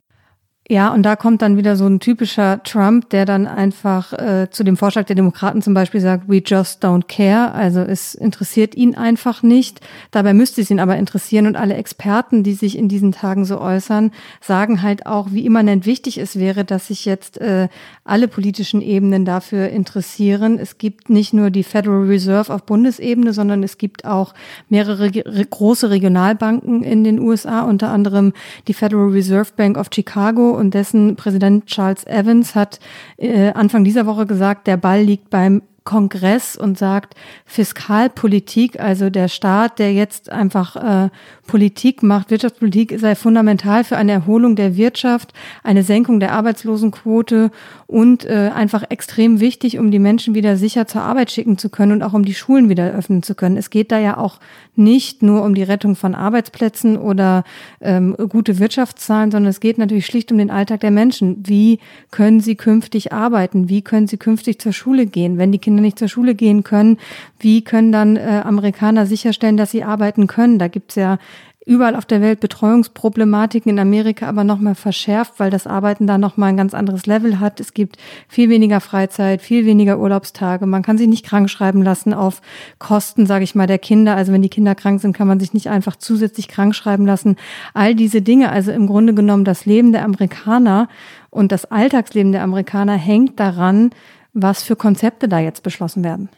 Ja, 0.66 0.94
und 0.94 1.02
da 1.02 1.14
kommt 1.14 1.42
dann 1.42 1.58
wieder 1.58 1.76
so 1.76 1.86
ein 1.86 2.00
typischer 2.00 2.62
Trump, 2.62 3.10
der 3.10 3.26
dann 3.26 3.46
einfach 3.46 4.14
äh, 4.14 4.48
zu 4.50 4.64
dem 4.64 4.78
Vorschlag 4.78 5.04
der 5.04 5.14
Demokraten 5.14 5.60
zum 5.60 5.74
Beispiel 5.74 6.00
sagt, 6.00 6.26
we 6.26 6.38
just 6.38 6.82
don't 6.82 7.06
care. 7.06 7.52
Also 7.52 7.80
es 7.80 8.14
interessiert 8.14 8.74
ihn 8.74 8.94
einfach 8.94 9.42
nicht. 9.42 9.80
Dabei 10.10 10.32
müsste 10.32 10.62
es 10.62 10.70
ihn 10.70 10.80
aber 10.80 10.96
interessieren. 10.96 11.46
Und 11.46 11.56
alle 11.56 11.74
Experten, 11.74 12.44
die 12.44 12.54
sich 12.54 12.78
in 12.78 12.88
diesen 12.88 13.12
Tagen 13.12 13.44
so 13.44 13.60
äußern, 13.60 14.10
sagen 14.40 14.80
halt 14.80 15.04
auch, 15.04 15.32
wie 15.32 15.44
immanent 15.44 15.84
wichtig 15.84 16.16
es 16.16 16.38
wäre, 16.38 16.64
dass 16.64 16.86
sich 16.86 17.04
jetzt 17.04 17.38
äh, 17.42 17.68
alle 18.02 18.26
politischen 18.26 18.80
Ebenen 18.80 19.26
dafür 19.26 19.68
interessieren. 19.68 20.58
Es 20.58 20.78
gibt 20.78 21.10
nicht 21.10 21.34
nur 21.34 21.50
die 21.50 21.62
Federal 21.62 22.04
Reserve 22.04 22.50
auf 22.50 22.62
Bundesebene, 22.62 23.34
sondern 23.34 23.62
es 23.62 23.76
gibt 23.76 24.06
auch 24.06 24.32
mehrere 24.70 25.10
re 25.14 25.44
große 25.44 25.90
Regionalbanken 25.90 26.82
in 26.82 27.04
den 27.04 27.18
USA, 27.18 27.60
unter 27.60 27.90
anderem 27.90 28.32
die 28.66 28.72
Federal 28.72 29.08
Reserve 29.08 29.50
Bank 29.54 29.76
of 29.76 29.88
Chicago 29.92 30.53
und 30.54 30.74
dessen 30.74 31.16
Präsident 31.16 31.66
Charles 31.66 32.06
Evans 32.06 32.54
hat 32.54 32.80
äh, 33.16 33.52
Anfang 33.52 33.84
dieser 33.84 34.06
Woche 34.06 34.26
gesagt, 34.26 34.66
der 34.66 34.76
Ball 34.76 35.02
liegt 35.02 35.30
beim 35.30 35.62
Kongress 35.84 36.56
und 36.56 36.78
sagt, 36.78 37.14
Fiskalpolitik, 37.44 38.80
also 38.80 39.10
der 39.10 39.28
Staat, 39.28 39.78
der 39.78 39.92
jetzt 39.92 40.32
einfach 40.32 40.76
äh, 40.76 41.10
Politik 41.46 42.02
macht, 42.02 42.30
Wirtschaftspolitik 42.30 42.98
sei 42.98 43.14
fundamental 43.14 43.84
für 43.84 43.98
eine 43.98 44.12
Erholung 44.12 44.56
der 44.56 44.78
Wirtschaft, 44.78 45.34
eine 45.62 45.82
Senkung 45.82 46.20
der 46.20 46.32
Arbeitslosenquote 46.32 47.50
und 47.86 48.24
äh, 48.24 48.50
einfach 48.54 48.84
extrem 48.88 49.40
wichtig, 49.40 49.78
um 49.78 49.90
die 49.90 49.98
Menschen 49.98 50.34
wieder 50.34 50.56
sicher 50.56 50.86
zur 50.86 51.02
Arbeit 51.02 51.30
schicken 51.30 51.58
zu 51.58 51.68
können 51.68 51.92
und 51.92 52.02
auch 52.02 52.14
um 52.14 52.24
die 52.24 52.34
Schulen 52.34 52.70
wieder 52.70 52.90
öffnen 52.92 53.22
zu 53.22 53.34
können. 53.34 53.58
Es 53.58 53.68
geht 53.68 53.92
da 53.92 53.98
ja 53.98 54.16
auch 54.16 54.40
nicht 54.76 55.22
nur 55.22 55.42
um 55.42 55.54
die 55.54 55.62
Rettung 55.62 55.96
von 55.96 56.14
Arbeitsplätzen 56.14 56.96
oder 56.96 57.44
ähm, 57.82 58.16
gute 58.30 58.58
Wirtschaftszahlen, 58.58 59.30
sondern 59.30 59.50
es 59.50 59.60
geht 59.60 59.76
natürlich 59.76 60.06
schlicht 60.06 60.32
um 60.32 60.38
den 60.38 60.50
Alltag 60.50 60.80
der 60.80 60.90
Menschen. 60.90 61.46
Wie 61.46 61.78
können 62.10 62.40
sie 62.40 62.56
künftig 62.56 63.12
arbeiten? 63.12 63.68
Wie 63.68 63.82
können 63.82 64.06
sie 64.06 64.16
künftig 64.16 64.58
zur 64.58 64.72
Schule 64.72 65.04
gehen? 65.04 65.36
Wenn 65.36 65.52
die 65.52 65.58
Kinder 65.58 65.73
nicht 65.82 65.98
zur 65.98 66.08
Schule 66.08 66.34
gehen 66.34 66.64
können, 66.64 66.98
wie 67.38 67.62
können 67.62 67.92
dann 67.92 68.16
äh, 68.16 68.42
Amerikaner 68.44 69.06
sicherstellen, 69.06 69.56
dass 69.56 69.70
sie 69.70 69.84
arbeiten 69.84 70.26
können? 70.26 70.58
Da 70.58 70.68
gibt's 70.68 70.94
ja 70.94 71.18
überall 71.66 71.96
auf 71.96 72.04
der 72.04 72.20
Welt 72.20 72.40
Betreuungsproblematiken 72.40 73.70
in 73.70 73.78
Amerika 73.78 74.28
aber 74.28 74.44
nochmal 74.44 74.74
verschärft, 74.74 75.34
weil 75.38 75.50
das 75.50 75.66
Arbeiten 75.66 76.06
da 76.06 76.18
nochmal 76.18 76.50
ein 76.50 76.56
ganz 76.56 76.74
anderes 76.74 77.06
Level 77.06 77.40
hat. 77.40 77.60
Es 77.60 77.72
gibt 77.72 77.96
viel 78.28 78.50
weniger 78.50 78.80
Freizeit, 78.80 79.40
viel 79.40 79.64
weniger 79.64 79.98
Urlaubstage. 79.98 80.66
Man 80.66 80.82
kann 80.82 80.98
sich 80.98 81.08
nicht 81.08 81.24
krank 81.24 81.48
schreiben 81.48 81.82
lassen 81.82 82.12
auf 82.12 82.42
Kosten, 82.78 83.26
sage 83.26 83.44
ich 83.44 83.54
mal, 83.54 83.66
der 83.66 83.78
Kinder. 83.78 84.14
Also 84.14 84.32
wenn 84.32 84.42
die 84.42 84.48
Kinder 84.50 84.74
krank 84.74 85.00
sind, 85.00 85.16
kann 85.16 85.28
man 85.28 85.40
sich 85.40 85.54
nicht 85.54 85.68
einfach 85.68 85.96
zusätzlich 85.96 86.48
krank 86.48 86.74
schreiben 86.74 87.06
lassen. 87.06 87.36
All 87.72 87.94
diese 87.94 88.20
Dinge, 88.20 88.50
also 88.50 88.70
im 88.70 88.86
Grunde 88.86 89.14
genommen 89.14 89.44
das 89.44 89.64
Leben 89.64 89.92
der 89.92 90.04
Amerikaner 90.04 90.88
und 91.30 91.50
das 91.50 91.64
Alltagsleben 91.70 92.32
der 92.32 92.42
Amerikaner 92.42 92.94
hängt 92.94 93.40
daran, 93.40 93.90
was 94.34 94.62
für 94.62 94.76
Konzepte 94.76 95.28
da 95.28 95.38
jetzt 95.38 95.62
beschlossen 95.62 96.04
werden. 96.04 96.28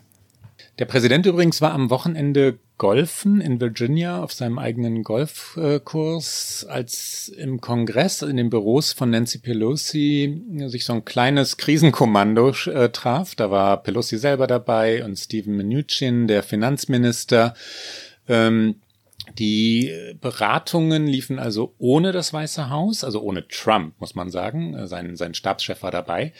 Der 0.78 0.84
Präsident 0.84 1.26
übrigens 1.26 1.60
war 1.60 1.72
am 1.72 1.90
Wochenende 1.90 2.58
golfen 2.78 3.40
in 3.40 3.60
Virginia 3.60 4.22
auf 4.22 4.32
seinem 4.32 4.58
eigenen 4.58 5.02
Golfkurs, 5.02 6.66
als 6.68 7.28
im 7.28 7.62
Kongress, 7.62 8.20
in 8.20 8.36
den 8.36 8.50
Büros 8.50 8.92
von 8.92 9.08
Nancy 9.10 9.38
Pelosi 9.38 10.42
sich 10.66 10.84
so 10.84 10.92
ein 10.92 11.06
kleines 11.06 11.56
Krisenkommando 11.56 12.50
äh, 12.66 12.90
traf. 12.90 13.34
Da 13.34 13.50
war 13.50 13.82
Pelosi 13.82 14.18
selber 14.18 14.46
dabei 14.46 15.02
und 15.04 15.16
Stephen 15.16 15.56
Mnuchin, 15.56 16.26
der 16.26 16.42
Finanzminister. 16.42 17.54
Ähm, 18.28 18.76
die 19.38 19.92
Beratungen 20.20 21.06
liefen 21.06 21.38
also 21.38 21.74
ohne 21.78 22.12
das 22.12 22.32
Weiße 22.32 22.70
Haus, 22.70 23.04
also 23.04 23.20
ohne 23.20 23.46
Trump, 23.48 23.94
muss 24.00 24.14
man 24.14 24.30
sagen. 24.30 24.86
Sein, 24.86 25.16
sein 25.16 25.34
Stabschef 25.34 25.82
war 25.82 25.90
dabei. 25.90 26.32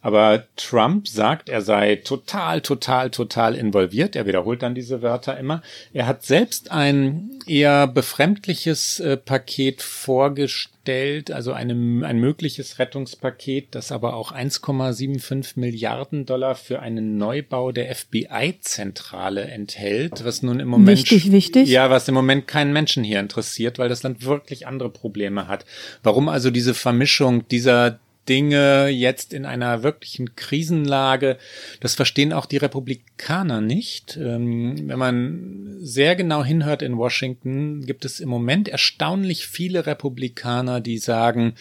Aber 0.00 0.44
Trump 0.56 1.08
sagt, 1.08 1.48
er 1.48 1.62
sei 1.62 1.96
total, 1.96 2.60
total, 2.60 3.10
total 3.10 3.54
involviert. 3.54 4.14
Er 4.16 4.26
wiederholt 4.26 4.62
dann 4.62 4.74
diese 4.74 5.02
Wörter 5.02 5.38
immer. 5.38 5.62
Er 5.92 6.06
hat 6.06 6.24
selbst 6.24 6.70
ein 6.70 7.30
eher 7.46 7.86
befremdliches 7.86 9.00
äh, 9.00 9.16
Paket 9.16 9.82
vorgestellt, 9.82 11.30
also 11.30 11.52
eine, 11.52 12.06
ein 12.06 12.18
mögliches 12.18 12.78
Rettungspaket, 12.78 13.74
das 13.74 13.92
aber 13.92 14.14
auch 14.14 14.32
1,75 14.32 15.58
Milliarden 15.58 16.26
Dollar 16.26 16.54
für 16.54 16.80
einen 16.80 17.16
Neubau 17.16 17.72
der 17.72 17.94
FBI-Zentrale 17.94 19.44
enthält, 19.44 20.24
was 20.24 20.42
nun 20.42 20.60
im 20.60 20.68
Moment 20.68 20.98
wichtig, 20.98 21.32
wichtig. 21.32 21.68
Ja, 21.68 21.88
was 21.90 22.08
im 22.08 22.14
Moment 22.14 22.43
keinen 22.44 22.72
Menschen 22.72 23.04
hier 23.04 23.20
interessiert, 23.20 23.78
weil 23.78 23.88
das 23.88 24.02
Land 24.02 24.24
wirklich 24.24 24.66
andere 24.66 24.90
Probleme 24.90 25.48
hat. 25.48 25.64
Warum 26.02 26.28
also 26.28 26.50
diese 26.50 26.74
Vermischung 26.74 27.48
dieser 27.48 27.98
Dinge 28.28 28.88
jetzt 28.88 29.32
in 29.32 29.44
einer 29.44 29.82
wirklichen 29.82 30.34
Krisenlage. 30.36 31.36
Das 31.80 31.94
verstehen 31.94 32.32
auch 32.32 32.46
die 32.46 32.56
Republikaner 32.56 33.60
nicht. 33.60 34.16
Ähm, 34.16 34.88
wenn 34.88 34.98
man 34.98 35.76
sehr 35.80 36.16
genau 36.16 36.42
hinhört 36.44 36.82
in 36.82 36.96
Washington, 36.96 37.84
gibt 37.84 38.04
es 38.04 38.20
im 38.20 38.28
Moment 38.28 38.68
erstaunlich 38.68 39.46
viele 39.46 39.86
Republikaner, 39.86 40.80
die 40.80 40.98
sagen, 40.98 41.54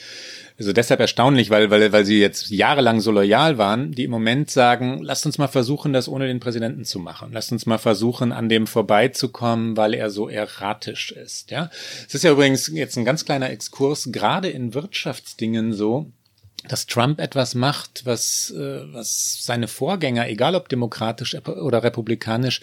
also 0.57 0.71
deshalb 0.71 0.99
erstaunlich, 0.99 1.49
weil, 1.49 1.69
weil, 1.69 1.91
weil 1.91 2.05
sie 2.05 2.19
jetzt 2.19 2.49
jahrelang 2.49 3.01
so 3.01 3.11
loyal 3.11 3.57
waren, 3.57 3.91
die 3.91 4.03
im 4.03 4.11
Moment 4.11 4.49
sagen, 4.49 4.99
lasst 5.01 5.25
uns 5.25 5.37
mal 5.37 5.47
versuchen, 5.47 5.93
das 5.93 6.07
ohne 6.07 6.27
den 6.27 6.39
Präsidenten 6.39 6.85
zu 6.85 6.99
machen. 6.99 7.31
Lasst 7.33 7.51
uns 7.51 7.65
mal 7.65 7.79
versuchen, 7.79 8.31
an 8.31 8.49
dem 8.49 8.67
vorbeizukommen, 8.67 9.75
weil 9.75 9.93
er 9.93 10.09
so 10.09 10.29
erratisch 10.29 11.11
ist. 11.11 11.51
Ja, 11.51 11.69
es 12.07 12.15
ist 12.15 12.23
ja 12.23 12.31
übrigens 12.31 12.67
jetzt 12.67 12.97
ein 12.97 13.05
ganz 13.05 13.25
kleiner 13.25 13.49
Exkurs, 13.49 14.09
gerade 14.11 14.49
in 14.49 14.73
Wirtschaftsdingen 14.73 15.73
so, 15.73 16.11
dass 16.67 16.85
Trump 16.85 17.19
etwas 17.19 17.55
macht, 17.55 18.05
was, 18.05 18.51
äh, 18.51 18.93
was 18.93 19.43
seine 19.43 19.67
Vorgänger, 19.67 20.27
egal 20.29 20.55
ob 20.55 20.69
demokratisch 20.69 21.35
oder 21.35 21.83
republikanisch, 21.83 22.61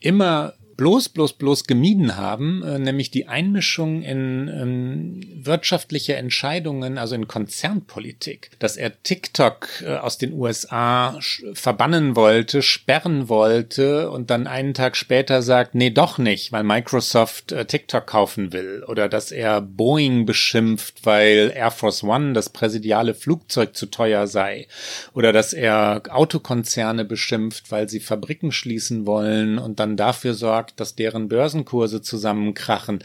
immer 0.00 0.54
bloß, 0.76 1.10
bloß, 1.10 1.34
bloß 1.34 1.64
gemieden 1.64 2.16
haben, 2.16 2.62
äh, 2.62 2.78
nämlich 2.78 3.10
die 3.10 3.28
Einmischung 3.28 4.02
in 4.02 4.48
ähm, 4.48 5.20
wirtschaftliche 5.44 6.16
Entscheidungen, 6.16 6.98
also 6.98 7.14
in 7.14 7.28
Konzernpolitik. 7.28 8.50
Dass 8.58 8.76
er 8.76 9.02
TikTok 9.02 9.82
äh, 9.82 9.96
aus 9.96 10.18
den 10.18 10.32
USA 10.32 11.18
verbannen 11.52 12.16
wollte, 12.16 12.62
sperren 12.62 13.28
wollte 13.28 14.10
und 14.10 14.30
dann 14.30 14.46
einen 14.46 14.74
Tag 14.74 14.96
später 14.96 15.42
sagt, 15.42 15.74
nee, 15.74 15.90
doch 15.90 16.18
nicht, 16.18 16.52
weil 16.52 16.64
Microsoft 16.64 17.52
äh, 17.52 17.64
TikTok 17.64 18.06
kaufen 18.06 18.52
will. 18.52 18.84
Oder 18.86 19.08
dass 19.08 19.32
er 19.32 19.60
Boeing 19.60 20.26
beschimpft, 20.26 21.04
weil 21.04 21.52
Air 21.54 21.70
Force 21.70 22.02
One, 22.02 22.32
das 22.32 22.50
präsidiale 22.50 23.14
Flugzeug, 23.14 23.76
zu 23.76 23.86
teuer 23.86 24.26
sei. 24.26 24.66
Oder 25.14 25.32
dass 25.32 25.52
er 25.52 26.02
Autokonzerne 26.08 27.04
beschimpft, 27.04 27.70
weil 27.70 27.88
sie 27.88 28.00
Fabriken 28.00 28.52
schließen 28.52 29.06
wollen 29.06 29.58
und 29.58 29.80
dann 29.80 29.96
dafür 29.96 30.34
sorgt, 30.34 30.61
sorgt, 30.62 30.78
dass 30.78 30.94
deren 30.94 31.28
Börsenkurse 31.28 32.02
zusammenkrachen. 32.02 33.02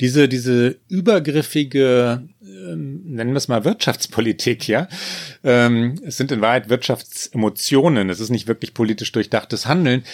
Diese, 0.00 0.28
diese 0.28 0.76
übergriffige, 0.88 2.22
ähm, 2.42 3.02
nennen 3.04 3.32
wir 3.32 3.36
es 3.36 3.48
mal 3.48 3.64
Wirtschaftspolitik, 3.64 4.66
ja. 4.66 4.88
Ähm, 5.44 6.00
es 6.04 6.16
sind 6.16 6.32
in 6.32 6.40
Wahrheit 6.40 6.68
Wirtschaftsemotionen. 6.68 8.10
Es 8.10 8.18
ist 8.18 8.30
nicht 8.30 8.48
wirklich 8.48 8.74
politisch 8.74 9.12
durchdachtes 9.12 9.66
Handeln, 9.66 10.04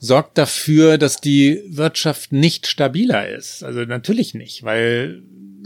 sorgt 0.00 0.38
dafür, 0.38 0.98
dass 0.98 1.20
die 1.20 1.62
Wirtschaft 1.68 2.32
nicht 2.32 2.66
stabiler 2.66 3.28
ist. 3.28 3.62
Also 3.62 3.80
natürlich 3.80 4.34
nicht, 4.34 4.64
weil 4.64 5.22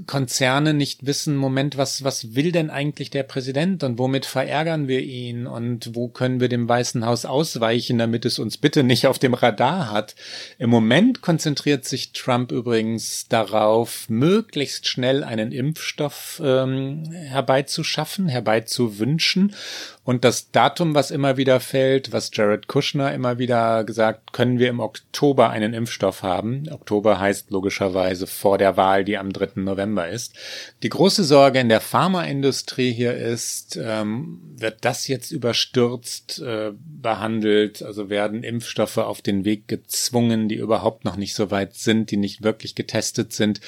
Konzerne 0.06 0.74
nicht 0.74 1.06
wissen, 1.06 1.36
Moment, 1.36 1.76
was, 1.76 2.02
was 2.02 2.34
will 2.34 2.52
denn 2.52 2.70
eigentlich 2.70 3.10
der 3.10 3.22
Präsident 3.22 3.84
und 3.84 3.98
womit 3.98 4.26
verärgern 4.26 4.88
wir 4.88 5.00
ihn 5.00 5.46
und 5.46 5.94
wo 5.94 6.08
können 6.08 6.40
wir 6.40 6.48
dem 6.48 6.68
Weißen 6.68 7.06
Haus 7.06 7.24
ausweichen, 7.24 7.98
damit 7.98 8.24
es 8.24 8.38
uns 8.38 8.58
bitte 8.58 8.82
nicht 8.82 9.06
auf 9.06 9.18
dem 9.18 9.34
Radar 9.34 9.90
hat. 9.90 10.16
Im 10.58 10.70
Moment 10.70 11.22
konzentriert 11.22 11.84
sich 11.84 12.12
Trump 12.12 12.50
übrigens 12.50 13.28
darauf, 13.28 14.08
möglichst 14.08 14.88
schnell 14.88 15.22
einen 15.22 15.52
Impfstoff 15.52 16.42
ähm, 16.44 17.04
herbeizuschaffen, 17.12 18.28
herbeizuwünschen 18.28 19.54
und 20.02 20.24
das 20.24 20.50
Datum, 20.50 20.94
was 20.94 21.10
immer 21.10 21.36
wieder 21.36 21.60
fällt, 21.60 22.12
was 22.12 22.30
Jared 22.32 22.66
Kushner 22.66 23.14
immer 23.14 23.38
wieder 23.38 23.84
gesagt, 23.84 24.32
können 24.32 24.58
wir 24.58 24.68
im 24.68 24.80
Oktober 24.80 25.50
einen 25.50 25.72
Impfstoff 25.72 26.22
haben. 26.22 26.64
Oktober 26.70 27.20
heißt 27.20 27.50
logischerweise 27.50 28.26
vor 28.26 28.58
der 28.58 28.76
Wahl, 28.76 29.04
die 29.04 29.16
am 29.16 29.32
3. 29.32 29.60
November 29.60 29.83
ist. 30.10 30.34
Die 30.82 30.88
große 30.88 31.24
Sorge 31.24 31.60
in 31.60 31.68
der 31.68 31.80
Pharmaindustrie 31.80 32.92
hier 32.92 33.14
ist, 33.14 33.78
ähm, 33.80 34.40
wird 34.56 34.84
das 34.84 35.08
jetzt 35.08 35.30
überstürzt 35.30 36.40
äh, 36.40 36.72
behandelt? 37.00 37.82
Also 37.82 38.10
werden 38.10 38.42
Impfstoffe 38.42 38.98
auf 38.98 39.22
den 39.22 39.44
Weg 39.44 39.68
gezwungen, 39.68 40.48
die 40.48 40.56
überhaupt 40.56 41.04
noch 41.04 41.16
nicht 41.16 41.34
so 41.34 41.50
weit 41.50 41.74
sind, 41.74 42.10
die 42.10 42.16
nicht 42.16 42.42
wirklich 42.42 42.74
getestet 42.74 43.32
sind? 43.32 43.60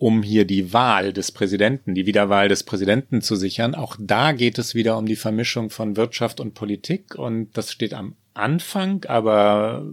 um 0.00 0.22
hier 0.22 0.46
die 0.46 0.72
Wahl 0.72 1.12
des 1.12 1.30
Präsidenten, 1.30 1.94
die 1.94 2.06
Wiederwahl 2.06 2.48
des 2.48 2.62
Präsidenten 2.62 3.20
zu 3.20 3.36
sichern. 3.36 3.74
Auch 3.74 3.96
da 4.00 4.32
geht 4.32 4.58
es 4.58 4.74
wieder 4.74 4.96
um 4.96 5.04
die 5.04 5.14
Vermischung 5.14 5.68
von 5.68 5.94
Wirtschaft 5.94 6.40
und 6.40 6.54
Politik 6.54 7.16
und 7.16 7.50
das 7.52 7.70
steht 7.70 7.92
am 7.92 8.16
Anfang, 8.32 9.04
aber 9.04 9.84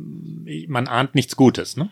man 0.67 0.87
ahnt 0.87 1.13
nichts 1.13 1.35
Gutes, 1.35 1.75
ne? 1.75 1.89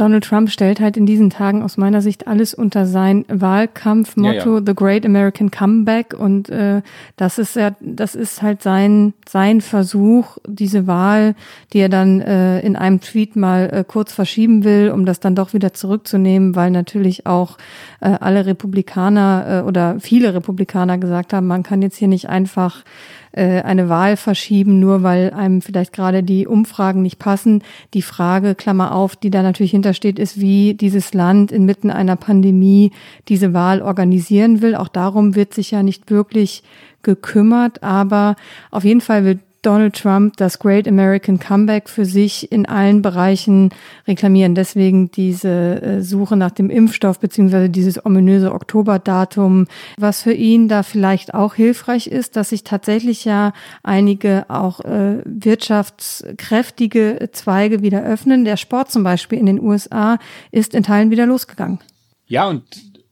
Donald 0.00 0.24
Trump 0.24 0.50
stellt 0.50 0.80
halt 0.80 0.96
in 0.96 1.06
diesen 1.06 1.30
Tagen 1.30 1.62
aus 1.62 1.76
meiner 1.76 2.00
Sicht 2.00 2.26
alles 2.26 2.54
unter 2.54 2.86
sein 2.86 3.24
Wahlkampfmotto 3.28 4.54
ja, 4.54 4.58
ja. 4.58 4.62
The 4.64 4.74
Great 4.74 5.04
American 5.04 5.50
Comeback 5.50 6.14
und 6.14 6.48
äh, 6.48 6.82
das 7.16 7.38
ist 7.38 7.56
ja 7.56 7.72
das 7.80 8.14
ist 8.14 8.42
halt 8.42 8.62
sein 8.62 9.14
sein 9.28 9.60
Versuch 9.60 10.38
diese 10.46 10.86
Wahl, 10.86 11.34
die 11.72 11.80
er 11.80 11.88
dann 11.88 12.20
äh, 12.20 12.60
in 12.60 12.76
einem 12.76 13.00
Tweet 13.00 13.36
mal 13.36 13.70
äh, 13.72 13.84
kurz 13.86 14.12
verschieben 14.12 14.64
will, 14.64 14.90
um 14.90 15.04
das 15.04 15.20
dann 15.20 15.34
doch 15.34 15.52
wieder 15.52 15.74
zurückzunehmen, 15.74 16.54
weil 16.54 16.70
natürlich 16.70 17.26
auch 17.26 17.58
äh, 18.00 18.10
alle 18.20 18.46
Republikaner 18.46 19.62
äh, 19.64 19.68
oder 19.68 19.96
viele 20.00 20.32
Republikaner 20.34 20.98
gesagt 20.98 21.32
haben, 21.32 21.46
man 21.46 21.62
kann 21.62 21.82
jetzt 21.82 21.96
hier 21.96 22.08
nicht 22.08 22.28
einfach 22.28 22.84
äh, 23.32 23.62
eine 23.62 23.88
Wahl 23.88 24.16
verschieben, 24.16 24.80
nur 24.80 25.02
weil 25.02 25.30
einem 25.30 25.60
vielleicht 25.60 25.92
gerade 25.92 26.22
die 26.22 26.46
Umfragen 26.46 27.02
nicht 27.02 27.18
passen. 27.18 27.62
Die 27.94 28.02
Frage, 28.02 28.54
Klammer 28.54 28.94
auf, 28.94 29.16
die 29.16 29.30
da 29.30 29.42
natürlich 29.42 29.72
hintersteht, 29.72 30.18
ist, 30.18 30.40
wie 30.40 30.74
dieses 30.74 31.14
Land 31.14 31.52
inmitten 31.52 31.90
einer 31.90 32.16
Pandemie 32.16 32.92
diese 33.28 33.54
Wahl 33.54 33.82
organisieren 33.82 34.62
will. 34.62 34.74
Auch 34.74 34.88
darum 34.88 35.34
wird 35.34 35.54
sich 35.54 35.70
ja 35.70 35.82
nicht 35.82 36.10
wirklich 36.10 36.62
gekümmert, 37.02 37.82
aber 37.82 38.36
auf 38.70 38.84
jeden 38.84 39.00
Fall 39.00 39.24
wird 39.24 39.40
Donald 39.62 39.96
Trump 39.96 40.36
das 40.36 40.58
Great 40.58 40.86
American 40.86 41.38
Comeback 41.38 41.88
für 41.88 42.04
sich 42.04 42.50
in 42.52 42.66
allen 42.66 43.02
Bereichen 43.02 43.70
reklamieren. 44.06 44.54
Deswegen 44.54 45.10
diese 45.10 45.82
äh, 45.82 46.02
Suche 46.02 46.36
nach 46.36 46.52
dem 46.52 46.70
Impfstoff 46.70 47.18
beziehungsweise 47.18 47.68
dieses 47.68 48.04
ominöse 48.04 48.52
Oktoberdatum, 48.52 49.66
was 49.96 50.22
für 50.22 50.32
ihn 50.32 50.68
da 50.68 50.82
vielleicht 50.82 51.34
auch 51.34 51.54
hilfreich 51.54 52.06
ist, 52.06 52.36
dass 52.36 52.50
sich 52.50 52.64
tatsächlich 52.64 53.24
ja 53.24 53.52
einige 53.82 54.46
auch 54.48 54.80
äh, 54.80 55.18
wirtschaftskräftige 55.24 57.30
Zweige 57.32 57.82
wieder 57.82 58.04
öffnen. 58.04 58.44
Der 58.44 58.56
Sport 58.56 58.90
zum 58.90 59.02
Beispiel 59.02 59.38
in 59.38 59.46
den 59.46 59.60
USA 59.60 60.18
ist 60.50 60.74
in 60.74 60.82
Teilen 60.82 61.10
wieder 61.10 61.26
losgegangen. 61.26 61.80
Ja, 62.26 62.48
und 62.48 62.64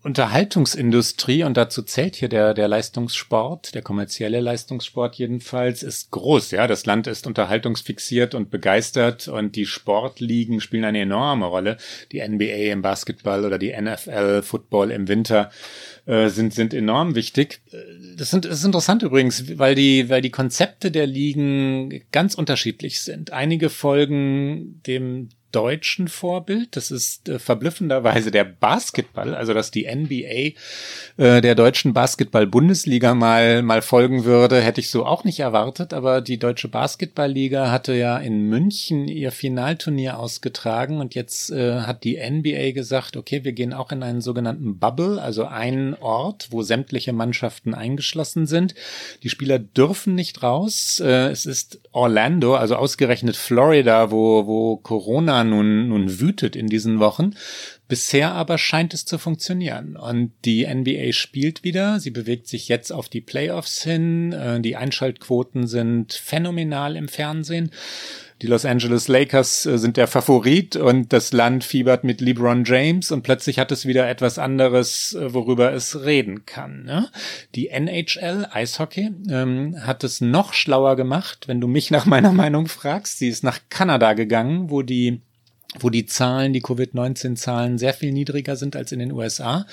Unterhaltungsindustrie, 0.07 1.43
und 1.43 1.57
dazu 1.57 1.83
zählt 1.83 2.15
hier 2.15 2.29
der, 2.29 2.55
der 2.55 2.69
Leistungssport, 2.69 3.75
der 3.75 3.83
kommerzielle 3.83 4.39
Leistungssport 4.41 5.17
jedenfalls, 5.17 5.83
ist 5.83 6.13
groß. 6.13 6.53
Ja, 6.53 6.69
das 6.69 6.87
Land 6.87 7.09
ist 7.09 7.27
unterhaltungsfixiert 7.27 8.37
und 8.37 8.49
begeistert 8.49 9.27
und 9.27 9.57
die 9.57 9.67
Sportligen 9.67 10.61
spielen 10.61 10.85
eine 10.85 11.01
enorme 11.01 11.47
Rolle. 11.47 11.77
Die 12.13 12.21
NBA 12.21 12.71
im 12.71 12.83
Basketball 12.83 13.45
oder 13.45 13.59
die 13.59 13.75
NFL 13.77 14.43
Football 14.43 14.93
im 14.93 15.09
Winter 15.09 15.51
äh, 16.05 16.29
sind, 16.29 16.55
sind 16.55 16.73
enorm 16.73 17.17
wichtig. 17.17 17.61
Das, 18.17 18.31
sind, 18.31 18.45
das 18.45 18.61
ist 18.61 18.65
interessant 18.65 19.03
übrigens, 19.03 19.59
weil 19.59 19.75
die, 19.75 20.09
weil 20.09 20.23
die 20.23 20.31
Konzepte 20.31 20.93
der 20.93 21.09
Ligen 21.09 22.05
ganz 22.13 22.37
unterschiedlich 22.37 23.01
sind. 23.01 23.33
Einige 23.33 23.71
folgen 23.71 24.81
dem 24.87 25.31
deutschen 25.57 26.09
Vorbild. 26.09 26.77
Das 26.77 26.91
ist 26.91 27.31
äh, 27.31 27.39
verblüffenderweise 27.39 28.31
der 28.31 28.45
Basketball, 28.45 29.35
also 29.35 29.55
dass 29.55 29.71
die 29.71 29.87
NBA 29.87 30.53
äh, 31.17 31.41
der 31.41 31.55
deutschen 31.55 31.95
Basketball-Bundesliga 31.95 33.15
mal, 33.15 33.63
mal 33.63 33.81
folgen 33.81 34.27
würde, 34.27 34.61
hätte 34.61 34.83
ich 34.83 34.91
so 34.91 35.07
auch 35.07 35.25
nicht 35.25 35.41
erwartet. 35.41 35.95
Aber 35.95 36.21
die 36.21 36.39
deutsche 36.39 36.69
Basketballliga 36.69 37.71
hatte 37.71 37.95
ja 37.95 38.19
in 38.19 38.43
München 38.51 39.09
ihr 39.09 39.33
Finalturnier 39.33 40.19
ausgetragen 40.19 41.01
und 41.01 41.15
jetzt 41.15 41.51
äh, 41.51 41.81
hat 41.81 42.05
die 42.05 42.19
NBA 42.19 42.73
gesagt, 42.73 43.17
okay, 43.17 43.43
wir 43.45 43.53
gehen 43.53 43.73
auch 43.73 43.93
in 43.93 44.03
einen 44.03 44.21
sogenannten 44.21 44.79
Bubble, 44.79 45.23
also 45.23 45.47
einen 45.47 45.95
Ort, 45.95 46.49
wo 46.51 46.61
sämtliche 46.61 47.15
Mannschaften 47.15 47.73
eingeschlossen 47.73 48.47
sind. 48.47 48.75
Die 49.23 49.31
Spieler 49.31 49.59
dürfen 49.59 50.15
nicht 50.15 50.43
raus. 50.43 51.01
Äh, 51.01 51.31
es 51.31 51.47
ist 51.47 51.81
Orlando, 51.93 52.57
also 52.57 52.77
ausgerechnet 52.77 53.37
Florida, 53.37 54.11
wo, 54.11 54.47
wo 54.47 54.77
Corona 54.77 55.46
nun, 55.47 55.89
nun 55.89 56.21
wütet 56.21 56.57
in 56.57 56.67
diesen 56.67 56.99
Wochen. 56.99 57.35
Bisher 57.89 58.33
aber 58.33 58.59
scheint 58.59 58.95
es 58.95 59.05
zu 59.05 59.19
funktionieren. 59.19 59.97
Und 59.97 60.33
die 60.45 60.67
NBA 60.67 61.13
spielt 61.13 61.63
wieder. 61.65 62.01
Sie 62.01 62.11
bewegt 62.11 62.49
sich 62.49 62.69
jetzt 62.69 62.93
auf 62.93 63.09
die 63.09 63.21
Playoffs 63.21 63.83
hin. 63.83 64.33
Äh, 64.33 64.61
die 64.61 64.77
Einschaltquoten 64.77 65.67
sind 65.67 66.13
phänomenal 66.13 66.97
im 66.97 67.09
Fernsehen. 67.09 67.71
Die 68.43 68.49
Los 68.49 68.67
Angeles 68.67 69.09
Lakers 69.09 69.65
äh, 69.65 69.79
sind 69.79 69.97
der 69.97 70.07
Favorit 70.09 70.77
und 70.77 71.13
das 71.13 71.33
Land 71.33 71.65
fiebert 71.65 72.05
mit 72.05 72.21
LeBron 72.21 72.65
James 72.65 73.11
und 73.11 73.23
plötzlich 73.23 73.59
hat 73.59 73.73
es 73.73 73.87
wieder 73.87 74.09
etwas 74.11 74.39
anderes, 74.39 75.15
äh, 75.15 75.33
worüber 75.33 75.73
es 75.73 76.05
reden 76.05 76.45
kann. 76.45 76.85
Ne? 76.85 77.09
Die 77.55 77.69
NHL, 77.69 78.47
Eishockey, 78.51 79.11
ähm, 79.31 79.77
hat 79.81 80.05
es 80.05 80.21
noch 80.21 80.53
schlauer 80.53 80.97
gemacht, 80.97 81.49
wenn 81.49 81.63
du 81.63 81.67
mich 81.67 81.91
nach 81.91 82.05
meiner 82.05 82.33
Meinung 82.33 82.67
fragst. 82.67 83.19
Sie 83.19 83.29
ist 83.29 83.43
nach 83.43 83.61
Kanada 83.71 84.13
gegangen, 84.13 84.69
wo 84.69 84.83
die 84.83 85.23
wo 85.81 85.91
die 85.91 86.07
Zahlen, 86.07 86.53
die 86.53 86.61
Covid-19-Zahlen 86.61 87.79
sehr 87.79 87.93
viel 87.93 88.13
niedriger 88.13 88.57
sind 88.57 88.77
als 88.77 88.93
in 88.93 88.99
den 88.99 89.13
USA. 89.13 89.67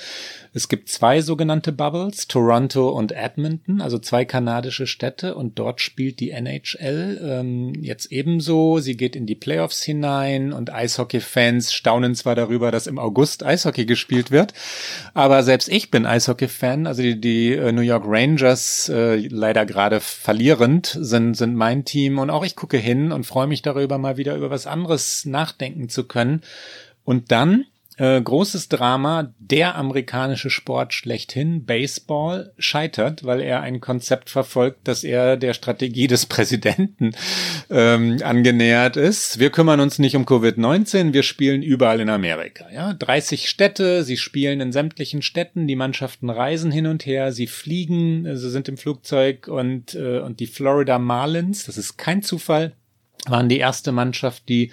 Es 0.52 0.68
gibt 0.68 0.88
zwei 0.88 1.20
sogenannte 1.20 1.72
Bubbles, 1.72 2.28
Toronto 2.28 2.90
und 2.90 3.12
Edmonton, 3.12 3.80
also 3.80 3.98
zwei 3.98 4.24
kanadische 4.24 4.86
Städte 4.86 5.34
und 5.34 5.58
dort 5.58 5.80
spielt 5.80 6.20
die 6.20 6.30
NHL 6.30 7.20
ähm, 7.22 7.74
jetzt 7.80 8.12
ebenso. 8.12 8.78
Sie 8.78 8.96
geht 8.96 9.16
in 9.16 9.26
die 9.26 9.34
Playoffs 9.34 9.82
hinein 9.82 10.52
und 10.52 10.72
Eishockey-Fans 10.72 11.72
staunen 11.72 12.14
zwar 12.14 12.34
darüber, 12.34 12.70
dass 12.70 12.86
im 12.86 12.98
August 12.98 13.42
Eishockey 13.42 13.86
gespielt 13.86 14.30
wird, 14.30 14.52
aber 15.12 15.42
selbst 15.42 15.68
ich 15.68 15.90
bin 15.90 16.06
Eishockey-Fan, 16.06 16.86
also 16.86 17.02
die, 17.02 17.20
die 17.20 17.52
äh, 17.52 17.72
New 17.72 17.82
York 17.82 18.04
Rangers, 18.06 18.88
äh, 18.88 19.16
leider 19.16 19.66
gerade 19.66 20.00
verlierend, 20.00 20.96
sind, 21.00 21.34
sind 21.34 21.54
mein 21.56 21.84
Team 21.84 22.18
und 22.18 22.30
auch 22.30 22.44
ich 22.44 22.56
gucke 22.56 22.76
hin 22.76 23.10
und 23.12 23.24
freue 23.24 23.46
mich 23.46 23.62
darüber, 23.62 23.98
mal 23.98 24.16
wieder 24.16 24.36
über 24.36 24.50
was 24.50 24.66
anderes 24.66 25.24
nachdenken 25.24 25.88
zu 25.94 26.04
können. 26.04 26.42
Und 27.04 27.32
dann 27.32 27.64
äh, 27.96 28.20
großes 28.20 28.68
Drama, 28.68 29.32
der 29.38 29.76
amerikanische 29.76 30.50
Sport 30.50 30.94
schlechthin, 30.94 31.64
Baseball, 31.64 32.52
scheitert, 32.58 33.24
weil 33.24 33.40
er 33.40 33.60
ein 33.60 33.80
Konzept 33.80 34.30
verfolgt, 34.30 34.80
das 34.84 35.04
er 35.04 35.36
der 35.36 35.54
Strategie 35.54 36.08
des 36.08 36.26
Präsidenten 36.26 37.12
ähm, 37.70 38.18
angenähert 38.22 38.96
ist. 38.96 39.38
Wir 39.38 39.50
kümmern 39.50 39.78
uns 39.78 40.00
nicht 40.00 40.16
um 40.16 40.24
Covid-19, 40.24 41.12
wir 41.12 41.22
spielen 41.22 41.62
überall 41.62 42.00
in 42.00 42.10
Amerika. 42.10 42.66
Ja? 42.72 42.94
30 42.94 43.48
Städte, 43.48 44.02
sie 44.02 44.16
spielen 44.16 44.60
in 44.60 44.72
sämtlichen 44.72 45.22
Städten, 45.22 45.68
die 45.68 45.76
Mannschaften 45.76 46.30
reisen 46.30 46.72
hin 46.72 46.86
und 46.86 47.06
her, 47.06 47.30
sie 47.32 47.46
fliegen, 47.46 48.36
sie 48.36 48.50
sind 48.50 48.68
im 48.68 48.76
Flugzeug 48.76 49.46
und, 49.46 49.94
äh, 49.94 50.18
und 50.18 50.40
die 50.40 50.48
Florida 50.48 50.98
Marlins, 50.98 51.66
das 51.66 51.78
ist 51.78 51.96
kein 51.96 52.22
Zufall, 52.22 52.72
waren 53.26 53.48
die 53.48 53.58
erste 53.58 53.92
Mannschaft, 53.92 54.48
die 54.48 54.72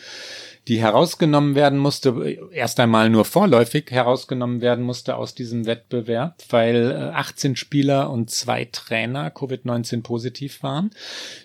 die 0.68 0.80
herausgenommen 0.80 1.56
werden 1.56 1.80
musste, 1.80 2.38
erst 2.52 2.80
einmal 2.80 3.10
nur 3.10 3.26
vorläufig 3.26 3.90
herausgenommen 3.90 4.62
werden 4.62 4.86
musste 4.86 5.16
aus 5.16 5.34
diesem 5.34 5.66
Wettbewerb, 5.66 6.36
weil 6.50 7.12
18 7.14 7.54
äh, 7.54 7.56
Spieler 7.56 8.12
und 8.12 8.30
zwei 8.30 8.66
Trainer 8.66 9.32
Covid-19 9.32 10.04
positiv 10.04 10.62
waren. 10.62 10.92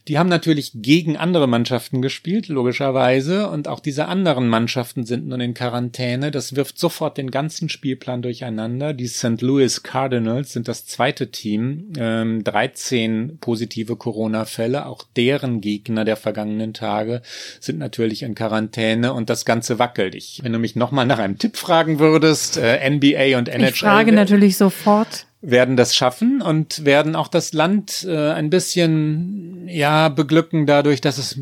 Die 0.06 0.18
haben 0.18 0.28
natürlich 0.28 0.72
gegen 0.74 1.16
andere 1.16 1.46
Mannschaften 1.46 2.02
gespielt, 2.02 2.48
logischerweise, 2.48 3.48
und 3.48 3.68
auch 3.68 3.80
diese 3.80 4.06
anderen 4.06 4.48
Mannschaften 4.48 5.06
sind 5.06 5.26
nun 5.26 5.40
in 5.40 5.54
Quarantäne. 5.54 6.30
Das 6.30 6.54
wirft 6.54 6.78
sofort 6.78 7.16
den 7.16 7.30
ganzen 7.30 7.70
Spielplan 7.70 8.20
durcheinander. 8.20 8.92
Die 8.92 9.06
St. 9.08 9.40
Louis 9.40 9.82
Cardinals 9.82 10.52
sind 10.52 10.68
das 10.68 10.84
zweite 10.84 11.30
Team, 11.30 11.92
ähm, 11.98 12.44
13 12.44 13.38
positive 13.40 13.96
Corona-Fälle, 13.96 14.84
auch 14.84 15.04
deren 15.16 15.62
Gegner 15.62 16.04
der 16.04 16.16
vergangenen 16.16 16.74
Tage 16.74 17.22
sind 17.60 17.78
natürlich 17.78 18.22
in 18.22 18.34
Quarantäne 18.34 19.05
und 19.14 19.30
das 19.30 19.44
Ganze 19.44 19.78
wackelt. 19.78 20.14
Ich, 20.14 20.40
wenn 20.42 20.52
du 20.52 20.58
mich 20.58 20.76
nochmal 20.76 21.06
nach 21.06 21.18
einem 21.18 21.38
Tipp 21.38 21.56
fragen 21.56 21.98
würdest, 21.98 22.56
äh, 22.56 22.88
NBA 22.90 23.38
und 23.38 23.48
NHL. 23.48 23.70
Ich 23.70 23.80
frage 23.80 24.12
natürlich 24.12 24.56
sofort. 24.56 25.26
Werden 25.42 25.76
das 25.76 25.94
schaffen 25.94 26.42
und 26.42 26.84
werden 26.84 27.14
auch 27.14 27.28
das 27.28 27.52
Land 27.52 28.04
äh, 28.08 28.30
ein 28.30 28.50
bisschen, 28.50 29.68
ja, 29.68 30.08
beglücken 30.08 30.66
dadurch, 30.66 31.00
dass 31.00 31.18
es 31.18 31.38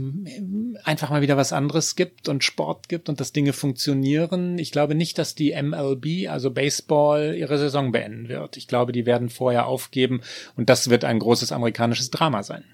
einfach 0.85 1.11
mal 1.11 1.23
wieder 1.23 1.37
was 1.37 1.53
anderes 1.53 1.97
gibt 1.97 2.29
und 2.29 2.45
Sport 2.45 2.89
gibt 2.89 3.09
und 3.09 3.21
dass 3.21 3.33
Dinge 3.33 3.53
funktionieren. 3.53 4.59
Ich 4.59 4.73
glaube 4.73 4.95
nicht, 4.95 5.19
dass 5.19 5.35
die 5.35 5.55
MLB, 5.61 6.29
also 6.29 6.51
Baseball, 6.51 7.35
ihre 7.35 7.59
Saison 7.59 7.93
beenden 7.93 8.29
wird. 8.29 8.57
Ich 8.57 8.69
glaube, 8.69 8.93
die 8.93 9.07
werden 9.07 9.31
vorher 9.31 9.67
aufgeben 9.67 10.21
und 10.57 10.69
das 10.69 10.91
wird 10.91 11.05
ein 11.05 11.19
großes 11.19 11.53
amerikanisches 11.53 12.11
Drama 12.11 12.43
sein. 12.43 12.65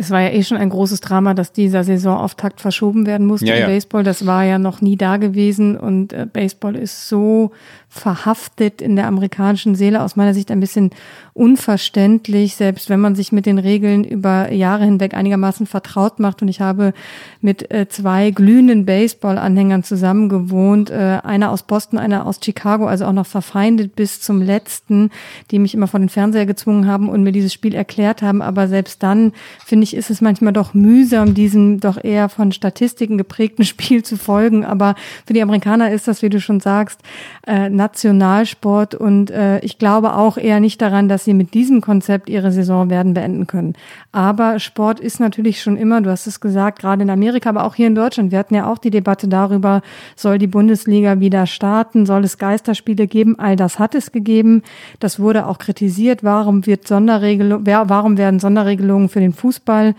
Es 0.00 0.10
war 0.10 0.22
ja 0.22 0.30
eh 0.30 0.42
schon 0.42 0.56
ein 0.56 0.70
großes 0.70 1.00
Drama, 1.02 1.34
dass 1.34 1.52
dieser 1.52 1.84
Saisonauftakt 1.84 2.62
verschoben 2.62 3.04
werden 3.06 3.26
musste 3.26 3.46
ja, 3.46 3.54
im 3.54 3.60
ja. 3.60 3.66
Baseball. 3.66 4.02
Das 4.02 4.24
war 4.24 4.44
ja 4.44 4.58
noch 4.58 4.80
nie 4.80 4.96
da 4.96 5.18
gewesen 5.18 5.76
und 5.76 6.14
äh, 6.14 6.26
Baseball 6.30 6.74
ist 6.74 7.06
so 7.08 7.52
verhaftet 7.92 8.80
in 8.80 8.94
der 8.94 9.08
amerikanischen 9.08 9.74
Seele 9.74 10.02
aus 10.02 10.14
meiner 10.14 10.32
Sicht 10.32 10.52
ein 10.52 10.60
bisschen 10.60 10.90
unverständlich, 11.34 12.54
selbst 12.54 12.88
wenn 12.88 13.00
man 13.00 13.16
sich 13.16 13.32
mit 13.32 13.46
den 13.46 13.58
Regeln 13.58 14.04
über 14.04 14.52
Jahre 14.52 14.84
hinweg 14.84 15.12
einigermaßen 15.12 15.66
vertraut 15.66 16.20
macht. 16.20 16.40
Und 16.40 16.48
ich 16.48 16.60
habe 16.60 16.92
mit 17.40 17.68
äh, 17.72 17.88
zwei 17.88 18.30
glühenden 18.30 18.86
Baseball-Anhängern 18.86 19.82
zusammen 19.82 20.28
gewohnt, 20.28 20.90
äh, 20.90 21.18
einer 21.24 21.50
aus 21.50 21.64
Boston, 21.64 21.98
einer 21.98 22.26
aus 22.26 22.38
Chicago, 22.42 22.86
also 22.86 23.06
auch 23.06 23.12
noch 23.12 23.26
verfeindet 23.26 23.96
bis 23.96 24.20
zum 24.20 24.40
letzten, 24.40 25.10
die 25.50 25.58
mich 25.58 25.74
immer 25.74 25.88
vor 25.88 25.98
den 25.98 26.08
Fernseher 26.08 26.46
gezwungen 26.46 26.86
haben 26.86 27.08
und 27.08 27.24
mir 27.24 27.32
dieses 27.32 27.52
Spiel 27.52 27.74
erklärt 27.74 28.22
haben. 28.22 28.40
Aber 28.40 28.68
selbst 28.68 29.02
dann, 29.02 29.32
finde 29.64 29.82
ich, 29.82 29.96
ist 29.96 30.10
es 30.10 30.20
manchmal 30.20 30.52
doch 30.52 30.74
mühsam, 30.74 31.34
diesem 31.34 31.80
doch 31.80 32.02
eher 32.02 32.28
von 32.28 32.52
Statistiken 32.52 33.18
geprägten 33.18 33.64
Spiel 33.64 34.04
zu 34.04 34.16
folgen. 34.16 34.64
Aber 34.64 34.94
für 35.26 35.32
die 35.32 35.42
Amerikaner 35.42 35.90
ist 35.90 36.06
das, 36.06 36.22
wie 36.22 36.30
du 36.30 36.40
schon 36.40 36.60
sagst, 36.60 37.00
äh, 37.48 37.68
Nationalsport 37.80 38.94
und 38.94 39.30
äh, 39.30 39.58
ich 39.60 39.78
glaube 39.78 40.14
auch 40.14 40.36
eher 40.36 40.60
nicht 40.60 40.82
daran, 40.82 41.08
dass 41.08 41.24
sie 41.24 41.32
mit 41.32 41.54
diesem 41.54 41.80
Konzept 41.80 42.28
ihre 42.28 42.52
Saison 42.52 42.90
werden 42.90 43.14
beenden 43.14 43.46
können. 43.46 43.72
Aber 44.12 44.58
Sport 44.58 45.00
ist 45.00 45.18
natürlich 45.18 45.62
schon 45.62 45.78
immer, 45.78 46.02
du 46.02 46.10
hast 46.10 46.26
es 46.26 46.40
gesagt, 46.40 46.80
gerade 46.80 47.02
in 47.02 47.08
Amerika, 47.08 47.48
aber 47.48 47.64
auch 47.64 47.74
hier 47.74 47.86
in 47.86 47.94
Deutschland. 47.94 48.32
Wir 48.32 48.38
hatten 48.38 48.54
ja 48.54 48.70
auch 48.70 48.76
die 48.76 48.90
Debatte 48.90 49.28
darüber, 49.28 49.80
soll 50.14 50.36
die 50.36 50.46
Bundesliga 50.46 51.20
wieder 51.20 51.46
starten, 51.46 52.04
soll 52.04 52.24
es 52.24 52.36
Geisterspiele 52.36 53.06
geben? 53.06 53.38
All 53.38 53.56
das 53.56 53.78
hat 53.78 53.94
es 53.94 54.12
gegeben. 54.12 54.62
Das 54.98 55.18
wurde 55.18 55.46
auch 55.46 55.56
kritisiert. 55.56 56.22
Warum 56.22 56.66
wird 56.66 56.86
Sonderregelung, 56.86 57.64
warum 57.64 58.18
werden 58.18 58.40
Sonderregelungen 58.40 59.08
für 59.08 59.20
den 59.20 59.32
Fußball 59.32 59.94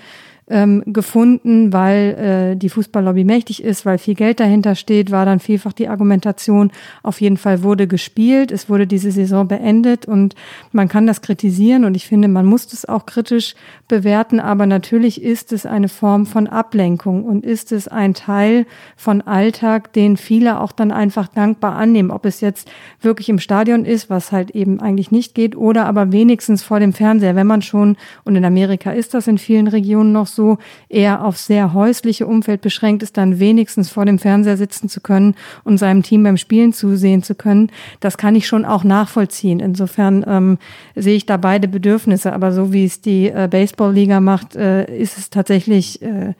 ähm, 0.51 0.83
gefunden, 0.85 1.71
weil 1.71 2.51
äh, 2.53 2.55
die 2.57 2.69
Fußballlobby 2.69 3.23
mächtig 3.23 3.63
ist, 3.63 3.85
weil 3.85 3.97
viel 3.97 4.15
Geld 4.15 4.39
dahinter 4.39 4.75
steht, 4.75 5.09
war 5.09 5.25
dann 5.25 5.39
vielfach 5.39 5.73
die 5.73 5.87
Argumentation, 5.87 6.71
auf 7.03 7.21
jeden 7.21 7.37
Fall 7.37 7.63
wurde 7.63 7.87
gespielt, 7.87 8.51
es 8.51 8.69
wurde 8.69 8.85
diese 8.85 9.11
Saison 9.11 9.47
beendet 9.47 10.05
und 10.05 10.35
man 10.73 10.89
kann 10.89 11.07
das 11.07 11.21
kritisieren 11.21 11.85
und 11.85 11.95
ich 11.95 12.05
finde, 12.05 12.27
man 12.27 12.45
muss 12.45 12.71
es 12.73 12.87
auch 12.87 13.05
kritisch 13.05 13.55
bewerten, 13.87 14.39
aber 14.39 14.65
natürlich 14.65 15.21
ist 15.21 15.53
es 15.53 15.65
eine 15.65 15.87
Form 15.87 16.25
von 16.25 16.47
Ablenkung 16.47 17.23
und 17.23 17.45
ist 17.45 17.71
es 17.71 17.87
ein 17.87 18.13
Teil 18.13 18.65
von 18.97 19.21
Alltag, 19.21 19.93
den 19.93 20.17
viele 20.17 20.59
auch 20.59 20.73
dann 20.73 20.91
einfach 20.91 21.27
dankbar 21.27 21.75
annehmen, 21.75 22.11
ob 22.11 22.25
es 22.25 22.41
jetzt 22.41 22.69
wirklich 23.01 23.29
im 23.29 23.39
Stadion 23.39 23.85
ist, 23.85 24.09
was 24.09 24.33
halt 24.33 24.51
eben 24.51 24.81
eigentlich 24.81 25.11
nicht 25.11 25.33
geht, 25.33 25.55
oder 25.55 25.85
aber 25.85 26.11
wenigstens 26.11 26.61
vor 26.61 26.81
dem 26.81 26.91
Fernseher, 26.91 27.35
wenn 27.35 27.47
man 27.47 27.61
schon, 27.61 27.95
und 28.25 28.35
in 28.35 28.43
Amerika 28.43 28.91
ist 28.91 29.13
das 29.13 29.27
in 29.27 29.37
vielen 29.37 29.67
Regionen 29.67 30.11
noch 30.11 30.27
so, 30.27 30.40
so 30.41 30.57
eher 30.89 31.23
auf 31.23 31.37
sehr 31.37 31.73
häusliche 31.73 32.25
Umfeld 32.25 32.61
beschränkt 32.61 33.03
ist, 33.03 33.15
dann 33.15 33.39
wenigstens 33.39 33.89
vor 33.91 34.05
dem 34.05 34.17
Fernseher 34.17 34.57
sitzen 34.57 34.89
zu 34.89 34.99
können 34.99 35.35
und 35.63 35.77
seinem 35.77 36.01
Team 36.01 36.23
beim 36.23 36.37
Spielen 36.37 36.73
zusehen 36.73 37.21
zu 37.21 37.35
können, 37.35 37.71
das 37.99 38.17
kann 38.17 38.35
ich 38.35 38.47
schon 38.47 38.65
auch 38.65 38.83
nachvollziehen. 38.83 39.59
Insofern 39.59 40.25
ähm, 40.27 40.57
sehe 40.95 41.15
ich 41.15 41.25
da 41.27 41.37
beide 41.37 41.67
Bedürfnisse. 41.67 42.33
Aber 42.33 42.51
so 42.51 42.73
wie 42.73 42.85
es 42.85 43.01
die 43.01 43.27
äh, 43.27 43.47
Baseball-Liga 43.49 44.19
macht, 44.19 44.55
äh, 44.55 44.85
ist 44.97 45.17
es 45.17 45.29
tatsächlich 45.29 46.01
äh, 46.01 46.33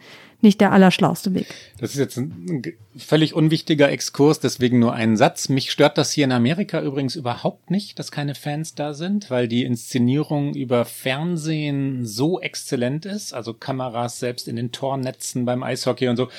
nicht 0.44 0.62
der 0.62 0.72
allerschlauste 0.72 1.34
Weg. 1.34 1.48
Das 1.80 1.92
ist 1.92 2.00
jetzt 2.00 2.18
ein 2.18 2.64
völlig 2.98 3.34
unwichtiger 3.34 3.90
Exkurs, 3.90 4.40
deswegen 4.40 4.80
nur 4.80 4.94
einen 4.94 5.18
Satz. 5.18 5.50
Mich 5.50 5.72
stört 5.72 5.98
das 5.98 6.12
hier 6.12 6.26
in 6.26 6.32
Amerika 6.32 6.82
übrigens 6.82 7.16
überhaupt 7.16 7.72
nicht, 7.72 8.00
dass 8.00 8.12
keine 8.12 8.36
Fans 8.36 8.76
da 8.76 8.94
sind, 8.94 9.30
weil 9.30 9.48
die 9.48 9.64
Inszenierung 9.64 10.54
über 10.54 10.86
Fernsehen 10.86 12.06
so 12.06 12.40
exzellent 12.40 13.06
ist, 13.06 13.34
also 13.34 13.54
Kameras 13.54 14.20
selbst 14.20 14.48
in 14.48 14.56
den 14.56 14.72
Tornetzen 14.72 15.46
beim 15.46 15.64
Eishockey 15.64 16.08
und 16.08 16.18
so. 16.18 16.30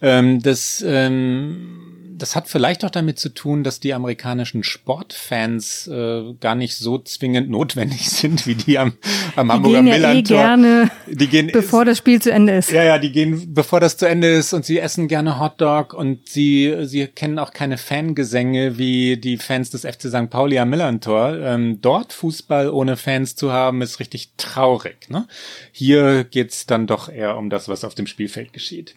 Ähm, 0.00 0.42
das 0.42 0.84
ähm, 0.86 1.92
das 2.22 2.36
hat 2.36 2.48
vielleicht 2.48 2.84
auch 2.84 2.90
damit 2.90 3.18
zu 3.18 3.30
tun, 3.30 3.64
dass 3.64 3.80
die 3.80 3.92
amerikanischen 3.92 4.62
Sportfans 4.62 5.88
äh, 5.88 6.34
gar 6.38 6.54
nicht 6.54 6.76
so 6.76 6.98
zwingend 6.98 7.50
notwendig 7.50 8.08
sind 8.10 8.46
wie 8.46 8.54
die 8.54 8.78
am, 8.78 8.92
am 9.34 9.48
die 9.48 9.52
Hamburger 9.52 9.82
gehen 9.82 10.02
ja 10.02 10.12
eh 10.12 10.22
gerne, 10.22 10.90
die 11.08 11.26
gehen, 11.26 11.50
bevor 11.52 11.84
das 11.84 11.98
Spiel 11.98 12.22
zu 12.22 12.30
Ende 12.30 12.54
ist. 12.54 12.70
Ja, 12.70 12.84
ja, 12.84 12.98
die 12.98 13.10
gehen, 13.10 13.52
bevor 13.52 13.80
das 13.80 13.96
zu 13.96 14.06
Ende 14.06 14.28
ist 14.28 14.52
und 14.52 14.64
sie 14.64 14.78
essen 14.78 15.08
gerne 15.08 15.40
Hotdog 15.40 15.94
und 15.94 16.28
sie, 16.28 16.72
sie 16.82 17.08
kennen 17.08 17.40
auch 17.40 17.52
keine 17.52 17.76
Fangesänge 17.76 18.78
wie 18.78 19.16
die 19.16 19.36
Fans 19.36 19.70
des 19.70 19.82
FC 19.82 20.02
St. 20.02 20.30
Pauli 20.30 20.60
am 20.60 20.70
Millantor. 20.70 21.38
Ähm, 21.40 21.80
dort 21.80 22.12
Fußball 22.12 22.70
ohne 22.70 22.96
Fans 22.96 23.34
zu 23.34 23.52
haben, 23.52 23.82
ist 23.82 23.98
richtig 23.98 24.30
traurig. 24.36 25.10
Ne? 25.10 25.26
Hier 25.72 26.22
geht's 26.22 26.66
dann 26.66 26.86
doch 26.86 27.08
eher 27.08 27.36
um 27.36 27.50
das, 27.50 27.68
was 27.68 27.82
auf 27.82 27.96
dem 27.96 28.06
Spielfeld 28.06 28.52
geschieht. 28.52 28.94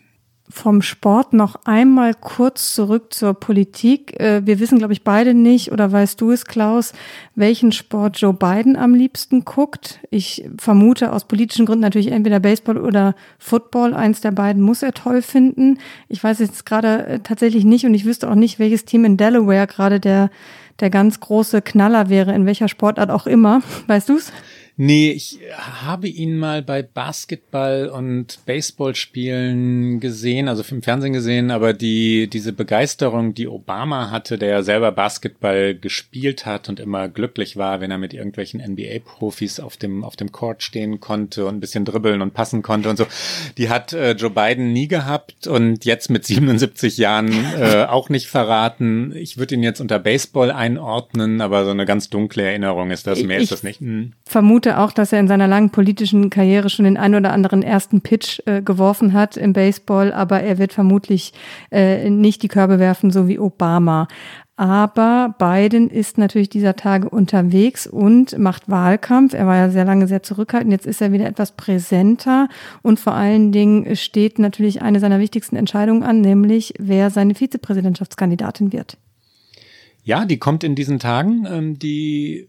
Vom 0.48 0.82
Sport 0.82 1.34
noch 1.34 1.56
einmal 1.66 2.14
kurz 2.14 2.76
zurück 2.76 3.14
zur 3.14 3.34
Politik. 3.34 4.20
Äh, 4.20 4.46
wir 4.46 4.60
wissen, 4.60 4.78
glaube 4.78 4.94
ich, 4.94 5.04
beide 5.04 5.34
nicht, 5.34 5.72
oder 5.72 5.92
weißt 5.92 6.22
du 6.22 6.32
es, 6.32 6.46
Klaus, 6.46 6.94
welchen 7.34 7.72
Sport 7.72 8.18
Joe 8.18 8.34
Biden 8.34 8.76
am 8.76 8.94
liebsten 8.94 9.44
guckt. 9.44 10.00
Ich 10.12 10.48
vermute 10.58 11.12
aus 11.12 11.26
politischen 11.26 11.66
Gründen 11.66 11.82
natürlich 11.82 12.12
entweder 12.12 12.40
Baseball 12.40 12.78
oder 12.78 13.16
Football. 13.40 13.96
Eins 13.96 14.22
der 14.22 14.32
beiden 14.32 14.62
muss 14.62 14.84
er 14.84 14.94
toll 14.94 15.22
finden. 15.24 15.80
Ich 16.10 16.24
weiß 16.24 16.40
jetzt 16.40 16.66
gerade 16.66 17.08
äh, 17.08 17.20
tatsächlich 17.20 17.66
nicht 17.66 17.86
und 17.86 17.96
ich 17.96 18.06
wüsste 18.06 18.30
auch 18.30 18.36
nicht, 18.36 18.60
welches 18.60 18.86
Team 18.86 19.04
in 19.04 19.18
Delaware 19.18 19.66
gerade 19.66 20.00
der, 20.00 20.30
der 20.80 20.92
ganz 20.92 21.20
große 21.20 21.64
Knaller 21.64 22.10
wäre, 22.10 22.36
in 22.36 22.46
welcher 22.46 22.68
Sportart 22.68 23.10
auch 23.10 23.26
immer. 23.26 23.62
Weißt 23.88 24.10
du's? 24.10 24.32
Nee, 24.78 25.12
ich 25.12 25.40
habe 25.58 26.10
ihn 26.10 26.38
mal 26.38 26.62
bei 26.62 26.82
Basketball 26.82 27.88
und 27.88 28.40
Baseballspielen 28.46 30.02
gesehen, 30.02 30.50
also 30.50 30.64
im 30.70 30.82
Fernsehen 30.82 31.14
gesehen, 31.14 31.50
aber 31.50 31.72
die, 31.72 32.28
diese 32.28 32.52
Begeisterung, 32.52 33.34
die 33.34 33.48
Obama 33.48 34.12
hatte, 34.12 34.38
der 34.38 34.50
ja 34.50 34.64
selber 34.64 34.92
Basketball 34.92 35.76
gespielt 35.76 36.46
hat 36.46 36.68
und 36.68 36.82
immer 36.82 37.08
glücklich 37.08 37.56
war, 37.56 37.80
wenn 37.80 37.90
er 37.90 37.98
mit 37.98 38.14
irgendwelchen 38.14 38.60
NBA-Profis 38.60 39.62
auf 39.62 39.78
dem, 39.78 40.04
auf 40.04 40.18
dem 40.18 40.34
Court 40.34 40.62
stehen 40.62 41.00
konnte 41.00 41.46
und 41.46 41.56
ein 41.56 41.60
bisschen 41.62 41.86
dribbeln 41.86 42.22
und 42.22 42.34
passen 42.34 42.62
konnte 42.62 42.90
und 42.90 42.98
so, 42.98 43.08
die 43.58 43.70
hat 43.70 43.94
äh, 43.94 44.12
Joe 44.12 44.30
Biden 44.30 44.74
nie 44.74 44.90
gehabt 44.90 45.48
und 45.48 45.86
jetzt 45.86 46.10
mit 46.10 46.26
77 46.26 46.98
Jahren 46.98 47.32
äh, 47.58 47.86
auch 47.90 48.10
nicht 48.10 48.28
verraten. 48.28 49.16
Ich 49.16 49.38
würde 49.38 49.56
ihn 49.56 49.64
jetzt 49.64 49.80
unter 49.80 50.00
Baseball 50.00 50.52
einordnen, 50.52 51.40
aber 51.40 51.64
so 51.64 51.72
eine 51.72 51.86
ganz 51.86 52.10
dunkle 52.10 52.44
Erinnerung 52.44 52.92
ist 52.92 53.08
das, 53.08 53.24
mehr 53.24 53.38
ich 53.38 53.44
ist 53.44 53.52
das 53.54 53.64
nicht. 53.64 53.80
Hm 53.80 54.12
vermute 54.26 54.65
auch, 54.74 54.92
dass 54.92 55.14
er 55.14 55.20
in 55.20 55.28
seiner 55.28 55.48
langen 55.48 55.70
politischen 55.70 56.30
Karriere 56.30 56.70
schon 56.70 56.86
den 56.86 56.98
ein 56.98 57.16
oder 57.16 57.32
anderen 57.32 57.64
ersten 57.64 58.02
Pitch 58.02 58.42
äh, 58.46 58.62
geworfen 58.62 59.14
hat 59.14 59.38
im 59.38 59.54
Baseball, 59.54 60.12
aber 60.12 60.42
er 60.42 60.58
wird 60.58 60.74
vermutlich 60.74 61.34
äh, 61.72 62.10
nicht 62.10 62.44
die 62.44 62.48
Körbe 62.48 62.80
werfen, 62.80 63.12
so 63.12 63.28
wie 63.28 63.40
Obama. 63.40 64.08
Aber 64.58 65.36
Biden 65.38 65.90
ist 65.90 66.18
natürlich 66.18 66.48
dieser 66.48 66.78
Tage 66.78 67.10
unterwegs 67.10 67.88
und 67.88 68.38
macht 68.38 68.70
Wahlkampf. 68.70 69.34
Er 69.34 69.48
war 69.48 69.58
ja 69.58 69.70
sehr 69.70 69.84
lange 69.84 70.08
sehr 70.08 70.24
zurückhaltend. 70.24 70.72
Jetzt 70.72 70.88
ist 70.88 71.02
er 71.02 71.12
wieder 71.12 71.26
etwas 71.26 71.58
präsenter. 71.58 72.48
Und 72.82 73.00
vor 73.00 73.14
allen 73.14 73.52
Dingen 73.52 73.98
steht 73.98 74.40
natürlich 74.40 74.82
eine 74.82 75.02
seiner 75.02 75.20
wichtigsten 75.20 75.58
Entscheidungen 75.58 76.04
an, 76.04 76.22
nämlich 76.22 76.74
wer 76.80 77.10
seine 77.10 77.36
Vizepräsidentschaftskandidatin 77.36 78.72
wird. 78.72 78.98
Ja, 80.04 80.24
die 80.24 80.38
kommt 80.38 80.64
in 80.64 80.76
diesen 80.76 81.00
Tagen. 81.00 81.46
Ähm, 81.50 81.80
die 81.80 82.48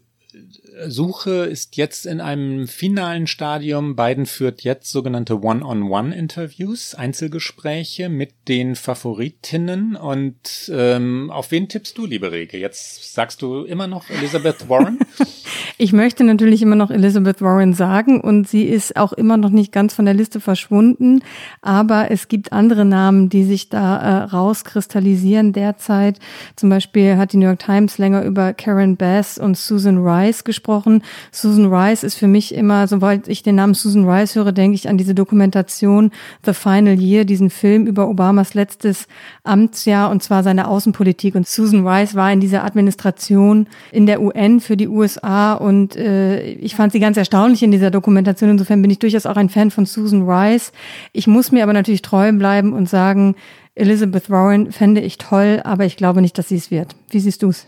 Suche 0.85 1.45
ist 1.45 1.75
jetzt 1.77 2.05
in 2.05 2.21
einem 2.21 2.67
finalen 2.67 3.27
Stadium. 3.27 3.95
Biden 3.95 4.25
führt 4.25 4.61
jetzt 4.61 4.91
sogenannte 4.91 5.41
One-on-One-Interviews, 5.41 6.95
Einzelgespräche 6.95 8.09
mit 8.09 8.33
den 8.47 8.75
Favoritinnen. 8.75 9.95
Und 9.95 10.71
ähm, 10.73 11.31
auf 11.31 11.51
wen 11.51 11.67
tippst 11.67 11.97
du, 11.97 12.05
liebe 12.05 12.31
Rege? 12.31 12.57
Jetzt 12.57 13.13
sagst 13.13 13.41
du 13.41 13.63
immer 13.63 13.87
noch 13.87 14.09
Elizabeth 14.09 14.69
Warren? 14.69 14.99
ich 15.77 15.93
möchte 15.93 16.23
natürlich 16.23 16.61
immer 16.61 16.75
noch 16.75 16.91
Elizabeth 16.91 17.41
Warren 17.41 17.73
sagen 17.73 18.21
und 18.21 18.47
sie 18.47 18.63
ist 18.63 18.95
auch 18.97 19.13
immer 19.13 19.37
noch 19.37 19.49
nicht 19.49 19.71
ganz 19.71 19.93
von 19.93 20.05
der 20.05 20.13
Liste 20.13 20.39
verschwunden. 20.39 21.23
Aber 21.61 22.11
es 22.11 22.27
gibt 22.27 22.53
andere 22.53 22.85
Namen, 22.85 23.29
die 23.29 23.43
sich 23.43 23.69
da 23.69 23.97
äh, 23.97 24.23
rauskristallisieren 24.25 25.53
derzeit. 25.53 26.19
Zum 26.55 26.69
Beispiel 26.69 27.17
hat 27.17 27.33
die 27.33 27.37
New 27.37 27.47
York 27.47 27.59
Times 27.59 27.97
länger 27.97 28.23
über 28.23 28.53
Karen 28.53 28.95
Bass 28.95 29.37
und 29.37 29.57
Susan 29.57 29.97
Rice 29.97 30.43
gesprochen 30.43 30.66
gesprochen. 30.67 31.01
Susan 31.31 31.73
Rice 31.73 32.03
ist 32.03 32.15
für 32.15 32.27
mich 32.27 32.53
immer, 32.53 32.87
sobald 32.87 33.27
ich 33.29 33.41
den 33.41 33.55
Namen 33.55 33.73
Susan 33.73 34.07
Rice 34.07 34.35
höre, 34.35 34.51
denke 34.51 34.75
ich 34.75 34.89
an 34.89 34.97
diese 34.97 35.15
Dokumentation 35.15 36.11
The 36.45 36.53
Final 36.53 36.99
Year, 36.99 37.23
diesen 37.23 37.49
Film 37.49 37.87
über 37.87 38.07
Obamas 38.09 38.53
letztes 38.53 39.07
Amtsjahr 39.43 40.11
und 40.11 40.21
zwar 40.21 40.43
seine 40.43 40.67
Außenpolitik. 40.67 41.35
Und 41.35 41.47
Susan 41.47 41.87
Rice 41.87 42.15
war 42.15 42.31
in 42.31 42.41
dieser 42.41 42.65
Administration 42.65 43.67
in 43.91 44.05
der 44.05 44.21
UN 44.21 44.59
für 44.59 44.75
die 44.75 44.89
USA 44.89 45.53
und 45.53 45.95
äh, 45.95 46.41
ich 46.41 46.75
fand 46.75 46.91
sie 46.91 46.99
ganz 46.99 47.15
erstaunlich 47.15 47.63
in 47.63 47.71
dieser 47.71 47.89
Dokumentation. 47.89 48.49
Insofern 48.49 48.81
bin 48.81 48.91
ich 48.91 48.99
durchaus 48.99 49.25
auch 49.25 49.37
ein 49.37 49.49
Fan 49.49 49.71
von 49.71 49.85
Susan 49.85 50.29
Rice. 50.29 50.73
Ich 51.13 51.27
muss 51.27 51.51
mir 51.51 51.63
aber 51.63 51.73
natürlich 51.73 52.01
treu 52.01 52.31
bleiben 52.33 52.73
und 52.73 52.89
sagen, 52.89 53.35
Elizabeth 53.75 54.29
Warren 54.29 54.71
fände 54.71 55.01
ich 55.01 55.17
toll, 55.17 55.61
aber 55.63 55.85
ich 55.85 55.95
glaube 55.95 56.21
nicht, 56.21 56.37
dass 56.37 56.49
sie 56.49 56.57
es 56.57 56.71
wird. 56.71 56.95
Wie 57.09 57.19
siehst 57.19 57.43
du 57.43 57.49
es? 57.49 57.67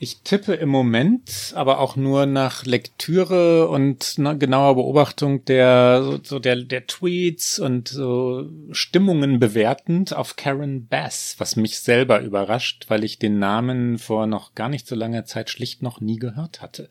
Ich 0.00 0.20
tippe 0.22 0.54
im 0.54 0.68
Moment, 0.68 1.52
aber 1.56 1.80
auch 1.80 1.96
nur 1.96 2.26
nach 2.26 2.64
Lektüre 2.64 3.66
und 3.68 4.14
genauer 4.38 4.76
Beobachtung 4.76 5.44
der, 5.44 6.02
so, 6.04 6.20
so 6.22 6.38
der, 6.38 6.54
der 6.54 6.86
Tweets 6.86 7.58
und 7.58 7.88
so 7.88 8.48
Stimmungen 8.70 9.40
bewertend 9.40 10.14
auf 10.14 10.36
Karen 10.36 10.86
Bass, 10.86 11.34
was 11.38 11.56
mich 11.56 11.80
selber 11.80 12.20
überrascht, 12.20 12.84
weil 12.86 13.02
ich 13.02 13.18
den 13.18 13.40
Namen 13.40 13.98
vor 13.98 14.28
noch 14.28 14.54
gar 14.54 14.68
nicht 14.68 14.86
so 14.86 14.94
langer 14.94 15.24
Zeit 15.24 15.50
schlicht 15.50 15.82
noch 15.82 16.00
nie 16.00 16.18
gehört 16.18 16.62
hatte. 16.62 16.88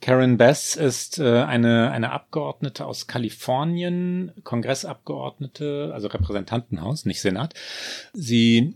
Karen 0.00 0.36
Bass 0.36 0.74
ist 0.74 1.20
äh, 1.20 1.42
eine, 1.42 1.92
eine 1.92 2.10
Abgeordnete 2.10 2.84
aus 2.84 3.06
Kalifornien, 3.06 4.32
Kongressabgeordnete, 4.42 5.92
also 5.94 6.08
Repräsentantenhaus, 6.08 7.04
nicht 7.04 7.20
Senat. 7.20 7.54
Sie 8.12 8.74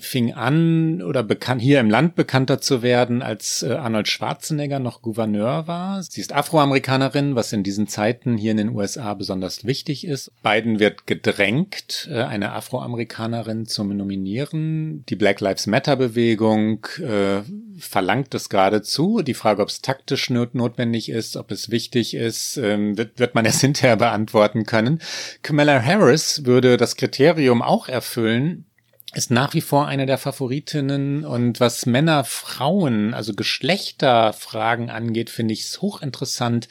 fing 0.00 0.32
an 0.32 1.02
oder 1.02 1.22
bekannt 1.22 1.60
hier 1.60 1.80
im 1.80 1.90
Land 1.90 2.14
bekannter 2.14 2.60
zu 2.60 2.82
werden, 2.82 3.22
als 3.22 3.62
äh, 3.62 3.72
Arnold 3.72 4.08
Schwarzenegger 4.08 4.78
noch 4.78 5.02
Gouverneur 5.02 5.66
war. 5.66 6.02
Sie 6.02 6.20
ist 6.20 6.34
Afroamerikanerin, 6.34 7.34
was 7.34 7.52
in 7.52 7.62
diesen 7.62 7.88
Zeiten 7.88 8.36
hier 8.36 8.52
in 8.52 8.56
den 8.56 8.74
USA 8.74 9.14
besonders 9.14 9.64
wichtig 9.64 10.06
ist. 10.06 10.30
Biden 10.42 10.78
wird 10.78 11.06
gedrängt, 11.06 12.08
äh, 12.10 12.22
eine 12.22 12.52
Afroamerikanerin 12.52 13.66
zu 13.66 13.84
nominieren. 13.84 15.04
Die 15.08 15.16
Black 15.16 15.40
Lives 15.40 15.66
Matter 15.66 15.96
Bewegung 15.96 16.86
äh, 16.98 17.42
verlangt 17.78 18.34
es 18.34 18.48
geradezu. 18.48 19.22
Die 19.22 19.34
Frage, 19.34 19.62
ob 19.62 19.68
es 19.68 19.82
taktisch 19.82 20.30
not 20.30 20.54
notwendig 20.54 21.08
ist, 21.08 21.36
ob 21.36 21.50
es 21.50 21.70
wichtig 21.70 22.14
ist, 22.14 22.56
ähm, 22.56 22.96
wird, 22.96 23.18
wird 23.18 23.34
man 23.34 23.44
erst 23.44 23.60
hinterher 23.62 23.96
beantworten 23.96 24.64
können. 24.64 25.00
Kamala 25.42 25.82
Harris 25.82 26.44
würde 26.44 26.76
das 26.76 26.96
Kriterium 26.96 27.62
auch 27.62 27.88
erfüllen, 27.88 28.66
ist 29.14 29.30
nach 29.30 29.54
wie 29.54 29.60
vor 29.60 29.86
eine 29.86 30.04
der 30.04 30.18
Favoritinnen 30.18 31.24
und 31.24 31.60
was 31.60 31.86
Männer, 31.86 32.24
Frauen, 32.24 33.14
also 33.14 33.34
Geschlechterfragen 33.34 34.90
angeht, 34.90 35.30
finde 35.30 35.54
ich 35.54 35.62
es 35.62 35.80
hochinteressant, 35.80 36.68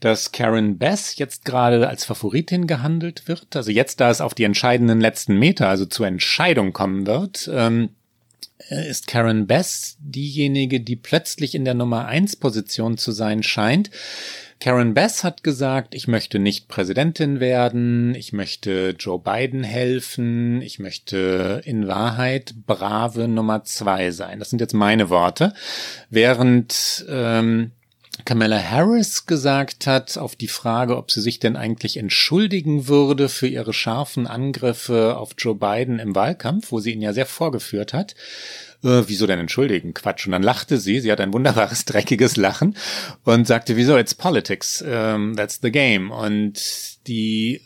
dass 0.00 0.32
Karen 0.32 0.78
Bass 0.78 1.16
jetzt 1.16 1.44
gerade 1.44 1.88
als 1.88 2.04
Favoritin 2.04 2.66
gehandelt 2.66 3.26
wird. 3.26 3.56
Also 3.56 3.70
jetzt, 3.70 4.00
da 4.00 4.10
es 4.10 4.20
auf 4.20 4.34
die 4.34 4.44
entscheidenden 4.44 5.00
letzten 5.00 5.38
Meter, 5.38 5.68
also 5.68 5.84
zur 5.86 6.06
Entscheidung 6.06 6.72
kommen 6.72 7.06
wird, 7.06 7.50
ähm, 7.52 7.90
ist 8.68 9.06
Karen 9.06 9.46
Bass 9.46 9.96
diejenige, 10.00 10.80
die 10.80 10.96
plötzlich 10.96 11.54
in 11.54 11.64
der 11.64 11.74
Nummer 11.74 12.06
eins 12.06 12.36
Position 12.36 12.96
zu 12.96 13.12
sein 13.12 13.42
scheint. 13.42 13.90
Karen 14.64 14.94
Bass 14.94 15.24
hat 15.24 15.44
gesagt, 15.44 15.94
ich 15.94 16.08
möchte 16.08 16.38
nicht 16.38 16.68
Präsidentin 16.68 17.38
werden, 17.38 18.14
ich 18.14 18.32
möchte 18.32 18.94
Joe 18.98 19.18
Biden 19.18 19.62
helfen, 19.62 20.62
ich 20.62 20.78
möchte 20.78 21.60
in 21.66 21.86
Wahrheit 21.86 22.54
brave 22.66 23.28
Nummer 23.28 23.64
zwei 23.64 24.10
sein. 24.10 24.38
Das 24.38 24.48
sind 24.48 24.62
jetzt 24.62 24.72
meine 24.72 25.10
Worte. 25.10 25.52
Während 26.08 27.04
ähm, 27.10 27.72
Kamala 28.24 28.58
Harris 28.62 29.26
gesagt 29.26 29.86
hat 29.86 30.16
auf 30.16 30.36
die 30.36 30.48
Frage, 30.48 30.96
ob 30.96 31.10
sie 31.10 31.20
sich 31.20 31.40
denn 31.40 31.56
eigentlich 31.56 31.96
entschuldigen 31.96 32.88
würde 32.88 33.28
für 33.28 33.48
ihre 33.48 33.72
scharfen 33.72 34.26
Angriffe 34.26 35.16
auf 35.16 35.32
Joe 35.36 35.54
Biden 35.54 35.98
im 35.98 36.14
Wahlkampf, 36.14 36.70
wo 36.70 36.80
sie 36.80 36.92
ihn 36.92 37.02
ja 37.02 37.12
sehr 37.12 37.26
vorgeführt 37.26 37.92
hat, 37.92 38.14
äh, 38.84 39.02
wieso 39.06 39.26
denn 39.26 39.40
entschuldigen? 39.40 39.94
Quatsch. 39.94 40.26
Und 40.26 40.32
dann 40.32 40.42
lachte 40.42 40.78
sie, 40.78 41.00
sie 41.00 41.10
hat 41.10 41.20
ein 41.20 41.32
wunderbares, 41.32 41.84
dreckiges 41.86 42.36
Lachen 42.36 42.76
und 43.24 43.46
sagte, 43.46 43.76
wieso, 43.76 43.96
it's 43.96 44.14
politics, 44.14 44.82
um, 44.82 45.34
that's 45.36 45.58
the 45.60 45.72
game. 45.72 46.10
Und 46.10 46.60
die 47.06 47.60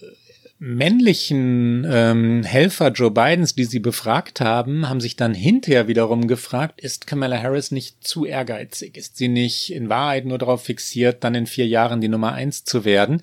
männlichen 0.60 1.86
ähm, 1.88 2.42
Helfer 2.42 2.90
Joe 2.90 3.12
Bidens, 3.12 3.54
die 3.54 3.64
sie 3.64 3.78
befragt 3.78 4.40
haben, 4.40 4.88
haben 4.88 5.00
sich 5.00 5.14
dann 5.14 5.32
hinterher 5.32 5.86
wiederum 5.86 6.26
gefragt, 6.26 6.80
ist 6.80 7.06
Kamala 7.06 7.40
Harris 7.40 7.70
nicht 7.70 8.06
zu 8.06 8.24
ehrgeizig? 8.24 8.96
Ist 8.96 9.16
sie 9.16 9.28
nicht 9.28 9.72
in 9.72 9.88
Wahrheit 9.88 10.24
nur 10.24 10.38
darauf 10.38 10.64
fixiert, 10.64 11.22
dann 11.22 11.36
in 11.36 11.46
vier 11.46 11.66
Jahren 11.66 12.00
die 12.00 12.08
Nummer 12.08 12.32
eins 12.32 12.64
zu 12.64 12.84
werden? 12.84 13.22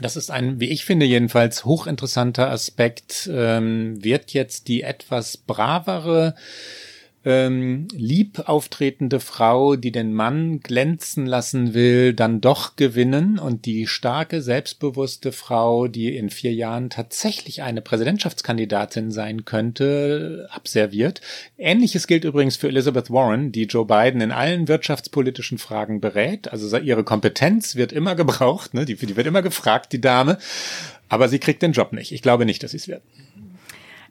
Das 0.00 0.16
ist 0.16 0.30
ein, 0.30 0.60
wie 0.60 0.68
ich 0.68 0.84
finde, 0.84 1.06
jedenfalls 1.06 1.64
hochinteressanter 1.64 2.50
Aspekt. 2.50 3.28
Ähm, 3.32 4.02
wird 4.02 4.32
jetzt 4.32 4.68
die 4.68 4.82
etwas 4.82 5.36
bravere 5.36 6.34
ähm, 7.24 7.86
lieb 7.92 8.48
auftretende 8.48 9.20
Frau, 9.20 9.76
die 9.76 9.92
den 9.92 10.14
Mann 10.14 10.60
glänzen 10.60 11.26
lassen 11.26 11.74
will, 11.74 12.14
dann 12.14 12.40
doch 12.40 12.76
gewinnen 12.76 13.38
und 13.38 13.66
die 13.66 13.86
starke, 13.86 14.40
selbstbewusste 14.40 15.32
Frau, 15.32 15.86
die 15.86 16.16
in 16.16 16.30
vier 16.30 16.54
Jahren 16.54 16.88
tatsächlich 16.88 17.62
eine 17.62 17.82
Präsidentschaftskandidatin 17.82 19.10
sein 19.10 19.44
könnte, 19.44 20.48
abserviert. 20.50 21.20
Ähnliches 21.58 22.06
gilt 22.06 22.24
übrigens 22.24 22.56
für 22.56 22.68
Elizabeth 22.68 23.10
Warren, 23.10 23.52
die 23.52 23.64
Joe 23.64 23.84
Biden 23.84 24.22
in 24.22 24.32
allen 24.32 24.66
wirtschaftspolitischen 24.66 25.58
Fragen 25.58 26.00
berät. 26.00 26.50
Also 26.50 26.74
ihre 26.78 27.04
Kompetenz 27.04 27.76
wird 27.76 27.92
immer 27.92 28.14
gebraucht, 28.20 28.72
ne? 28.72 28.86
die, 28.86 28.94
die 28.94 29.16
wird 29.16 29.26
immer 29.26 29.42
gefragt, 29.42 29.92
die 29.92 30.00
Dame. 30.00 30.38
Aber 31.10 31.28
sie 31.28 31.40
kriegt 31.40 31.60
den 31.60 31.72
Job 31.72 31.92
nicht. 31.92 32.12
Ich 32.12 32.22
glaube 32.22 32.46
nicht, 32.46 32.62
dass 32.62 32.70
sie 32.70 32.78
es 32.78 32.88
wird. 32.88 33.02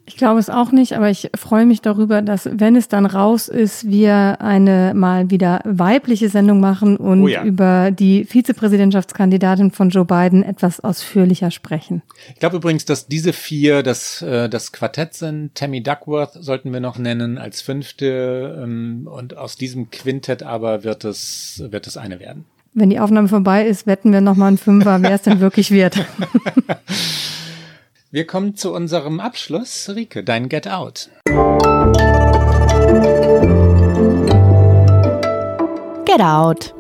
Ich 0.06 0.18
glaube 0.18 0.40
es 0.40 0.50
auch 0.50 0.72
nicht, 0.72 0.94
aber 0.94 1.10
ich 1.10 1.30
freue 1.36 1.66
mich 1.66 1.82
darüber, 1.82 2.22
dass, 2.22 2.50
wenn 2.52 2.76
es 2.76 2.88
dann 2.88 3.06
raus 3.06 3.48
ist, 3.48 3.88
wir 3.88 4.42
eine 4.42 4.94
mal 4.96 5.30
wieder 5.30 5.62
weibliche 5.66 6.30
Sendung 6.30 6.60
machen 6.60 6.98
und 6.98 7.24
oh 7.24 7.28
ja. 7.28 7.44
über 7.44 7.92
die 7.92 8.26
Vizepräsidentschaftskandidatin 8.26 9.72
von 9.72 9.90
Joe 9.90 10.06
Biden 10.06 10.44
etwas 10.44 10.80
ausführlicher 10.80 11.52
sprechen. 11.52 12.02
Ich 12.34 12.40
glaube 12.40 12.58
übrigens, 12.58 12.86
dass 12.86 13.08
diese 13.08 13.34
vier 13.34 13.84
das, 13.84 14.22
äh, 14.24 14.50
das 14.50 14.72
Quartett 14.72 15.14
sind. 15.14 15.54
Tammy 15.54 15.84
Duckworth 15.84 16.34
sollten 16.34 16.74
wir 16.74 16.80
noch 16.80 16.98
nennen 16.98 17.38
als 17.38 17.62
fünfte 17.62 18.60
ähm, 18.64 19.08
und 19.12 19.38
aus 19.38 19.58
diesem 19.58 19.92
Quintett 19.92 20.42
aber 20.42 20.84
wird 20.84 21.06
es, 21.06 21.64
wird 21.70 21.86
es 21.86 21.98
eine 21.98 22.20
werden. 22.20 22.46
Wenn 22.74 22.90
die 22.90 23.00
Aufnahme 23.00 23.28
vorbei 23.28 23.68
ist, 23.68 23.88
wetten 23.88 24.12
wir 24.12 24.22
nochmal 24.22 24.50
einen 24.50 24.58
Fünfer, 24.58 25.02
wer 25.02 25.12
es 25.12 25.24
denn 25.24 25.40
wirklich 25.40 25.72
wird. 25.72 25.98
Wir 28.12 28.26
kommen 28.26 28.56
zu 28.56 28.74
unserem 28.74 29.20
Abschluss. 29.20 29.88
Rike, 29.94 30.24
dein 30.24 30.50
Get 30.50 30.68
Out. 30.68 31.12
Get 36.06 36.20
Out. 36.20 36.74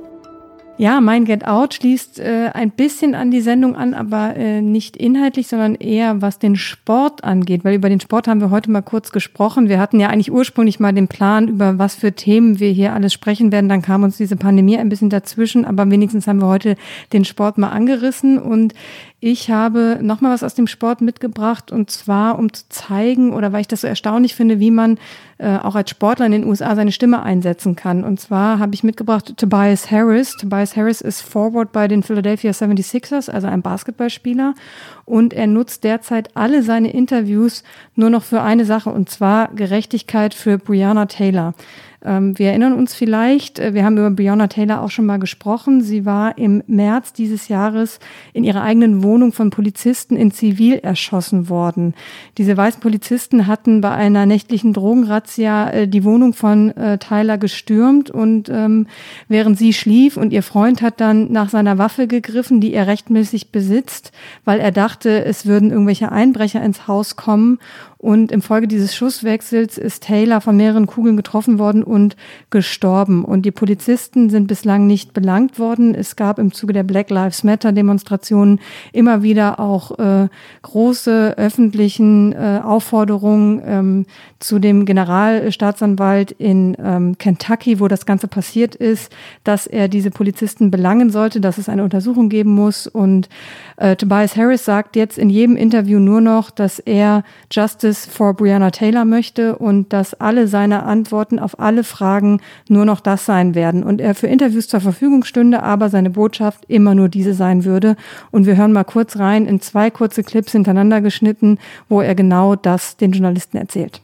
Ja, 0.79 1.01
mein 1.01 1.25
Get 1.25 1.45
Out 1.45 1.73
schließt 1.73 2.19
äh, 2.19 2.51
ein 2.53 2.71
bisschen 2.71 3.13
an 3.13 3.31
die 3.31 3.41
Sendung 3.41 3.75
an, 3.75 3.93
aber 3.93 4.37
äh, 4.37 4.61
nicht 4.61 4.95
inhaltlich, 4.95 5.49
sondern 5.49 5.75
eher 5.75 6.21
was 6.21 6.39
den 6.39 6.55
Sport 6.55 7.23
angeht, 7.25 7.65
weil 7.65 7.75
über 7.75 7.89
den 7.89 7.99
Sport 7.99 8.29
haben 8.29 8.39
wir 8.39 8.49
heute 8.49 8.71
mal 8.71 8.81
kurz 8.81 9.11
gesprochen. 9.11 9.67
Wir 9.67 9.77
hatten 9.77 9.99
ja 9.99 10.07
eigentlich 10.07 10.31
ursprünglich 10.31 10.79
mal 10.79 10.93
den 10.93 11.09
Plan, 11.09 11.49
über 11.49 11.77
was 11.77 11.95
für 11.95 12.13
Themen 12.13 12.61
wir 12.61 12.71
hier 12.71 12.93
alles 12.93 13.11
sprechen 13.11 13.51
werden. 13.51 13.67
Dann 13.67 13.81
kam 13.81 14.03
uns 14.03 14.15
diese 14.15 14.37
Pandemie 14.37 14.77
ein 14.77 14.87
bisschen 14.87 15.09
dazwischen, 15.09 15.65
aber 15.65 15.91
wenigstens 15.91 16.27
haben 16.27 16.39
wir 16.39 16.47
heute 16.47 16.77
den 17.11 17.25
Sport 17.25 17.57
mal 17.57 17.71
angerissen 17.71 18.39
und 18.39 18.73
ich 19.21 19.51
habe 19.51 19.99
noch 20.01 20.21
mal 20.21 20.31
was 20.31 20.43
aus 20.43 20.53
dem 20.53 20.67
Sport 20.67 21.01
mitgebracht 21.01 21.73
und 21.73 21.91
zwar, 21.91 22.39
um 22.39 22.53
zu 22.53 22.63
zeigen 22.69 23.33
oder 23.33 23.51
weil 23.51 23.61
ich 23.61 23.67
das 23.67 23.81
so 23.81 23.87
erstaunlich 23.87 24.33
finde, 24.33 24.61
wie 24.61 24.71
man 24.71 24.97
äh, 25.39 25.57
auch 25.57 25.75
als 25.75 25.89
Sportler 25.89 26.25
in 26.25 26.31
den 26.31 26.45
USA 26.45 26.73
seine 26.73 26.93
Stimme 26.93 27.21
einsetzen 27.21 27.75
kann. 27.75 28.05
Und 28.05 28.21
zwar 28.21 28.59
habe 28.59 28.73
ich 28.75 28.83
mitgebracht 28.83 29.33
Tobias 29.35 29.91
Harris. 29.91 30.37
Tobias 30.37 30.77
Harris 30.77 31.01
ist 31.01 31.19
Forward 31.19 31.73
bei 31.73 31.89
den 31.89 32.01
Philadelphia 32.01 32.51
76ers, 32.51 33.29
also 33.29 33.47
ein 33.47 33.61
Basketballspieler. 33.61 34.55
Und 35.03 35.33
er 35.33 35.47
nutzt 35.47 35.83
derzeit 35.83 36.29
alle 36.37 36.63
seine 36.63 36.93
Interviews 36.93 37.63
nur 37.95 38.09
noch 38.09 38.23
für 38.23 38.41
eine 38.41 38.63
Sache 38.63 38.89
und 38.89 39.09
zwar 39.09 39.49
Gerechtigkeit 39.49 40.33
für 40.33 40.57
Brianna 40.57 41.07
Taylor. 41.07 41.55
Ähm, 42.03 42.37
wir 42.39 42.49
erinnern 42.49 42.73
uns 42.73 42.93
vielleicht, 42.93 43.59
äh, 43.59 43.73
wir 43.73 43.83
haben 43.83 43.97
über 43.97 44.09
Breonna 44.09 44.47
Taylor 44.47 44.81
auch 44.81 44.89
schon 44.89 45.05
mal 45.05 45.19
gesprochen. 45.19 45.81
Sie 45.81 46.05
war 46.05 46.37
im 46.37 46.63
März 46.67 47.11
dieses 47.11 47.49
Jahres 47.49 47.99
in 48.31 48.45
ihrer 48.45 48.61
eigenen 48.63 49.03
Wohnung 49.03 49.33
von 49.33 49.49
Polizisten 49.49 50.15
in 50.15 50.31
Zivil 50.31 50.75
erschossen 50.75 51.49
worden. 51.49 51.93
Diese 52.37 52.55
weißen 52.55 52.79
Polizisten 52.79 53.47
hatten 53.47 53.81
bei 53.81 53.91
einer 53.91 54.25
nächtlichen 54.25 54.71
Drogenrazzia 54.71 55.71
äh, 55.71 55.87
die 55.87 56.05
Wohnung 56.05 56.33
von 56.33 56.71
äh, 56.77 56.97
Tyler 56.99 57.37
gestürmt 57.37 58.09
und 58.09 58.47
ähm, 58.47 58.87
während 59.27 59.57
sie 59.57 59.73
schlief 59.73 60.15
und 60.15 60.31
ihr 60.31 60.43
Freund 60.43 60.81
hat 60.81 61.01
dann 61.01 61.31
nach 61.31 61.49
seiner 61.49 61.77
Waffe 61.77 62.07
gegriffen, 62.07 62.61
die 62.61 62.73
er 62.73 62.87
rechtmäßig 62.87 63.51
besitzt, 63.51 64.13
weil 64.45 64.61
er 64.61 64.71
dachte, 64.71 65.25
es 65.25 65.45
würden 65.45 65.71
irgendwelche 65.71 66.11
Einbrecher 66.11 66.63
ins 66.63 66.87
Haus 66.87 67.17
kommen 67.17 67.59
und 68.01 68.31
im 68.31 68.41
Folge 68.41 68.65
dieses 68.65 68.95
Schusswechsels 68.95 69.77
ist 69.77 70.03
Taylor 70.03 70.39
von 70.39 70.55
mehreren 70.55 70.87
Kugeln 70.87 71.17
getroffen 71.17 71.59
worden 71.59 71.83
und 71.83 72.15
gestorben. 72.49 73.25
Und 73.25 73.41
die 73.41 73.51
Polizisten 73.51 74.29
sind 74.29 74.47
bislang 74.47 74.87
nicht 74.87 75.13
belangt 75.13 75.59
worden. 75.59 75.93
Es 75.93 76.15
gab 76.15 76.39
im 76.39 76.53
Zuge 76.53 76.71
der 76.71 76.83
Black 76.83 77.09
Lives 77.09 77.43
Matter 77.43 77.73
Demonstrationen 77.73 78.61
immer 78.93 79.21
wieder 79.21 79.59
auch 79.59 79.99
äh, 79.99 80.29
große 80.61 81.37
öffentlichen 81.37 82.31
äh, 82.31 82.61
Aufforderungen 82.63 83.61
ähm, 83.65 84.05
zu 84.39 84.59
dem 84.59 84.85
Generalstaatsanwalt 84.85 86.31
in 86.31 86.77
ähm, 86.81 87.17
Kentucky, 87.17 87.81
wo 87.81 87.89
das 87.89 88.05
Ganze 88.05 88.29
passiert 88.29 88.75
ist, 88.75 89.11
dass 89.43 89.67
er 89.67 89.89
diese 89.89 90.09
Polizisten 90.09 90.71
belangen 90.71 91.09
sollte, 91.09 91.41
dass 91.41 91.57
es 91.57 91.67
eine 91.67 91.83
Untersuchung 91.83 92.29
geben 92.29 92.55
muss. 92.55 92.87
Und 92.87 93.27
äh, 93.75 93.97
Tobias 93.97 94.37
Harris 94.37 94.63
sagt 94.63 94.95
jetzt 94.95 95.17
in 95.17 95.29
jedem 95.29 95.57
Interview 95.57 95.99
nur 95.99 96.21
noch, 96.21 96.49
dass 96.49 96.79
er 96.79 97.25
Justice 97.51 97.88
for 98.05 98.33
Breonna 98.33 98.71
Taylor 98.71 99.05
möchte 99.05 99.55
und 99.55 99.93
dass 99.93 100.13
alle 100.13 100.47
seine 100.47 100.83
Antworten 100.83 101.39
auf 101.39 101.59
alle 101.59 101.83
Fragen 101.83 102.41
nur 102.67 102.85
noch 102.85 102.99
das 102.99 103.25
sein 103.25 103.55
werden 103.55 103.83
und 103.83 104.01
er 104.01 104.15
für 104.15 104.27
Interviews 104.27 104.67
zur 104.67 104.81
Verfügung 104.81 105.23
stünde, 105.23 105.63
aber 105.63 105.89
seine 105.89 106.09
Botschaft 106.09 106.65
immer 106.67 106.95
nur 106.95 107.09
diese 107.09 107.33
sein 107.33 107.65
würde. 107.65 107.95
Und 108.31 108.45
wir 108.45 108.57
hören 108.57 108.73
mal 108.73 108.83
kurz 108.83 109.17
rein 109.17 109.45
in 109.45 109.61
zwei 109.61 109.89
kurze 109.89 110.23
Clips 110.23 110.51
hintereinander 110.51 111.01
geschnitten, 111.01 111.57
wo 111.87 112.01
er 112.01 112.15
genau 112.15 112.55
das 112.55 112.97
den 112.97 113.11
Journalisten 113.11 113.57
erzählt. 113.57 114.01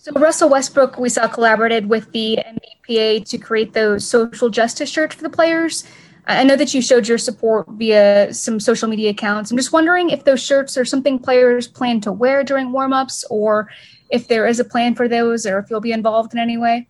So 0.00 0.12
Russell 0.12 0.50
Westbrook, 0.50 0.98
we 0.98 1.08
saw 1.08 1.26
collaborated 1.26 1.88
with 1.88 2.06
the 2.12 2.36
NBPA 2.36 3.24
to 3.30 3.38
create 3.38 3.72
those 3.72 4.06
social 4.06 4.50
justice 4.50 4.90
shirts 4.90 5.14
for 5.14 5.22
the 5.22 5.34
players. 5.34 5.84
I 6.26 6.42
know 6.44 6.56
that 6.56 6.72
you 6.72 6.80
showed 6.80 7.06
your 7.06 7.18
support 7.18 7.66
via 7.68 8.32
some 8.32 8.58
social 8.58 8.88
media 8.88 9.10
accounts. 9.10 9.50
I'm 9.50 9.58
just 9.58 9.72
wondering 9.72 10.08
if 10.10 10.24
those 10.24 10.42
shirts 10.42 10.76
are 10.78 10.84
something 10.84 11.18
players 11.18 11.68
plan 11.68 12.00
to 12.02 12.12
wear 12.12 12.42
during 12.42 12.68
warmups, 12.68 13.24
or 13.28 13.68
if 14.10 14.26
there 14.28 14.46
is 14.46 14.58
a 14.58 14.64
plan 14.64 14.94
for 14.94 15.06
those, 15.06 15.44
or 15.44 15.58
if 15.58 15.68
you'll 15.68 15.80
be 15.80 15.92
involved 15.92 16.32
in 16.32 16.38
any 16.38 16.56
way. 16.56 16.88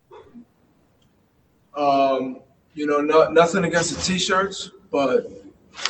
Um, 1.76 2.40
you 2.74 2.86
know, 2.86 3.00
no, 3.00 3.28
nothing 3.30 3.64
against 3.64 3.96
the 3.96 4.00
t-shirts, 4.02 4.70
but 4.92 5.28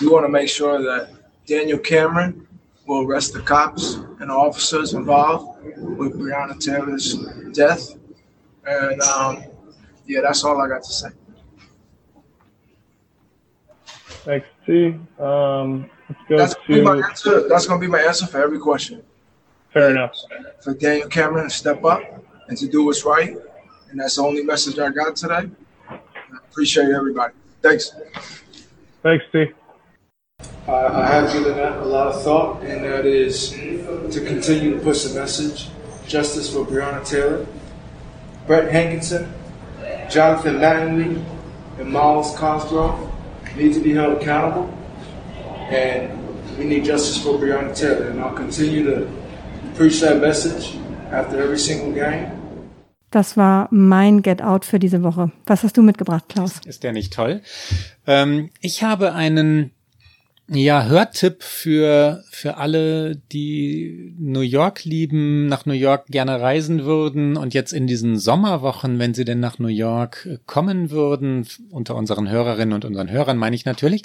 we 0.00 0.08
want 0.08 0.24
to 0.24 0.30
make 0.30 0.48
sure 0.48 0.82
that 0.82 1.10
Daniel 1.46 1.78
Cameron 1.78 2.46
will 2.86 3.06
arrest 3.06 3.34
the 3.34 3.40
cops 3.40 3.96
and 4.20 4.30
officers 4.30 4.94
involved 4.94 5.62
with 5.76 6.18
Breonna 6.18 6.58
Taylor's 6.58 7.14
death. 7.52 7.94
And 8.66 9.00
um, 9.02 9.44
yeah, 10.06 10.20
that's 10.22 10.44
all 10.44 10.60
I 10.62 10.68
got 10.68 10.82
to 10.84 10.92
say. 10.92 11.08
Thanks, 14.24 14.46
T. 14.64 14.98
Um, 15.18 15.90
let's 16.08 16.20
go 16.28 16.36
that's 16.38 16.54
to. 16.66 16.82
Gonna 16.82 17.06
answer, 17.06 17.48
that's 17.48 17.66
going 17.66 17.78
to 17.78 17.86
be 17.86 17.90
my 17.90 18.00
answer 18.00 18.26
for 18.26 18.42
every 18.42 18.58
question. 18.58 19.02
Fair 19.72 19.90
enough. 19.90 20.16
For 20.62 20.72
Daniel 20.72 21.08
Cameron 21.08 21.44
to 21.44 21.50
step 21.50 21.84
up 21.84 22.02
and 22.48 22.56
to 22.56 22.66
do 22.66 22.84
what's 22.86 23.04
right. 23.04 23.36
And 23.90 24.00
that's 24.00 24.16
the 24.16 24.22
only 24.22 24.42
message 24.42 24.78
I 24.78 24.88
got 24.90 25.14
today. 25.14 25.50
I 25.90 25.98
appreciate 26.50 26.88
everybody. 26.88 27.34
Thanks. 27.60 27.94
Thanks, 29.02 29.24
T. 29.30 29.52
I 30.66 31.06
have 31.06 31.32
given 31.32 31.56
that 31.56 31.78
a 31.78 31.84
lot 31.84 32.08
of 32.08 32.22
thought, 32.22 32.62
and 32.62 32.82
that 32.84 33.04
is 33.04 33.50
to 33.50 34.24
continue 34.26 34.74
to 34.74 34.80
push 34.80 35.04
the 35.04 35.20
message 35.20 35.68
justice 36.06 36.52
for 36.52 36.64
Breonna 36.64 37.06
Taylor, 37.06 37.46
Brett 38.46 38.72
Hankinson, 38.72 39.32
Jonathan 40.10 40.56
Mattingly, 40.56 41.22
and 41.78 41.92
Miles 41.92 42.34
Cosgrove 42.36 43.13
need 43.56 43.74
to 43.74 43.80
be 43.80 43.94
held 43.94 44.20
accountable, 44.20 44.68
and 45.70 46.10
we 46.58 46.64
need 46.64 46.84
justice 46.84 47.18
for 47.18 47.38
Breonna 47.38 47.74
Taylor. 47.74 48.08
And 48.10 48.20
I'll 48.20 48.34
continue 48.34 48.84
to 48.84 49.06
preach 49.76 50.00
that 50.00 50.20
message 50.20 50.76
after 51.10 51.40
every 51.40 51.58
single 51.58 51.92
game. 51.92 52.30
Das 53.10 53.36
war 53.36 53.68
mein 53.70 54.22
Get 54.22 54.42
Out 54.42 54.64
für 54.64 54.80
diese 54.80 55.04
Woche. 55.04 55.30
Was 55.46 55.62
hast 55.62 55.76
du 55.76 55.82
mitgebracht, 55.82 56.24
Klaus? 56.28 56.60
Ist 56.66 56.82
der 56.82 56.92
nicht 56.92 57.12
toll? 57.12 57.42
Ähm, 58.08 58.50
ich 58.60 58.82
habe 58.82 59.12
einen 59.12 59.70
ja, 60.48 60.84
Hörtipp 60.84 61.42
für, 61.42 62.22
für 62.30 62.58
alle, 62.58 63.16
die 63.32 64.14
New 64.18 64.40
York 64.40 64.84
lieben, 64.84 65.46
nach 65.46 65.64
New 65.64 65.72
York 65.72 66.08
gerne 66.08 66.38
reisen 66.38 66.84
würden 66.84 67.38
und 67.38 67.54
jetzt 67.54 67.72
in 67.72 67.86
diesen 67.86 68.18
Sommerwochen, 68.18 68.98
wenn 68.98 69.14
sie 69.14 69.24
denn 69.24 69.40
nach 69.40 69.58
New 69.58 69.68
York 69.68 70.40
kommen 70.44 70.90
würden, 70.90 71.46
unter 71.70 71.94
unseren 71.94 72.28
Hörerinnen 72.28 72.74
und 72.74 72.84
unseren 72.84 73.10
Hörern 73.10 73.38
meine 73.38 73.56
ich 73.56 73.64
natürlich, 73.64 74.02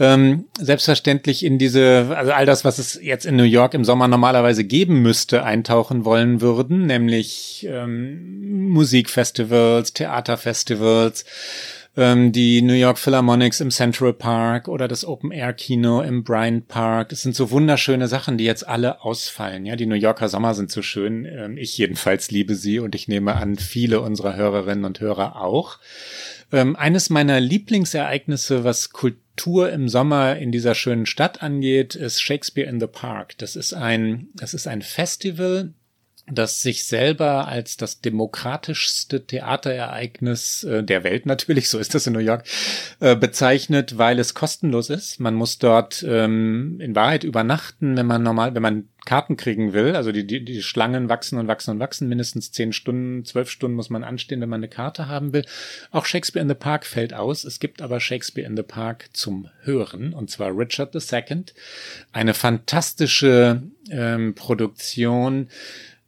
ähm, 0.00 0.46
selbstverständlich 0.58 1.44
in 1.44 1.58
diese, 1.58 2.16
also 2.16 2.32
all 2.32 2.46
das, 2.46 2.64
was 2.64 2.78
es 2.78 2.98
jetzt 3.00 3.26
in 3.26 3.36
New 3.36 3.44
York 3.44 3.74
im 3.74 3.84
Sommer 3.84 4.08
normalerweise 4.08 4.64
geben 4.64 5.02
müsste, 5.02 5.44
eintauchen 5.44 6.04
wollen 6.04 6.40
würden, 6.40 6.86
nämlich 6.86 7.64
ähm, 7.70 8.70
Musikfestivals, 8.70 9.92
Theaterfestivals, 9.92 11.24
ähm, 11.96 12.32
die 12.32 12.62
New 12.62 12.74
York 12.74 12.98
Philharmonics 12.98 13.60
im 13.60 13.70
Central 13.70 14.12
Park 14.12 14.68
oder 14.68 14.88
das 14.88 15.04
Open 15.04 15.32
Air 15.32 15.52
Kino 15.52 16.02
im 16.02 16.22
Bryant 16.22 16.68
Park. 16.68 17.08
Das 17.08 17.22
sind 17.22 17.34
so 17.34 17.50
wunderschöne 17.50 18.08
Sachen, 18.08 18.38
die 18.38 18.44
jetzt 18.44 18.66
alle 18.66 19.02
ausfallen. 19.02 19.66
Ja, 19.66 19.76
die 19.76 19.86
New 19.86 19.96
Yorker 19.96 20.28
Sommer 20.28 20.54
sind 20.54 20.70
so 20.70 20.82
schön. 20.82 21.24
Ähm, 21.24 21.56
ich 21.56 21.76
jedenfalls 21.76 22.30
liebe 22.30 22.54
sie 22.54 22.78
und 22.78 22.94
ich 22.94 23.08
nehme 23.08 23.34
an, 23.36 23.56
viele 23.56 24.00
unserer 24.00 24.36
Hörerinnen 24.36 24.84
und 24.84 25.00
Hörer 25.00 25.40
auch. 25.40 25.78
Ähm, 26.52 26.76
eines 26.76 27.10
meiner 27.10 27.40
Lieblingsereignisse, 27.40 28.64
was 28.64 28.90
Kultur 28.90 29.70
im 29.70 29.88
Sommer 29.88 30.36
in 30.36 30.52
dieser 30.52 30.74
schönen 30.74 31.06
Stadt 31.06 31.42
angeht, 31.42 31.94
ist 31.94 32.20
Shakespeare 32.20 32.68
in 32.68 32.80
the 32.80 32.86
Park. 32.86 33.38
Das 33.38 33.56
ist 33.56 33.72
ein, 33.72 34.28
das 34.34 34.54
ist 34.54 34.66
ein 34.66 34.82
Festival, 34.82 35.74
das 36.30 36.60
sich 36.60 36.84
selber 36.84 37.48
als 37.48 37.76
das 37.76 38.00
demokratischste 38.00 39.26
Theaterereignis 39.26 40.64
äh, 40.64 40.82
der 40.82 41.04
Welt 41.04 41.26
natürlich, 41.26 41.68
so 41.68 41.78
ist 41.78 41.94
das 41.94 42.06
in 42.06 42.12
New 42.12 42.20
York, 42.20 42.44
äh, 43.00 43.16
bezeichnet, 43.16 43.98
weil 43.98 44.18
es 44.18 44.34
kostenlos 44.34 44.90
ist. 44.90 45.20
Man 45.20 45.34
muss 45.34 45.58
dort 45.58 46.04
ähm, 46.06 46.78
in 46.80 46.94
Wahrheit 46.94 47.24
übernachten, 47.24 47.96
wenn 47.96 48.06
man 48.06 48.22
normal, 48.22 48.54
wenn 48.54 48.62
man 48.62 48.88
Karten 49.04 49.36
kriegen 49.36 49.72
will. 49.72 49.96
Also 49.96 50.12
die, 50.12 50.26
die, 50.26 50.44
die 50.44 50.62
Schlangen 50.62 51.08
wachsen 51.08 51.38
und 51.38 51.48
wachsen 51.48 51.72
und 51.72 51.78
wachsen. 51.78 52.08
Mindestens 52.08 52.52
zehn 52.52 52.72
Stunden, 52.72 53.24
zwölf 53.24 53.50
Stunden 53.50 53.76
muss 53.76 53.90
man 53.90 54.04
anstehen, 54.04 54.40
wenn 54.40 54.48
man 54.48 54.60
eine 54.60 54.68
Karte 54.68 55.08
haben 55.08 55.32
will. 55.32 55.44
Auch 55.90 56.06
Shakespeare 56.06 56.42
in 56.42 56.48
the 56.48 56.54
Park 56.54 56.86
fällt 56.86 57.14
aus. 57.14 57.44
Es 57.44 57.60
gibt 57.60 57.82
aber 57.82 58.00
Shakespeare 58.00 58.46
in 58.46 58.56
the 58.56 58.62
Park 58.62 59.08
zum 59.12 59.48
Hören, 59.62 60.12
und 60.12 60.30
zwar 60.30 60.56
Richard 60.56 60.94
II. 60.94 61.44
Eine 62.12 62.34
fantastische 62.34 63.62
ähm, 63.90 64.34
Produktion 64.34 65.48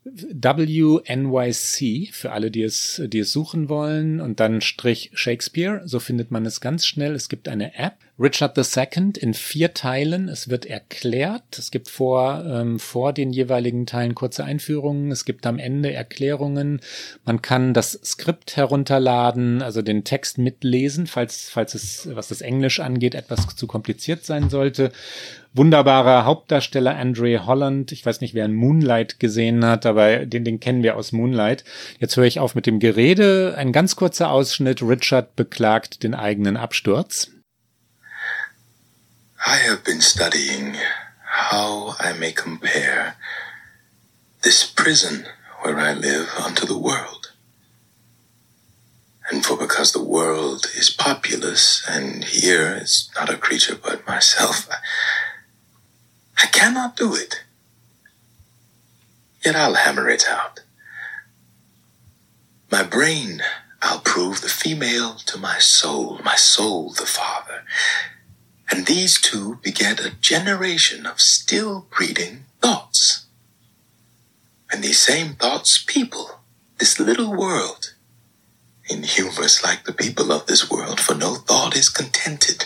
WNYC 0.05 1.03
für 2.13 2.33
alle, 2.33 2.51
die 2.51 2.63
es, 2.63 3.01
die 3.07 3.21
es 3.21 3.33
suchen 3.33 3.69
wollen 3.69 4.21
und 4.21 4.41
dann 4.41 4.61
Strich 4.61 5.11
Shakespeare. 5.15 5.83
So 5.85 6.01
findet 6.01 6.31
man 6.31 6.45
es 6.45 6.61
ganz 6.61 6.87
schnell. 6.87 7.15
Es 7.15 7.29
gibt 7.29 7.49
eine 7.49 7.77
App. 7.77 7.99
Richard 8.23 8.57
II 8.57 9.13
in 9.19 9.35
vier 9.35 9.75
Teilen. 9.75 10.29
Es 10.29 10.49
wird 10.49 10.65
erklärt. 10.65 11.59
Es 11.59 11.73
gibt 11.73 11.89
vor, 11.89 12.45
ähm, 12.47 12.79
vor 12.79 13.13
den 13.13 13.33
jeweiligen 13.33 13.85
Teilen 13.85 14.15
kurze 14.15 14.45
Einführungen. 14.45 15.11
Es 15.11 15.25
gibt 15.25 15.45
am 15.45 15.59
Ende 15.59 15.93
Erklärungen. 15.93 16.81
Man 17.25 17.43
kann 17.43 17.75
das 17.75 17.93
Skript 18.05 18.57
herunterladen, 18.57 19.61
also 19.61 19.83
den 19.83 20.05
Text 20.05 20.39
mitlesen, 20.39 21.09
falls, 21.09 21.51
falls 21.51 21.75
es, 21.75 22.09
was 22.13 22.29
das 22.29 22.43
Englisch 22.43 22.79
angeht, 22.79 23.17
etwas 23.17 23.57
zu 23.57 23.67
kompliziert 23.67 24.25
sein 24.25 24.51
sollte 24.51 24.93
wunderbarer 25.55 26.25
Hauptdarsteller 26.25 26.97
Andre 26.97 27.47
Holland. 27.47 27.93
Ich 27.93 28.05
weiß 28.07 28.21
nicht, 28.21 28.35
wer 28.35 28.45
ein 28.45 28.55
Moonlight 28.55 29.21
gesehen 29.21 29.65
hat, 29.65 29.85
aber 29.87 30.25
den, 30.25 30.45
den 30.45 30.61
kennen 30.61 30.83
wir 30.83 30.97
aus 30.97 31.13
Moonlight. 31.13 31.65
Jetzt 31.99 32.17
höre 32.17 32.25
ich 32.25 32.41
auf 32.41 32.55
mit 32.55 32.67
dem 32.67 32.79
Gerede. 32.79 33.55
Ein 33.57 33.73
ganz 33.73 33.97
kurzer 33.97 34.31
Ausschnitt. 34.31 34.83
Richard 34.83 35.37
beklagt 35.37 36.03
den 36.03 36.15
eigenen 36.15 36.57
Absturz. 36.57 37.31
I 39.45 39.57
have 39.57 39.83
been 39.83 40.01
studying 40.01 40.77
how 41.25 41.97
I 41.99 42.13
may 42.13 42.31
compare 42.31 43.17
this 44.43 44.65
prison 44.65 45.27
where 45.63 45.79
I 45.79 45.95
live 45.95 46.29
unto 46.39 46.65
the 46.65 46.79
world. 46.79 47.33
And 49.29 49.45
for 49.45 49.57
because 49.57 49.93
the 49.93 50.03
world 50.03 50.67
is 50.77 50.91
populous, 50.91 51.85
and 51.89 52.23
here 52.23 52.79
is 52.83 53.11
not 53.17 53.31
a 53.31 53.37
creature 53.37 53.75
but 53.75 54.07
myself, 54.07 54.69
I 56.39 56.47
cannot 56.47 56.97
do 56.97 57.15
it. 57.17 57.43
Yet 59.45 59.57
I'll 59.57 59.75
hammer 59.75 60.09
it 60.09 60.25
out. 60.29 60.61
My 62.71 62.85
brain, 62.85 63.43
I'll 63.81 64.01
prove 64.01 64.41
the 64.41 64.49
female 64.49 65.17
to 65.27 65.37
my 65.37 65.59
soul, 65.59 66.21
my 66.25 66.37
soul 66.37 66.93
the 66.93 67.07
father. 67.07 67.65
And 68.73 68.87
these 68.87 69.21
two 69.21 69.59
beget 69.63 70.01
a 70.01 70.17
generation 70.23 71.05
of 71.05 71.21
still 71.21 71.87
breeding 71.95 72.45
thoughts. 72.63 73.27
And 74.73 74.83
these 74.83 74.99
same 74.99 75.35
thoughts 75.35 75.85
people 75.87 76.41
this 76.79 76.99
little 76.99 77.37
world. 77.37 77.93
Inhumorous 78.89 79.63
like 79.63 79.85
the 79.85 79.93
people 79.93 80.33
of 80.33 80.47
this 80.47 80.71
world, 80.71 81.01
for 81.01 81.15
no 81.15 81.35
thought 81.35 81.77
is 81.77 81.91
contented. 81.91 82.65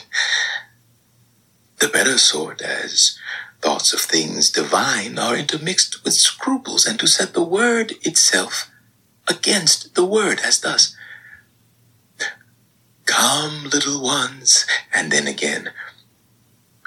The 1.81 1.89
better 1.89 2.19
sort 2.19 2.63
as 2.63 3.19
thoughts 3.61 3.93
of 3.93 3.99
things 3.99 4.49
divine 4.49 5.19
are 5.19 5.37
intermixed 5.37 6.05
with 6.05 6.15
scruples, 6.15 6.87
and 6.87 7.01
to 7.01 7.09
set 7.09 7.35
the 7.35 7.43
word 7.43 7.95
itself 8.03 8.71
against 9.27 9.97
the 9.97 10.07
word, 10.07 10.41
as 10.45 10.61
thus. 10.61 10.97
Come, 13.07 13.65
little 13.65 14.01
ones, 14.01 14.67
and 14.95 15.11
then 15.11 15.27
again. 15.27 15.71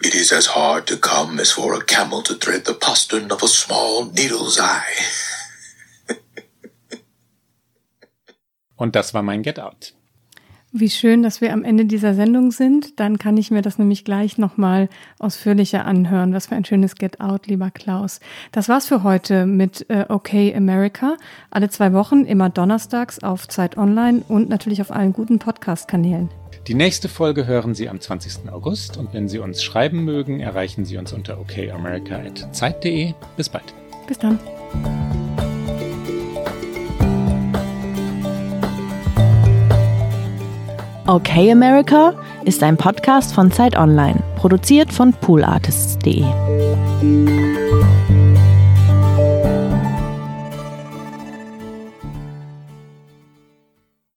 It 0.01 0.15
is 0.15 0.31
as 0.31 0.55
hard 0.55 0.87
to 0.87 0.97
come 0.97 1.41
as 1.41 1.51
for 1.51 1.73
a 1.75 1.81
camel 1.81 2.23
to 2.23 2.33
thread 2.33 2.65
the 2.65 2.73
postern 2.73 3.31
of 3.31 3.43
a 3.43 3.47
small 3.47 4.05
needle's 4.05 4.57
eye. 4.59 4.95
Und 8.77 8.95
das 8.95 9.13
war 9.13 9.23
mein 9.23 9.43
Get 9.43 9.59
Out. 9.59 9.93
Wie 10.71 10.89
schön, 10.89 11.23
dass 11.23 11.41
wir 11.41 11.51
am 11.51 11.63
Ende 11.63 11.85
dieser 11.85 12.13
Sendung 12.13 12.51
sind. 12.51 12.99
Dann 12.99 13.17
kann 13.17 13.37
ich 13.37 13.49
mir 13.49 13.63
das 13.63 13.79
nämlich 13.79 14.05
gleich 14.05 14.37
nochmal 14.37 14.87
ausführlicher 15.17 15.83
anhören. 15.83 16.31
Was 16.31 16.45
für 16.45 16.55
ein 16.55 16.63
schönes 16.63 16.93
Get 16.95 17.19
Out, 17.19 17.47
lieber 17.47 17.71
Klaus. 17.71 18.19
Das 18.51 18.69
war's 18.69 18.85
für 18.85 19.01
heute 19.01 19.47
mit 19.47 19.89
äh, 19.89 20.05
OK 20.07 20.31
America. 20.55 21.17
Alle 21.49 21.69
zwei 21.69 21.91
Wochen, 21.91 22.23
immer 22.23 22.49
donnerstags 22.49 23.23
auf 23.23 23.47
Zeit 23.47 23.77
Online 23.77 24.21
und 24.27 24.47
natürlich 24.47 24.79
auf 24.79 24.91
allen 24.91 25.11
guten 25.11 25.39
Podcast-Kanälen. 25.39 26.29
Die 26.69 26.75
nächste 26.75 27.09
Folge 27.09 27.47
hören 27.47 27.73
Sie 27.73 27.89
am 27.89 27.99
20. 27.99 28.47
August 28.51 28.97
und 28.97 29.11
wenn 29.11 29.27
Sie 29.27 29.39
uns 29.39 29.63
schreiben 29.63 30.03
mögen, 30.05 30.39
erreichen 30.39 30.85
Sie 30.85 30.97
uns 30.97 31.13
unter 31.13 31.39
okamerica.zeit.de. 31.39 33.15
Bis 33.35 33.49
bald. 33.49 33.73
Bis 34.07 34.19
dann. 34.19 34.37
Okay 41.07 41.51
America 41.51 42.13
ist 42.45 42.61
ein 42.61 42.77
Podcast 42.77 43.33
von 43.33 43.51
Zeit 43.51 43.75
Online, 43.75 44.21
produziert 44.35 44.93
von 44.93 45.11
poolartists.de. 45.11 46.23